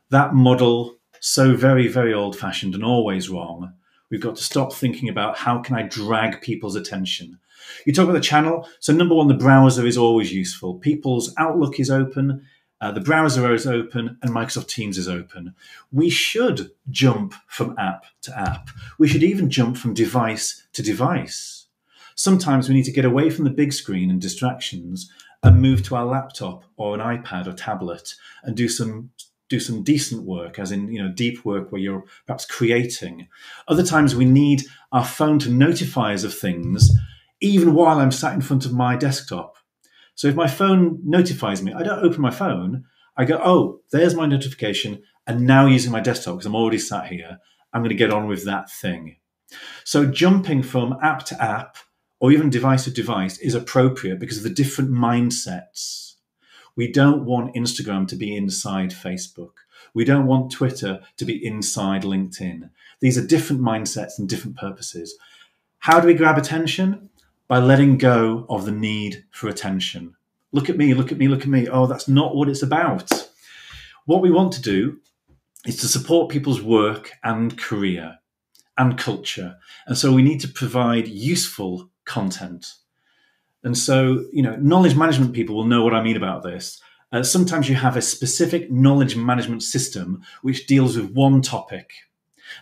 That 0.10 0.34
model, 0.34 0.98
so 1.22 1.56
very, 1.56 1.88
very 1.88 2.14
old 2.14 2.38
fashioned 2.38 2.76
and 2.76 2.84
always 2.84 3.30
wrong. 3.30 3.72
We've 4.10 4.20
got 4.20 4.36
to 4.36 4.44
stop 4.44 4.74
thinking 4.74 5.08
about 5.08 5.38
how 5.38 5.60
can 5.60 5.78
I 5.78 5.84
drag 5.84 6.42
people's 6.42 6.76
attention. 6.76 7.40
You 7.86 7.94
talk 7.94 8.04
about 8.04 8.14
the 8.16 8.20
channel. 8.20 8.68
So 8.82 8.92
number 8.92 9.16
one, 9.16 9.30
the 9.30 9.34
browser 9.34 9.86
is 9.86 9.98
always 9.98 10.34
useful. 10.34 10.76
People's 10.76 11.34
Outlook 11.38 11.80
is 11.80 11.90
open. 11.90 12.46
Uh, 12.86 12.92
the 12.92 13.02
browser 13.02 13.52
is 13.52 13.66
open 13.66 14.16
and 14.22 14.30
Microsoft 14.30 14.68
Teams 14.68 15.00
is 15.00 15.10
open. 15.10 15.56
We 15.92 16.08
should 16.08 16.70
jump 16.92 17.34
from 17.48 17.74
app 17.80 18.06
to 18.22 18.40
app. 18.40 18.70
We 19.00 19.08
should 19.08 19.24
even 19.24 19.50
jump 19.50 19.76
from 19.76 19.96
device 19.96 20.68
to 20.74 20.84
device. 20.84 21.66
Sometimes 22.14 22.70
we 22.70 22.76
need 22.76 22.86
to 22.86 22.92
get 22.92 23.04
away 23.04 23.32
from 23.32 23.44
the 23.44 23.50
big 23.50 23.74
screen 23.74 24.12
and 24.12 24.22
distractions 24.22 25.12
and 25.42 25.64
move 25.64 25.82
to 25.86 25.96
our 25.96 26.06
laptop 26.06 26.64
or 26.78 26.94
an 26.94 27.02
iPad 27.02 27.48
or 27.48 27.54
tablet 27.54 28.14
and 28.44 28.56
do 28.56 28.70
some 28.70 29.10
do 29.50 29.60
some 29.60 29.82
decent 29.82 30.22
work, 30.22 30.60
as 30.60 30.72
in 30.72 30.88
you 30.88 31.02
know 31.02 31.12
deep 31.12 31.44
work 31.44 31.72
where 31.72 31.82
you're 31.82 32.06
perhaps 32.28 32.46
creating. 32.46 33.28
Other 33.68 33.84
times 33.84 34.16
we 34.16 34.26
need 34.26 34.62
our 34.92 35.06
phone 35.06 35.40
to 35.40 35.50
notify 35.50 36.14
us 36.14 36.24
of 36.24 36.38
things, 36.38 36.92
even 37.42 37.74
while 37.74 37.98
I'm 37.98 38.12
sat 38.12 38.36
in 38.36 38.42
front 38.42 38.64
of 38.64 38.74
my 38.74 38.96
desktop. 38.96 39.56
So 40.16 40.28
if 40.28 40.36
my 40.36 40.48
phone 40.48 41.00
notifies 41.04 41.62
me, 41.62 41.74
I 41.74 41.84
don't 41.84 42.04
open 42.04 42.22
my 42.22 42.32
phone. 42.32 42.86
I 43.18 43.26
go, 43.26 43.40
oh, 43.44 43.82
there's 43.92 44.16
my 44.16 44.26
notification, 44.26 45.04
and 45.28 45.42
now 45.42 45.66
using 45.66 45.92
my 45.92 46.00
desktop 46.02 46.36
because 46.36 46.46
I'm 46.46 46.56
already 46.56 46.80
sat 46.80 47.08
here. 47.08 47.40
I'm 47.74 47.82
going 47.82 47.90
to 47.90 47.96
get 47.96 48.12
on 48.12 48.28
with 48.28 48.46
that 48.46 48.70
thing. 48.70 49.18
So 49.84 50.06
jumping 50.06 50.64
from 50.64 50.98
app 51.02 51.26
to 51.26 51.42
app 51.42 51.78
or 52.20 52.32
even 52.32 52.50
device 52.50 52.86
to 52.86 52.92
device 52.92 53.38
is 53.38 53.56
appropriate 53.56 54.20
because 54.20 54.38
of 54.38 54.44
the 54.44 54.50
different 54.50 54.92
mindsets 54.92 56.06
we 56.76 56.92
don't 56.92 57.26
want 57.26 57.56
Instagram 57.56 58.08
to 58.10 58.16
be 58.16 58.36
inside 58.36 58.92
Facebook. 58.92 59.52
We 59.94 60.04
don't 60.04 60.26
want 60.26 60.52
Twitter 60.52 61.02
to 61.18 61.26
be 61.26 61.46
inside 61.46 62.04
LinkedIn. 62.04 62.70
These 63.00 63.18
are 63.18 63.26
different 63.26 63.62
mindsets 63.62 64.20
and 64.20 64.28
different 64.28 64.58
purposes. 64.58 65.18
How 65.80 66.00
do 66.00 66.08
we 66.08 66.14
grab 66.14 66.38
attention? 66.38 67.10
By 67.48 67.60
letting 67.60 67.98
go 67.98 68.46
of 68.50 68.66
the 68.66 68.72
need 68.72 69.26
for 69.32 69.48
attention. 69.48 70.16
Look 70.52 70.70
at 70.70 70.78
me, 70.78 70.94
look 70.94 71.12
at 71.12 71.18
me, 71.18 71.28
look 71.28 71.42
at 71.42 71.48
me. 71.48 71.68
Oh, 71.68 71.86
that's 71.86 72.08
not 72.08 72.36
what 72.36 72.50
it's 72.50 72.64
about. 72.64 73.12
What 74.06 74.22
we 74.22 74.32
want 74.32 74.54
to 74.54 74.62
do 74.62 75.00
is 75.66 75.78
to 75.78 75.88
support 75.88 76.32
people's 76.32 76.62
work 76.62 77.12
and 77.24 77.58
career 77.58 78.18
and 78.78 78.98
culture. 78.98 79.58
And 79.88 79.98
so 79.98 80.12
we 80.12 80.22
need 80.22 80.40
to 80.42 80.48
provide 80.48 81.08
useful 81.08 81.90
content 82.06 82.74
and 83.66 83.76
so, 83.76 84.26
you 84.32 84.44
know, 84.44 84.56
knowledge 84.58 84.96
management 84.96 85.34
people 85.34 85.56
will 85.56 85.66
know 85.66 85.84
what 85.84 85.96
I 85.96 86.04
mean 86.04 86.16
about 86.16 86.44
this. 86.44 86.80
Uh, 87.12 87.24
sometimes 87.24 87.68
you 87.68 87.76
have 87.76 87.98
a 87.98 88.02
specific 88.02 88.72
knowledge 88.72 89.16
management 89.16 89.64
system 89.64 90.22
which 90.44 90.68
deals 90.68 90.96
with 90.96 91.12
one 91.12 91.42
topic. 91.42 91.90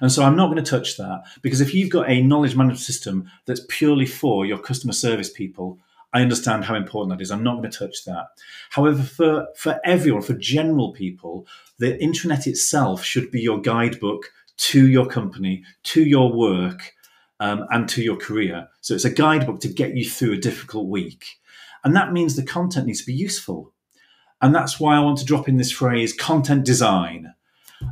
And 0.01 0.11
so 0.11 0.23
I'm 0.23 0.35
not 0.35 0.51
going 0.51 0.63
to 0.63 0.69
touch 0.69 0.97
that 0.97 1.23
because 1.41 1.61
if 1.61 1.73
you've 1.73 1.89
got 1.89 2.09
a 2.09 2.21
knowledge 2.21 2.55
management 2.55 2.79
system 2.79 3.29
that's 3.45 3.65
purely 3.69 4.05
for 4.05 4.45
your 4.45 4.57
customer 4.57 4.93
service 4.93 5.31
people, 5.31 5.79
I 6.13 6.21
understand 6.21 6.65
how 6.65 6.75
important 6.75 7.17
that 7.17 7.23
is. 7.23 7.31
I'm 7.31 7.43
not 7.43 7.57
going 7.57 7.69
to 7.69 7.77
touch 7.77 8.05
that. 8.05 8.27
However, 8.69 9.01
for, 9.01 9.47
for 9.55 9.79
everyone, 9.83 10.21
for 10.21 10.33
general 10.33 10.93
people, 10.93 11.47
the 11.79 11.97
intranet 11.97 12.45
itself 12.45 13.03
should 13.03 13.31
be 13.31 13.41
your 13.41 13.59
guidebook 13.59 14.31
to 14.55 14.87
your 14.87 15.07
company, 15.07 15.63
to 15.83 16.03
your 16.03 16.31
work, 16.31 16.93
um, 17.39 17.65
and 17.71 17.89
to 17.89 18.03
your 18.03 18.15
career. 18.15 18.69
So 18.81 18.93
it's 18.93 19.05
a 19.05 19.09
guidebook 19.09 19.59
to 19.61 19.67
get 19.67 19.95
you 19.95 20.07
through 20.07 20.33
a 20.33 20.37
difficult 20.37 20.87
week. 20.87 21.39
And 21.83 21.95
that 21.95 22.13
means 22.13 22.35
the 22.35 22.43
content 22.43 22.87
needs 22.87 23.01
to 23.01 23.05
be 23.05 23.13
useful. 23.13 23.73
And 24.41 24.53
that's 24.53 24.79
why 24.79 24.95
I 24.95 24.99
want 24.99 25.17
to 25.19 25.25
drop 25.25 25.49
in 25.49 25.57
this 25.57 25.71
phrase 25.71 26.13
content 26.13 26.65
design. 26.65 27.33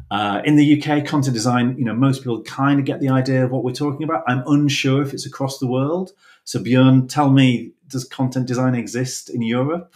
Uh, 0.09 0.41
in 0.43 0.55
the 0.55 0.81
UK, 0.81 1.05
content 1.05 1.33
design, 1.33 1.75
you 1.77 1.85
know, 1.85 1.93
most 1.93 2.19
people 2.19 2.41
kind 2.43 2.79
of 2.79 2.85
get 2.85 2.99
the 2.99 3.09
idea 3.09 3.45
of 3.45 3.51
what 3.51 3.63
we're 3.63 3.71
talking 3.71 4.03
about. 4.03 4.23
I'm 4.27 4.43
unsure 4.47 5.01
if 5.01 5.13
it's 5.13 5.25
across 5.25 5.59
the 5.59 5.67
world. 5.67 6.11
So, 6.43 6.59
Björn, 6.59 7.07
tell 7.07 7.29
me, 7.29 7.71
does 7.87 8.03
content 8.05 8.47
design 8.47 8.75
exist 8.75 9.29
in 9.29 9.41
Europe? 9.41 9.93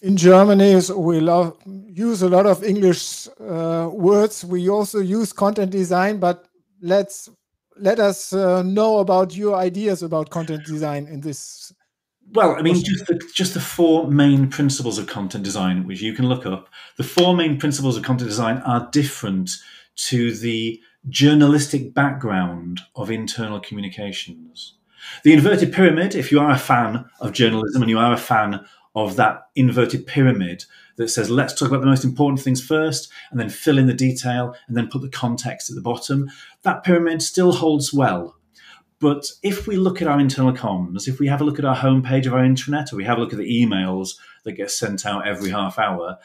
In 0.00 0.16
Germany, 0.16 0.80
we 0.96 1.20
love, 1.20 1.56
use 1.64 2.22
a 2.22 2.28
lot 2.28 2.44
of 2.44 2.64
English 2.64 3.28
uh, 3.40 3.88
words. 3.92 4.44
We 4.44 4.68
also 4.68 4.98
use 4.98 5.32
content 5.32 5.70
design, 5.70 6.18
but 6.18 6.46
let's 6.80 7.30
let 7.78 7.98
us 7.98 8.32
uh, 8.32 8.62
know 8.62 8.98
about 8.98 9.34
your 9.36 9.56
ideas 9.56 10.02
about 10.02 10.30
content 10.30 10.64
design 10.66 11.06
in 11.06 11.20
this. 11.20 11.72
Well, 12.34 12.56
I 12.56 12.62
mean, 12.62 12.82
just 12.82 13.06
the, 13.06 13.20
just 13.34 13.52
the 13.52 13.60
four 13.60 14.10
main 14.10 14.48
principles 14.48 14.98
of 14.98 15.06
content 15.06 15.44
design, 15.44 15.86
which 15.86 16.00
you 16.00 16.14
can 16.14 16.28
look 16.28 16.46
up. 16.46 16.68
The 16.96 17.04
four 17.04 17.36
main 17.36 17.58
principles 17.58 17.96
of 17.96 18.04
content 18.04 18.30
design 18.30 18.58
are 18.58 18.88
different 18.90 19.50
to 19.96 20.34
the 20.34 20.80
journalistic 21.08 21.92
background 21.92 22.80
of 22.96 23.10
internal 23.10 23.60
communications. 23.60 24.74
The 25.24 25.34
inverted 25.34 25.74
pyramid, 25.74 26.14
if 26.14 26.32
you 26.32 26.40
are 26.40 26.50
a 26.50 26.58
fan 26.58 27.04
of 27.20 27.32
journalism 27.32 27.82
and 27.82 27.90
you 27.90 27.98
are 27.98 28.14
a 28.14 28.18
fan 28.18 28.64
of 28.94 29.16
that 29.16 29.48
inverted 29.54 30.06
pyramid 30.06 30.64
that 30.96 31.08
says, 31.08 31.28
let's 31.28 31.54
talk 31.54 31.68
about 31.68 31.80
the 31.80 31.86
most 31.86 32.04
important 32.04 32.40
things 32.40 32.64
first 32.64 33.10
and 33.30 33.40
then 33.40 33.48
fill 33.50 33.78
in 33.78 33.86
the 33.86 33.94
detail 33.94 34.54
and 34.68 34.76
then 34.76 34.88
put 34.88 35.02
the 35.02 35.08
context 35.08 35.70
at 35.70 35.76
the 35.76 35.82
bottom. 35.82 36.30
That 36.62 36.84
pyramid 36.84 37.20
still 37.20 37.52
holds 37.52 37.92
well. 37.92 38.36
But 39.02 39.32
if 39.42 39.66
we 39.66 39.76
look 39.76 40.00
at 40.00 40.06
our 40.06 40.20
internal 40.20 40.52
comms, 40.52 41.08
if 41.08 41.18
we 41.18 41.26
have 41.26 41.40
a 41.40 41.44
look 41.44 41.58
at 41.58 41.64
our 41.64 41.74
homepage 41.74 42.26
of 42.26 42.34
our 42.34 42.44
intranet 42.44 42.92
or 42.92 42.96
we 42.96 43.02
have 43.02 43.18
a 43.18 43.20
look 43.20 43.32
at 43.32 43.38
the 43.40 43.66
emails 43.66 44.10
that 44.44 44.52
get 44.52 44.70
sent 44.70 45.04
out 45.04 45.26
every 45.26 45.50
half 45.50 45.76
hour, 45.76 46.18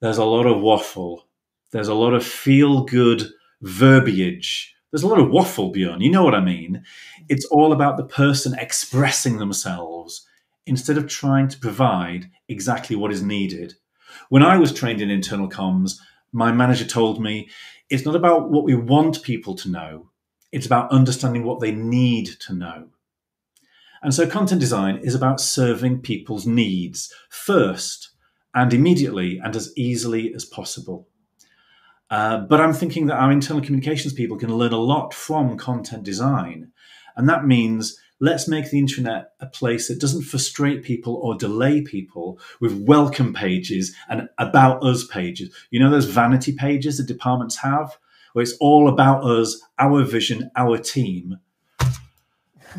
there's 0.00 0.16
a 0.16 0.24
lot 0.24 0.46
of 0.46 0.62
waffle. 0.62 1.28
There's 1.72 1.88
a 1.88 1.94
lot 1.94 2.14
of 2.14 2.24
feel 2.24 2.84
good 2.84 3.28
verbiage. 3.60 4.74
There's 4.90 5.02
a 5.02 5.08
lot 5.08 5.20
of 5.20 5.28
waffle, 5.28 5.74
Björn. 5.74 6.00
You 6.00 6.10
know 6.10 6.24
what 6.24 6.34
I 6.34 6.40
mean? 6.40 6.84
It's 7.28 7.44
all 7.50 7.74
about 7.74 7.98
the 7.98 8.06
person 8.06 8.54
expressing 8.58 9.36
themselves 9.36 10.26
instead 10.64 10.96
of 10.96 11.06
trying 11.08 11.48
to 11.48 11.58
provide 11.58 12.30
exactly 12.48 12.96
what 12.96 13.12
is 13.12 13.22
needed. 13.22 13.74
When 14.30 14.42
I 14.42 14.56
was 14.56 14.72
trained 14.72 15.02
in 15.02 15.10
internal 15.10 15.50
comms, 15.50 15.98
my 16.32 16.50
manager 16.50 16.86
told 16.86 17.20
me 17.20 17.50
it's 17.90 18.06
not 18.06 18.16
about 18.16 18.50
what 18.50 18.64
we 18.64 18.74
want 18.74 19.22
people 19.22 19.54
to 19.56 19.68
know, 19.68 20.08
it's 20.56 20.64
about 20.64 20.90
understanding 20.90 21.44
what 21.44 21.60
they 21.60 21.70
need 21.70 22.24
to 22.40 22.54
know. 22.54 22.88
And 24.02 24.14
so 24.14 24.26
content 24.26 24.58
design 24.58 24.96
is 24.96 25.14
about 25.14 25.38
serving 25.38 26.00
people's 26.00 26.46
needs 26.46 27.12
first 27.28 28.12
and 28.54 28.72
immediately 28.72 29.38
and 29.38 29.54
as 29.54 29.70
easily 29.76 30.32
as 30.32 30.46
possible. 30.46 31.08
Uh, 32.08 32.38
but 32.38 32.58
I'm 32.58 32.72
thinking 32.72 33.04
that 33.08 33.18
our 33.18 33.30
internal 33.30 33.62
communications 33.62 34.14
people 34.14 34.38
can 34.38 34.56
learn 34.56 34.72
a 34.72 34.78
lot 34.78 35.12
from 35.12 35.58
content 35.58 36.04
design. 36.04 36.72
And 37.16 37.28
that 37.28 37.44
means 37.44 38.00
let's 38.18 38.48
make 38.48 38.70
the 38.70 38.80
intranet 38.80 39.26
a 39.40 39.46
place 39.46 39.88
that 39.88 40.00
doesn't 40.00 40.22
frustrate 40.22 40.84
people 40.84 41.16
or 41.16 41.34
delay 41.34 41.82
people 41.82 42.40
with 42.62 42.82
welcome 42.86 43.34
pages 43.34 43.94
and 44.08 44.30
about 44.38 44.82
us 44.82 45.06
pages. 45.06 45.54
You 45.68 45.80
know, 45.80 45.90
those 45.90 46.06
vanity 46.06 46.52
pages 46.52 46.96
that 46.96 47.06
departments 47.06 47.56
have 47.56 47.98
where 48.36 48.42
it's 48.42 48.58
all 48.60 48.86
about 48.86 49.24
us, 49.24 49.62
our 49.78 50.04
vision, 50.04 50.50
our 50.56 50.76
team. 50.76 51.38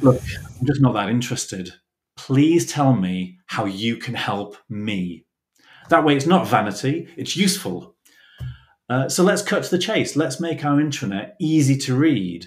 Look, 0.03 0.21
I'm 0.59 0.67
just 0.67 0.81
not 0.81 0.93
that 0.93 1.09
interested. 1.09 1.73
Please 2.15 2.71
tell 2.71 2.93
me 2.93 3.39
how 3.47 3.65
you 3.65 3.95
can 3.95 4.13
help 4.13 4.57
me. 4.69 5.25
That 5.89 6.05
way, 6.05 6.15
it's 6.15 6.27
not 6.27 6.47
vanity, 6.47 7.07
it's 7.17 7.35
useful. 7.35 7.95
Uh, 8.87 9.09
so 9.09 9.23
let's 9.23 9.41
cut 9.41 9.63
to 9.63 9.71
the 9.71 9.79
chase. 9.79 10.15
Let's 10.15 10.39
make 10.39 10.63
our 10.63 10.77
intranet 10.77 11.31
easy 11.39 11.75
to 11.77 11.95
read 11.95 12.45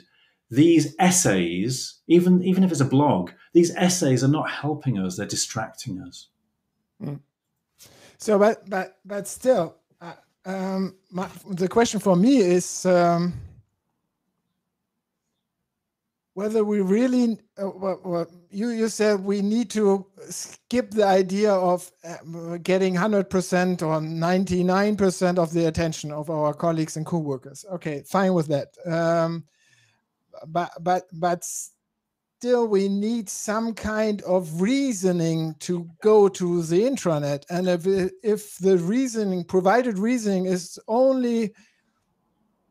these 0.48 0.94
essays, 1.00 1.98
even 2.06 2.44
even 2.44 2.62
if 2.62 2.70
it's 2.70 2.80
a 2.80 2.84
blog, 2.84 3.32
these 3.52 3.74
essays 3.74 4.22
are 4.22 4.28
not 4.28 4.48
helping 4.48 5.00
us; 5.00 5.16
they're 5.16 5.26
distracting 5.26 6.00
us. 6.00 6.28
Mm. 7.02 7.18
So, 8.18 8.38
but 8.38 8.70
but 8.70 8.98
but 9.04 9.26
still, 9.26 9.79
um, 10.50 10.94
my, 11.10 11.28
the 11.50 11.68
question 11.68 12.00
for 12.00 12.16
me 12.16 12.38
is 12.38 12.86
um, 12.86 13.32
whether 16.34 16.64
we 16.64 16.80
really. 16.80 17.38
Uh, 17.58 17.66
what, 17.66 18.04
what, 18.04 18.28
you 18.50 18.70
you 18.70 18.88
said 18.88 19.20
we 19.20 19.42
need 19.42 19.70
to 19.70 20.04
skip 20.28 20.90
the 20.90 21.04
idea 21.04 21.52
of 21.52 21.90
uh, 22.04 22.56
getting 22.62 22.94
hundred 22.94 23.30
percent 23.30 23.82
or 23.82 24.00
ninety 24.00 24.64
nine 24.64 24.96
percent 24.96 25.38
of 25.38 25.52
the 25.52 25.66
attention 25.66 26.10
of 26.10 26.30
our 26.30 26.52
colleagues 26.52 26.96
and 26.96 27.06
co-workers. 27.06 27.64
Okay, 27.72 28.02
fine 28.06 28.34
with 28.34 28.48
that. 28.48 28.68
Um, 28.86 29.44
but 30.48 30.70
but 30.80 31.04
but 31.12 31.46
still 32.40 32.66
we 32.66 32.88
need 32.88 33.28
some 33.28 33.74
kind 33.74 34.22
of 34.22 34.62
reasoning 34.62 35.54
to 35.58 35.86
go 36.02 36.26
to 36.26 36.62
the 36.62 36.80
intranet. 36.80 37.44
And 37.50 37.68
if, 37.68 37.86
if 38.22 38.56
the 38.56 38.78
reasoning, 38.78 39.44
provided 39.44 39.98
reasoning 39.98 40.46
is 40.46 40.78
only 40.88 41.52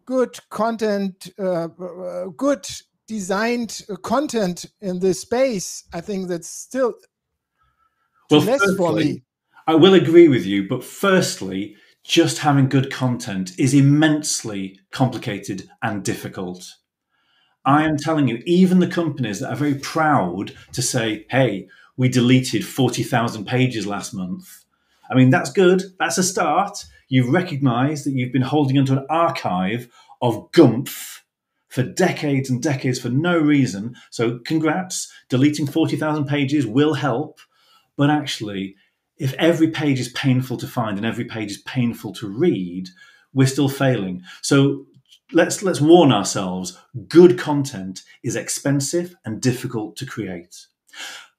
good 0.05 0.39
content, 0.49 1.29
uh, 1.37 1.65
uh 1.65 2.25
good 2.35 2.67
designed 3.07 3.85
content 4.01 4.65
in 4.81 4.97
this 4.97 5.21
space, 5.21 5.83
I 5.93 6.01
think 6.01 6.29
that's 6.29 6.49
still 6.49 6.95
well, 8.31 8.39
less 8.39 8.61
firstly, 8.61 8.75
for 8.75 8.93
me. 8.93 9.23
I 9.67 9.75
will 9.75 9.93
agree 9.93 10.29
with 10.29 10.47
you, 10.47 10.67
but 10.67 10.83
firstly, 10.83 11.75
just 12.03 12.39
having 12.39 12.69
good 12.69 12.91
content 12.91 13.51
is 13.59 13.75
immensely 13.75 14.79
complicated 14.91 15.69
and 15.83 16.03
difficult. 16.03 16.65
I 17.65 17.83
am 17.83 17.97
telling 17.97 18.27
you, 18.27 18.41
even 18.45 18.79
the 18.79 18.87
companies 18.87 19.39
that 19.39 19.51
are 19.51 19.55
very 19.55 19.75
proud 19.75 20.53
to 20.73 20.81
say, 20.81 21.25
hey, 21.29 21.67
we 21.97 22.07
deleted 22.09 22.65
40,000 22.65 23.45
pages 23.45 23.85
last 23.85 24.13
month. 24.13 24.65
I 25.11 25.15
mean, 25.15 25.29
that's 25.29 25.51
good. 25.51 25.83
That's 25.99 26.17
a 26.17 26.23
start. 26.23 26.85
You've 27.09 27.33
recognized 27.33 28.05
that 28.05 28.11
you've 28.11 28.31
been 28.31 28.41
holding 28.43 28.77
onto 28.77 28.93
an 28.93 29.05
archive 29.09 29.89
of 30.21 30.51
gumph 30.51 31.21
for 31.67 31.83
decades 31.83 32.49
and 32.49 32.61
decades 32.61 32.99
for 32.99 33.09
no 33.09 33.37
reason. 33.37 33.95
So, 34.09 34.39
congrats. 34.39 35.11
Deleting 35.29 35.67
40,000 35.67 36.25
pages 36.25 36.65
will 36.65 36.93
help. 36.93 37.39
But 37.95 38.09
actually, 38.09 38.75
if 39.17 39.33
every 39.33 39.69
page 39.69 39.99
is 39.99 40.09
painful 40.09 40.57
to 40.57 40.67
find 40.67 40.97
and 40.97 41.05
every 41.05 41.25
page 41.25 41.51
is 41.51 41.61
painful 41.63 42.13
to 42.13 42.29
read, 42.29 42.87
we're 43.33 43.47
still 43.47 43.69
failing. 43.69 44.23
So, 44.41 44.85
let's 45.31 45.61
let's 45.63 45.81
warn 45.81 46.11
ourselves 46.11 46.77
good 47.07 47.37
content 47.37 48.03
is 48.23 48.35
expensive 48.35 49.15
and 49.25 49.41
difficult 49.41 49.95
to 49.97 50.05
create. 50.05 50.67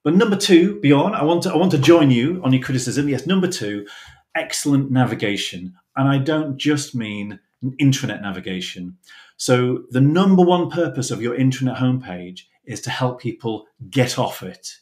But 0.03 0.15
number 0.15 0.37
two 0.37 0.81
bjorn 0.81 1.15
i 1.15 1.23
want 1.25 1.43
to 1.45 1.53
i 1.53 1.57
want 1.57 1.73
to 1.73 1.79
join 1.79 2.11
you 2.11 2.41
on 2.45 2.53
your 2.53 2.63
criticism. 2.63 3.09
Yes 3.09 3.27
number 3.27 3.49
two 3.49 3.87
excellent 4.35 4.91
navigation. 4.91 5.75
And 5.97 6.09
i 6.09 6.19
don't 6.19 6.57
just 6.57 6.95
mean 6.95 7.41
intranet 7.63 8.23
navigation. 8.23 8.97
So 9.37 9.85
the 9.91 10.01
number 10.01 10.43
one 10.43 10.71
purpose 10.71 11.11
of 11.11 11.23
your 11.23 11.37
intranet 11.37 11.79
homepage 11.79 12.43
is 12.65 12.81
to 12.83 12.91
help 12.91 13.21
people 13.21 13.67
get 13.91 14.19
off 14.19 14.43
it. 14.43 14.77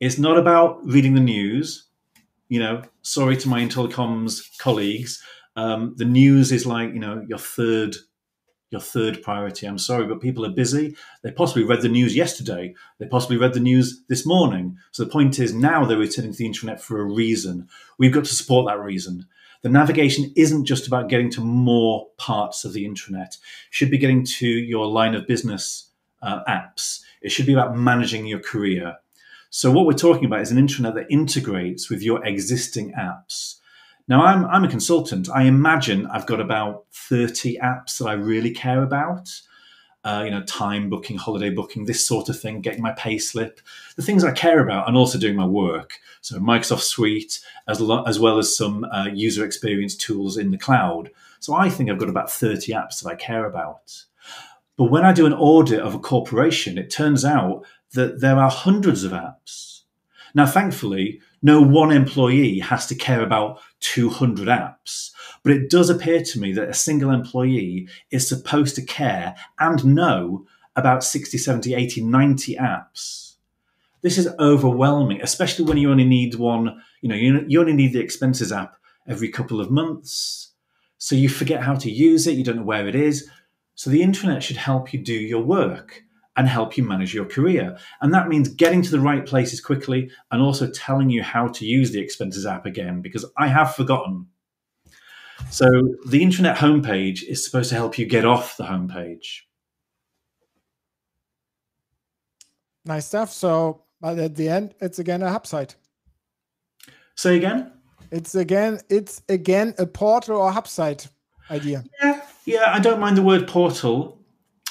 It's 0.00 0.18
not 0.18 0.36
about 0.36 0.84
reading 0.84 1.14
the 1.14 1.20
news 1.20 1.88
you 2.52 2.60
know 2.60 2.82
sorry 3.00 3.34
to 3.34 3.48
my 3.48 3.60
Intellicoms 3.62 4.42
colleagues 4.58 5.22
um, 5.56 5.94
the 5.96 6.04
news 6.04 6.52
is 6.52 6.66
like 6.66 6.92
you 6.92 7.00
know 7.00 7.24
your 7.28 7.38
third 7.38 7.96
your 8.70 8.80
third 8.80 9.22
priority. 9.22 9.66
I'm 9.66 9.78
sorry, 9.78 10.06
but 10.06 10.20
people 10.20 10.46
are 10.46 10.50
busy. 10.50 10.96
They 11.22 11.30
possibly 11.30 11.62
read 11.62 11.82
the 11.82 11.88
news 11.88 12.16
yesterday. 12.16 12.74
They 12.98 13.06
possibly 13.06 13.36
read 13.36 13.52
the 13.52 13.60
news 13.60 14.02
this 14.08 14.24
morning. 14.24 14.78
So 14.92 15.04
the 15.04 15.10
point 15.10 15.38
is 15.38 15.54
now 15.54 15.84
they're 15.84 15.98
returning 15.98 16.32
to 16.32 16.38
the 16.38 16.48
intranet 16.48 16.80
for 16.80 17.00
a 17.00 17.04
reason. 17.04 17.68
We've 17.98 18.14
got 18.14 18.24
to 18.24 18.34
support 18.34 18.66
that 18.66 18.80
reason. 18.80 19.26
The 19.62 19.68
navigation 19.68 20.32
isn't 20.36 20.64
just 20.64 20.86
about 20.86 21.08
getting 21.08 21.30
to 21.32 21.40
more 21.40 22.08
parts 22.16 22.64
of 22.64 22.72
the 22.72 22.84
intranet. 22.84 23.34
It 23.34 23.38
should 23.70 23.90
be 23.90 23.98
getting 23.98 24.24
to 24.24 24.48
your 24.48 24.86
line 24.86 25.14
of 25.14 25.26
business 25.26 25.90
uh, 26.22 26.42
apps. 26.48 27.00
It 27.20 27.30
should 27.30 27.46
be 27.46 27.52
about 27.52 27.76
managing 27.76 28.26
your 28.26 28.40
career. 28.40 28.96
So 29.50 29.70
what 29.70 29.86
we're 29.86 29.92
talking 29.92 30.24
about 30.24 30.40
is 30.40 30.50
an 30.50 30.56
intranet 30.56 30.94
that 30.94 31.06
integrates 31.10 31.90
with 31.90 32.02
your 32.02 32.24
existing 32.24 32.94
apps. 32.98 33.56
Now, 34.12 34.26
I'm, 34.26 34.44
I'm 34.44 34.62
a 34.62 34.68
consultant. 34.68 35.30
I 35.30 35.44
imagine 35.44 36.06
I've 36.08 36.26
got 36.26 36.38
about 36.38 36.84
30 36.92 37.56
apps 37.64 37.96
that 37.96 38.08
I 38.08 38.12
really 38.12 38.50
care 38.50 38.82
about. 38.82 39.40
Uh, 40.04 40.20
you 40.26 40.30
know, 40.30 40.42
time 40.42 40.90
booking, 40.90 41.16
holiday 41.16 41.48
booking, 41.48 41.86
this 41.86 42.06
sort 42.06 42.28
of 42.28 42.38
thing, 42.38 42.60
getting 42.60 42.82
my 42.82 42.92
pay 42.92 43.16
slip, 43.16 43.62
the 43.96 44.02
things 44.02 44.22
I 44.22 44.32
care 44.32 44.62
about, 44.62 44.86
and 44.86 44.98
also 44.98 45.18
doing 45.18 45.34
my 45.34 45.46
work. 45.46 45.94
So, 46.20 46.38
Microsoft 46.38 46.82
Suite, 46.82 47.40
as, 47.66 47.80
lo- 47.80 48.02
as 48.02 48.20
well 48.20 48.36
as 48.36 48.54
some 48.54 48.84
uh, 48.84 49.06
user 49.06 49.46
experience 49.46 49.96
tools 49.96 50.36
in 50.36 50.50
the 50.50 50.58
cloud. 50.58 51.10
So, 51.40 51.54
I 51.54 51.70
think 51.70 51.88
I've 51.88 51.98
got 51.98 52.10
about 52.10 52.30
30 52.30 52.70
apps 52.72 53.02
that 53.02 53.08
I 53.08 53.14
care 53.14 53.46
about. 53.46 54.04
But 54.76 54.90
when 54.90 55.06
I 55.06 55.14
do 55.14 55.24
an 55.24 55.32
audit 55.32 55.80
of 55.80 55.94
a 55.94 55.98
corporation, 55.98 56.76
it 56.76 56.90
turns 56.90 57.24
out 57.24 57.64
that 57.94 58.20
there 58.20 58.36
are 58.36 58.50
hundreds 58.50 59.04
of 59.04 59.12
apps. 59.12 59.84
Now, 60.34 60.46
thankfully, 60.46 61.22
no 61.42 61.62
one 61.62 61.90
employee 61.90 62.58
has 62.60 62.86
to 62.88 62.94
care 62.94 63.22
about 63.22 63.60
200 63.82 64.48
apps. 64.48 65.10
But 65.42 65.52
it 65.52 65.68
does 65.68 65.90
appear 65.90 66.22
to 66.22 66.40
me 66.40 66.52
that 66.52 66.68
a 66.68 66.74
single 66.74 67.10
employee 67.10 67.88
is 68.10 68.26
supposed 68.26 68.74
to 68.76 68.82
care 68.82 69.34
and 69.58 69.84
know 69.84 70.46
about 70.74 71.04
60, 71.04 71.36
70, 71.36 71.74
80, 71.74 72.04
90 72.04 72.56
apps. 72.56 73.34
This 74.00 74.18
is 74.18 74.28
overwhelming, 74.38 75.20
especially 75.22 75.64
when 75.64 75.76
you 75.76 75.90
only 75.90 76.04
need 76.04 76.34
one, 76.36 76.82
you 77.02 77.08
know, 77.08 77.14
you, 77.14 77.60
only 77.60 77.72
need 77.72 77.92
the 77.92 78.00
expenses 78.00 78.52
app 78.52 78.76
every 79.06 79.28
couple 79.28 79.60
of 79.60 79.70
months. 79.70 80.52
So 80.98 81.14
you 81.14 81.28
forget 81.28 81.62
how 81.62 81.74
to 81.74 81.90
use 81.90 82.26
it, 82.26 82.36
you 82.36 82.44
don't 82.44 82.56
know 82.56 82.62
where 82.62 82.88
it 82.88 82.94
is. 82.94 83.28
So 83.74 83.90
the 83.90 84.02
intranet 84.02 84.42
should 84.42 84.56
help 84.56 84.92
you 84.92 85.00
do 85.00 85.14
your 85.14 85.42
work 85.42 86.02
and 86.36 86.48
help 86.48 86.76
you 86.76 86.84
manage 86.84 87.14
your 87.14 87.26
career. 87.26 87.76
And 88.00 88.12
that 88.14 88.28
means 88.28 88.48
getting 88.48 88.82
to 88.82 88.90
the 88.90 89.00
right 89.00 89.24
places 89.26 89.60
quickly 89.60 90.10
and 90.30 90.40
also 90.40 90.70
telling 90.70 91.10
you 91.10 91.22
how 91.22 91.48
to 91.48 91.66
use 91.66 91.90
the 91.90 92.00
expenses 92.00 92.46
app 92.46 92.66
again, 92.66 93.02
because 93.02 93.24
I 93.36 93.48
have 93.48 93.74
forgotten. 93.74 94.26
So 95.50 95.66
the 96.06 96.22
intranet 96.22 96.56
homepage 96.56 97.22
is 97.22 97.44
supposed 97.44 97.68
to 97.70 97.74
help 97.74 97.98
you 97.98 98.06
get 98.06 98.24
off 98.24 98.56
the 98.56 98.64
homepage. 98.64 99.40
Nice 102.84 103.06
stuff. 103.06 103.30
So 103.30 103.82
but 104.00 104.18
at 104.18 104.34
the 104.34 104.48
end, 104.48 104.74
it's 104.80 104.98
again 104.98 105.22
a 105.22 105.30
hub 105.30 105.46
site. 105.46 105.76
Say 107.14 107.36
again? 107.36 107.72
It's 108.10 108.34
again, 108.34 108.80
it's 108.90 109.22
again 109.28 109.74
a 109.78 109.86
portal 109.86 110.38
or 110.38 110.50
hub 110.50 110.66
site 110.66 111.08
idea. 111.50 111.84
Yeah, 112.02 112.20
yeah. 112.44 112.72
I 112.74 112.80
don't 112.80 112.98
mind 112.98 113.16
the 113.16 113.22
word 113.22 113.46
portal. 113.46 114.18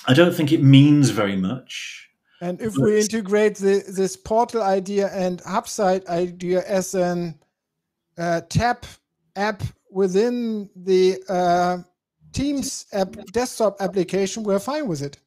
I 0.07 0.13
don't 0.13 0.33
think 0.33 0.51
it 0.51 0.63
means 0.63 1.09
very 1.09 1.35
much. 1.35 2.09
And 2.41 2.59
if 2.59 2.75
we 2.75 2.99
integrate 2.99 3.55
the, 3.57 3.83
this 3.87 4.17
portal 4.17 4.63
idea 4.63 5.09
and 5.13 5.41
HubSite 5.43 6.07
idea 6.07 6.63
as 6.65 6.95
an 6.95 7.39
uh, 8.17 8.41
tab 8.49 8.83
app 9.35 9.61
within 9.91 10.69
the 10.75 11.21
uh, 11.29 11.77
Teams 12.33 12.87
app 12.93 13.15
desktop 13.33 13.75
application, 13.79 14.43
we're 14.43 14.59
fine 14.59 14.87
with 14.87 15.01
it. 15.01 15.17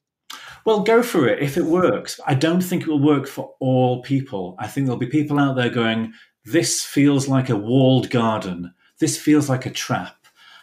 Well, 0.65 0.83
go 0.83 1.03
for 1.03 1.29
it 1.29 1.43
if 1.43 1.57
it 1.57 1.67
works. 1.67 2.19
I 2.27 2.35
don't 2.35 2.63
think 2.63 2.83
it 2.83 2.89
will 2.89 2.99
work 2.99 3.29
for 3.29 3.55
all 3.61 4.03
people. 4.03 4.57
I 4.59 4.67
think 4.67 4.87
there'll 4.87 4.99
be 4.99 5.07
people 5.07 5.39
out 5.39 5.55
there 5.55 5.69
going, 5.69 6.15
this 6.45 6.83
feels 6.83 7.29
like 7.29 7.51
a 7.51 7.57
walled 7.57 8.11
garden. 8.11 8.75
This 8.99 9.19
feels 9.19 9.49
like 9.49 9.67
a 9.67 9.71
trap. 9.71 10.17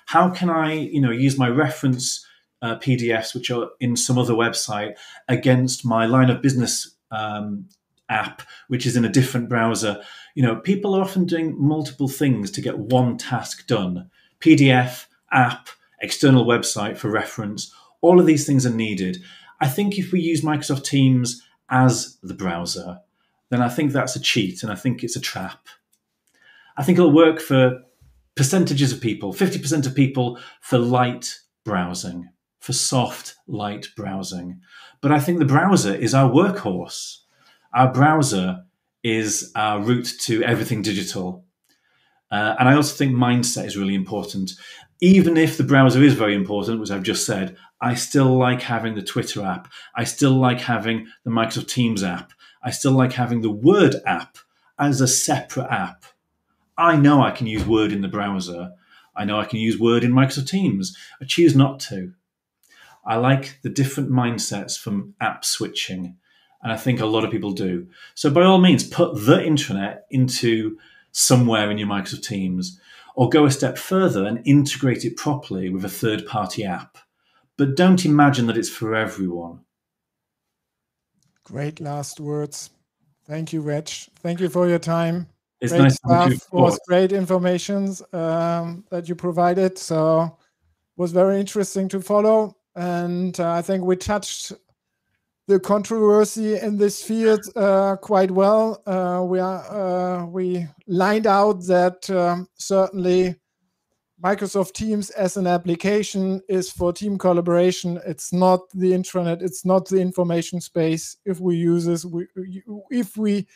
How 0.07 0.29
can 0.29 0.49
I, 0.49 0.73
you 0.73 0.99
know, 0.99 1.11
use 1.11 1.37
my 1.37 1.47
reference 1.47 2.25
uh, 2.61 2.77
PDFs, 2.77 3.33
which 3.33 3.49
are 3.49 3.69
in 3.79 3.95
some 3.95 4.17
other 4.17 4.33
website, 4.33 4.95
against 5.27 5.85
my 5.85 6.05
line 6.05 6.29
of 6.29 6.41
business 6.41 6.95
um, 7.11 7.67
app, 8.09 8.41
which 8.67 8.85
is 8.85 8.95
in 8.95 9.05
a 9.05 9.09
different 9.09 9.49
browser. 9.49 10.01
You 10.35 10.43
know, 10.43 10.57
people 10.57 10.95
are 10.95 11.01
often 11.01 11.25
doing 11.25 11.55
multiple 11.57 12.07
things 12.07 12.51
to 12.51 12.61
get 12.61 12.77
one 12.77 13.17
task 13.17 13.67
done. 13.67 14.09
PDF, 14.39 15.05
app, 15.31 15.69
external 16.01 16.45
website 16.45 16.97
for 16.97 17.09
reference, 17.09 17.73
all 18.01 18.19
of 18.19 18.25
these 18.25 18.45
things 18.45 18.65
are 18.65 18.73
needed. 18.73 19.21
I 19.59 19.67
think 19.67 19.97
if 19.97 20.11
we 20.11 20.19
use 20.19 20.41
Microsoft 20.41 20.83
Teams 20.83 21.43
as 21.69 22.17
the 22.23 22.33
browser, 22.33 22.99
then 23.49 23.61
I 23.61 23.69
think 23.69 23.91
that's 23.91 24.15
a 24.15 24.19
cheat 24.19 24.63
and 24.63 24.71
I 24.71 24.75
think 24.75 25.03
it's 25.03 25.15
a 25.15 25.21
trap. 25.21 25.67
I 26.77 26.83
think 26.83 26.97
it'll 26.97 27.11
work 27.11 27.39
for 27.39 27.83
percentages 28.35 28.91
of 28.91 29.01
people, 29.01 29.33
50% 29.33 29.85
of 29.85 29.93
people 29.93 30.39
for 30.61 30.79
light 30.79 31.39
browsing 31.63 32.29
for 32.61 32.73
soft, 32.73 33.35
light 33.47 33.89
browsing. 33.97 34.61
But 35.01 35.11
I 35.11 35.19
think 35.19 35.39
the 35.39 35.45
browser 35.45 35.93
is 35.93 36.13
our 36.13 36.29
workhorse. 36.29 37.17
Our 37.73 37.91
browser 37.91 38.63
is 39.03 39.51
our 39.55 39.81
route 39.81 40.13
to 40.21 40.43
everything 40.43 40.83
digital. 40.83 41.43
Uh, 42.29 42.55
and 42.59 42.69
I 42.69 42.75
also 42.75 42.95
think 42.95 43.13
mindset 43.13 43.65
is 43.65 43.75
really 43.75 43.95
important. 43.95 44.51
Even 45.01 45.37
if 45.37 45.57
the 45.57 45.63
browser 45.63 46.03
is 46.03 46.13
very 46.13 46.35
important, 46.35 46.79
which 46.79 46.91
I've 46.91 47.03
just 47.03 47.25
said, 47.25 47.57
I 47.81 47.95
still 47.95 48.37
like 48.37 48.61
having 48.61 48.93
the 48.93 49.01
Twitter 49.01 49.43
app. 49.43 49.67
I 49.95 50.03
still 50.03 50.33
like 50.33 50.61
having 50.61 51.07
the 51.23 51.31
Microsoft 51.31 51.67
Teams 51.67 52.03
app. 52.03 52.31
I 52.63 52.69
still 52.69 52.91
like 52.91 53.13
having 53.13 53.41
the 53.41 53.49
Word 53.49 53.95
app 54.05 54.37
as 54.77 55.01
a 55.01 55.07
separate 55.07 55.71
app. 55.71 56.05
I 56.77 56.95
know 56.95 57.23
I 57.23 57.31
can 57.31 57.47
use 57.47 57.65
Word 57.65 57.91
in 57.91 58.01
the 58.01 58.07
browser. 58.07 58.73
I 59.15 59.25
know 59.25 59.39
I 59.39 59.45
can 59.45 59.59
use 59.59 59.79
Word 59.79 60.03
in 60.03 60.11
Microsoft 60.11 60.49
Teams. 60.49 60.95
I 61.19 61.25
choose 61.25 61.55
not 61.55 61.79
to. 61.89 62.13
I 63.05 63.17
like 63.17 63.59
the 63.61 63.69
different 63.69 64.11
mindsets 64.11 64.77
from 64.77 65.15
app 65.19 65.43
switching. 65.43 66.17
And 66.63 66.71
I 66.71 66.77
think 66.77 66.99
a 66.99 67.05
lot 67.05 67.23
of 67.23 67.31
people 67.31 67.53
do. 67.53 67.87
So 68.13 68.29
by 68.29 68.43
all 68.43 68.59
means, 68.59 68.83
put 68.83 69.15
the 69.15 69.37
intranet 69.37 70.01
into 70.11 70.77
somewhere 71.11 71.71
in 71.71 71.77
your 71.77 71.87
Microsoft 71.87 72.27
Teams 72.27 72.79
or 73.15 73.29
go 73.29 73.45
a 73.45 73.51
step 73.51 73.77
further 73.77 74.25
and 74.25 74.45
integrate 74.45 75.03
it 75.03 75.17
properly 75.17 75.69
with 75.69 75.83
a 75.83 75.89
third 75.89 76.25
party 76.25 76.63
app. 76.63 76.97
But 77.57 77.75
don't 77.75 78.05
imagine 78.05 78.47
that 78.47 78.57
it's 78.57 78.69
for 78.69 78.95
everyone. 78.95 79.61
Great 81.43 81.79
last 81.79 82.19
words. 82.19 82.69
Thank 83.25 83.53
you, 83.53 83.61
Wedge. 83.61 84.09
Thank 84.19 84.39
you 84.39 84.49
for 84.49 84.67
your 84.67 84.79
time. 84.79 85.27
It's 85.59 85.73
great 85.73 85.81
nice 85.81 85.95
stuff. 85.95 86.29
to 86.29 86.35
It 86.35 86.41
was 86.51 86.79
great 86.87 87.11
information 87.11 87.93
um, 88.13 88.83
that 88.89 89.07
you 89.07 89.15
provided. 89.15 89.77
So 89.77 90.23
it 90.23 91.01
was 91.01 91.11
very 91.11 91.39
interesting 91.39 91.87
to 91.89 92.01
follow. 92.01 92.55
And 92.75 93.39
uh, 93.39 93.53
I 93.53 93.61
think 93.61 93.83
we 93.83 93.95
touched 93.95 94.53
the 95.47 95.59
controversy 95.59 96.57
in 96.57 96.77
this 96.77 97.03
field 97.03 97.41
uh, 97.55 97.97
quite 97.97 98.31
well. 98.31 98.81
Uh, 98.85 99.23
we 99.23 99.39
are 99.39 100.21
uh, 100.21 100.25
we 100.25 100.67
lined 100.87 101.27
out 101.27 101.65
that 101.67 102.09
um, 102.09 102.47
certainly 102.55 103.35
Microsoft 104.23 104.73
Teams 104.73 105.09
as 105.09 105.35
an 105.35 105.47
application 105.47 106.41
is 106.47 106.71
for 106.71 106.93
team 106.93 107.17
collaboration. 107.17 107.99
It's 108.05 108.31
not 108.31 108.69
the 108.69 108.91
intranet. 108.91 109.41
It's 109.41 109.65
not 109.65 109.87
the 109.87 109.99
information 109.99 110.61
space. 110.61 111.17
If 111.25 111.39
we 111.39 111.55
use 111.55 111.85
this, 111.85 112.05
we, 112.05 112.27
if 112.91 113.17
we 113.17 113.47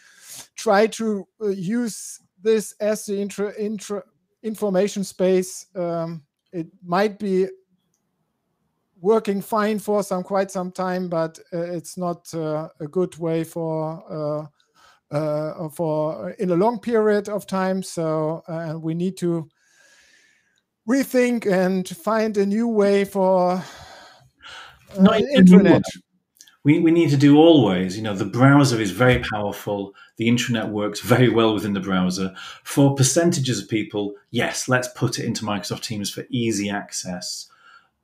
try 0.56 0.88
to 0.88 1.28
uh, 1.42 1.50
use 1.50 2.20
this 2.42 2.74
as 2.80 3.06
the 3.06 3.22
intra, 3.22 3.54
intra 3.60 4.04
information 4.42 5.04
space, 5.04 5.68
um, 5.76 6.24
it 6.52 6.68
might 6.84 7.20
be 7.20 7.48
working 9.00 9.42
fine 9.42 9.80
for 9.80 10.04
some 10.04 10.24
quite 10.24 10.52
some 10.52 10.72
time, 10.72 11.10
but 11.10 11.40
uh, 11.54 11.60
it's 11.60 11.98
not 11.98 12.34
uh, 12.34 12.70
a 12.80 12.88
good 12.88 13.18
way 13.18 13.44
for 13.44 14.50
uh, 15.12 15.16
uh 15.16 15.70
for 15.70 16.32
in 16.32 16.52
a 16.52 16.56
long 16.56 16.80
period 16.80 17.30
of 17.30 17.46
time. 17.46 17.84
So, 17.84 18.44
we 18.82 18.94
need 18.94 19.18
to 19.18 19.48
rethink 20.88 21.46
and 21.52 21.88
find 21.88 22.38
a 22.38 22.46
new 22.46 22.68
way 22.68 23.06
for 23.06 23.64
Not 25.00 25.22
intranet. 25.36 25.84
We, 26.64 26.80
we 26.80 26.90
need 26.90 27.12
to 27.12 27.18
do 27.18 27.38
always. 27.38 27.96
You 27.96 28.02
know, 28.02 28.16
the 28.16 28.26
browser 28.26 28.82
is 28.82 28.90
very 28.90 29.20
powerful. 29.20 29.94
The 30.18 30.28
intranet 30.28 30.70
works 30.70 31.00
very 31.00 31.30
well 31.30 31.54
within 31.54 31.74
the 31.74 31.80
browser. 31.80 32.34
For 32.64 32.96
percentages 32.96 33.62
of 33.62 33.70
people, 33.70 34.16
yes, 34.32 34.68
let's 34.68 34.88
put 34.88 35.20
it 35.20 35.26
into 35.26 35.46
Microsoft 35.46 35.84
Teams 35.84 36.10
for 36.10 36.24
easy 36.32 36.70
access. 36.70 37.48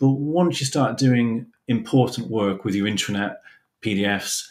But 0.02 0.14
once 0.14 0.60
you 0.60 0.66
start 0.66 0.98
doing 0.98 1.46
important 1.68 2.28
work 2.28 2.66
with 2.66 2.74
your 2.74 2.88
intranet, 2.88 3.36
PDFs, 3.84 4.48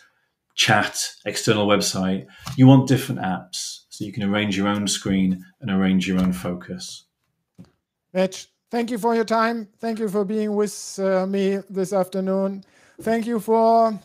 chat, 0.54 1.12
external 1.26 1.66
website, 1.66 2.28
you 2.56 2.68
want 2.68 2.86
different 2.86 3.20
apps 3.20 3.80
so 3.88 4.04
you 4.04 4.12
can 4.12 4.22
arrange 4.22 4.56
your 4.56 4.68
own 4.68 4.86
screen 4.86 5.44
and 5.60 5.68
arrange 5.68 6.06
your 6.06 6.20
own 6.20 6.32
focus. 6.32 7.04
Wedge, 8.12 8.46
thank 8.70 8.92
you 8.92 8.98
for 8.98 9.12
your 9.16 9.24
time. 9.24 9.66
Thank 9.78 9.98
you 9.98 10.08
for 10.08 10.24
being 10.24 10.54
with 10.54 11.00
uh, 11.02 11.26
me 11.26 11.58
this 11.68 11.92
afternoon. 11.92 12.62
Thank 13.02 13.26
you 13.26 13.40
for 13.40 13.98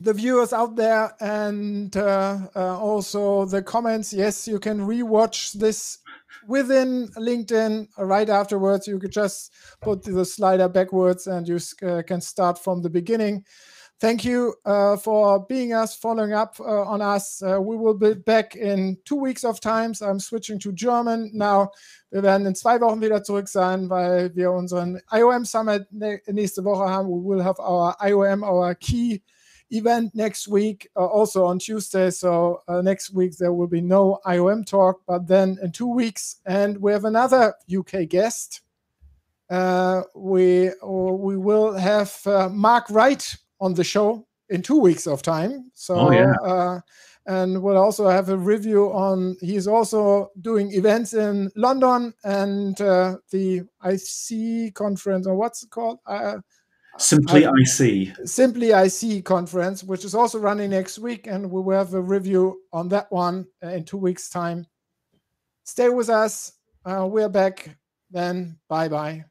the 0.00 0.12
viewers 0.12 0.52
out 0.52 0.76
there 0.76 1.14
and 1.18 1.96
uh, 1.96 2.40
uh, 2.54 2.78
also 2.78 3.46
the 3.46 3.62
comments. 3.62 4.12
Yes, 4.12 4.46
you 4.46 4.58
can 4.58 4.80
rewatch 4.80 5.54
this 5.54 6.00
within 6.48 7.08
LinkedIn 7.16 7.88
right 7.98 8.28
afterwards. 8.28 8.86
You 8.86 8.98
could 8.98 9.12
just 9.12 9.52
put 9.80 10.02
the 10.02 10.24
slider 10.24 10.68
backwards 10.68 11.26
and 11.26 11.46
you 11.48 11.58
uh, 11.82 12.02
can 12.02 12.20
start 12.20 12.58
from 12.58 12.82
the 12.82 12.90
beginning. 12.90 13.44
Thank 14.00 14.24
you 14.24 14.54
uh, 14.64 14.96
for 14.96 15.46
being 15.46 15.72
us, 15.72 15.96
following 15.96 16.32
up 16.32 16.56
uh, 16.58 16.82
on 16.82 17.00
us. 17.00 17.40
Uh, 17.40 17.60
we 17.60 17.76
will 17.76 17.94
be 17.94 18.14
back 18.14 18.56
in 18.56 18.98
two 19.04 19.14
weeks 19.14 19.44
of 19.44 19.60
times. 19.60 20.02
I'm 20.02 20.18
switching 20.18 20.58
to 20.60 20.72
German 20.72 21.30
now. 21.32 21.70
Wir 22.10 22.22
werden 22.22 22.46
in 22.46 22.54
zwei 22.54 22.80
Wochen 22.80 23.00
wieder 23.00 23.22
zurück 23.22 23.48
sein, 23.48 23.88
weil 23.88 24.34
wir 24.34 24.50
unseren 24.50 25.00
IOM 25.12 25.44
Summit 25.44 25.86
nächste 25.92 26.64
Woche 26.64 26.88
haben. 26.88 27.08
We 27.08 27.22
will 27.24 27.42
have 27.42 27.60
our 27.60 27.96
IOM, 28.00 28.42
our 28.42 28.74
key 28.74 29.22
event 29.70 30.14
next 30.14 30.48
week, 30.48 30.88
uh, 30.96 31.04
also 31.04 31.44
on 31.46 31.58
Tuesday. 31.58 32.10
So 32.10 32.62
uh, 32.68 32.82
next 32.82 33.12
week 33.12 33.36
there 33.36 33.52
will 33.52 33.66
be 33.66 33.80
no 33.80 34.20
IOM 34.26 34.66
talk, 34.66 35.00
but 35.06 35.26
then 35.26 35.58
in 35.62 35.72
two 35.72 35.92
weeks, 35.92 36.36
and 36.46 36.78
we 36.78 36.92
have 36.92 37.04
another 37.04 37.54
UK 37.74 38.08
guest. 38.08 38.62
Uh, 39.50 40.02
we 40.14 40.70
we 40.82 41.36
will 41.36 41.74
have 41.74 42.18
Marc 42.50 42.88
Wright 42.90 43.36
on 43.60 43.74
the 43.74 43.84
show 43.84 44.26
in 44.48 44.62
two 44.62 44.78
weeks 44.78 45.06
of 45.06 45.22
time. 45.22 45.70
So, 45.74 45.96
oh, 45.96 46.10
yeah. 46.10 46.32
uh, 46.42 46.80
and 47.26 47.62
we'll 47.62 47.78
also 47.78 48.08
have 48.08 48.28
a 48.28 48.36
review 48.36 48.92
on. 48.92 49.36
He's 49.40 49.66
also 49.66 50.30
doing 50.40 50.72
events 50.72 51.14
in 51.14 51.50
London 51.56 52.12
and 52.24 52.78
uh, 52.80 53.16
the 53.30 53.62
IC 53.84 54.74
conference, 54.74 55.26
or 55.26 55.34
what's 55.34 55.62
it 55.62 55.70
called? 55.70 56.00
Uh, 56.06 56.38
Simply 56.96 57.46
I, 57.46 57.50
IC. 57.50 58.16
Simply 58.26 58.70
IC 58.70 59.24
conference, 59.24 59.82
which 59.82 60.04
is 60.04 60.14
also 60.14 60.38
running 60.38 60.70
next 60.70 60.98
week, 60.98 61.26
and 61.26 61.50
we 61.50 61.60
will 61.60 61.76
have 61.76 61.94
a 61.94 62.00
review 62.00 62.62
on 62.72 62.88
that 62.90 63.10
one 63.10 63.46
in 63.62 63.84
two 63.84 63.96
weeks' 63.96 64.28
time. 64.28 64.66
Stay 65.64 65.88
with 65.88 66.08
us. 66.08 66.52
Uh, 66.84 67.06
we're 67.10 67.28
back 67.28 67.76
then. 68.10 68.58
Bye 68.68 68.88
bye 68.88 69.24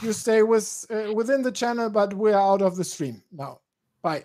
you 0.00 0.12
stay 0.12 0.42
with 0.42 0.86
uh, 0.90 1.12
within 1.12 1.42
the 1.42 1.52
channel, 1.52 1.90
but 1.90 2.14
we're 2.14 2.34
out 2.38 2.62
of 2.62 2.76
the 2.76 2.84
stream 2.84 3.22
now. 3.32 3.60
Bye. 4.02 4.24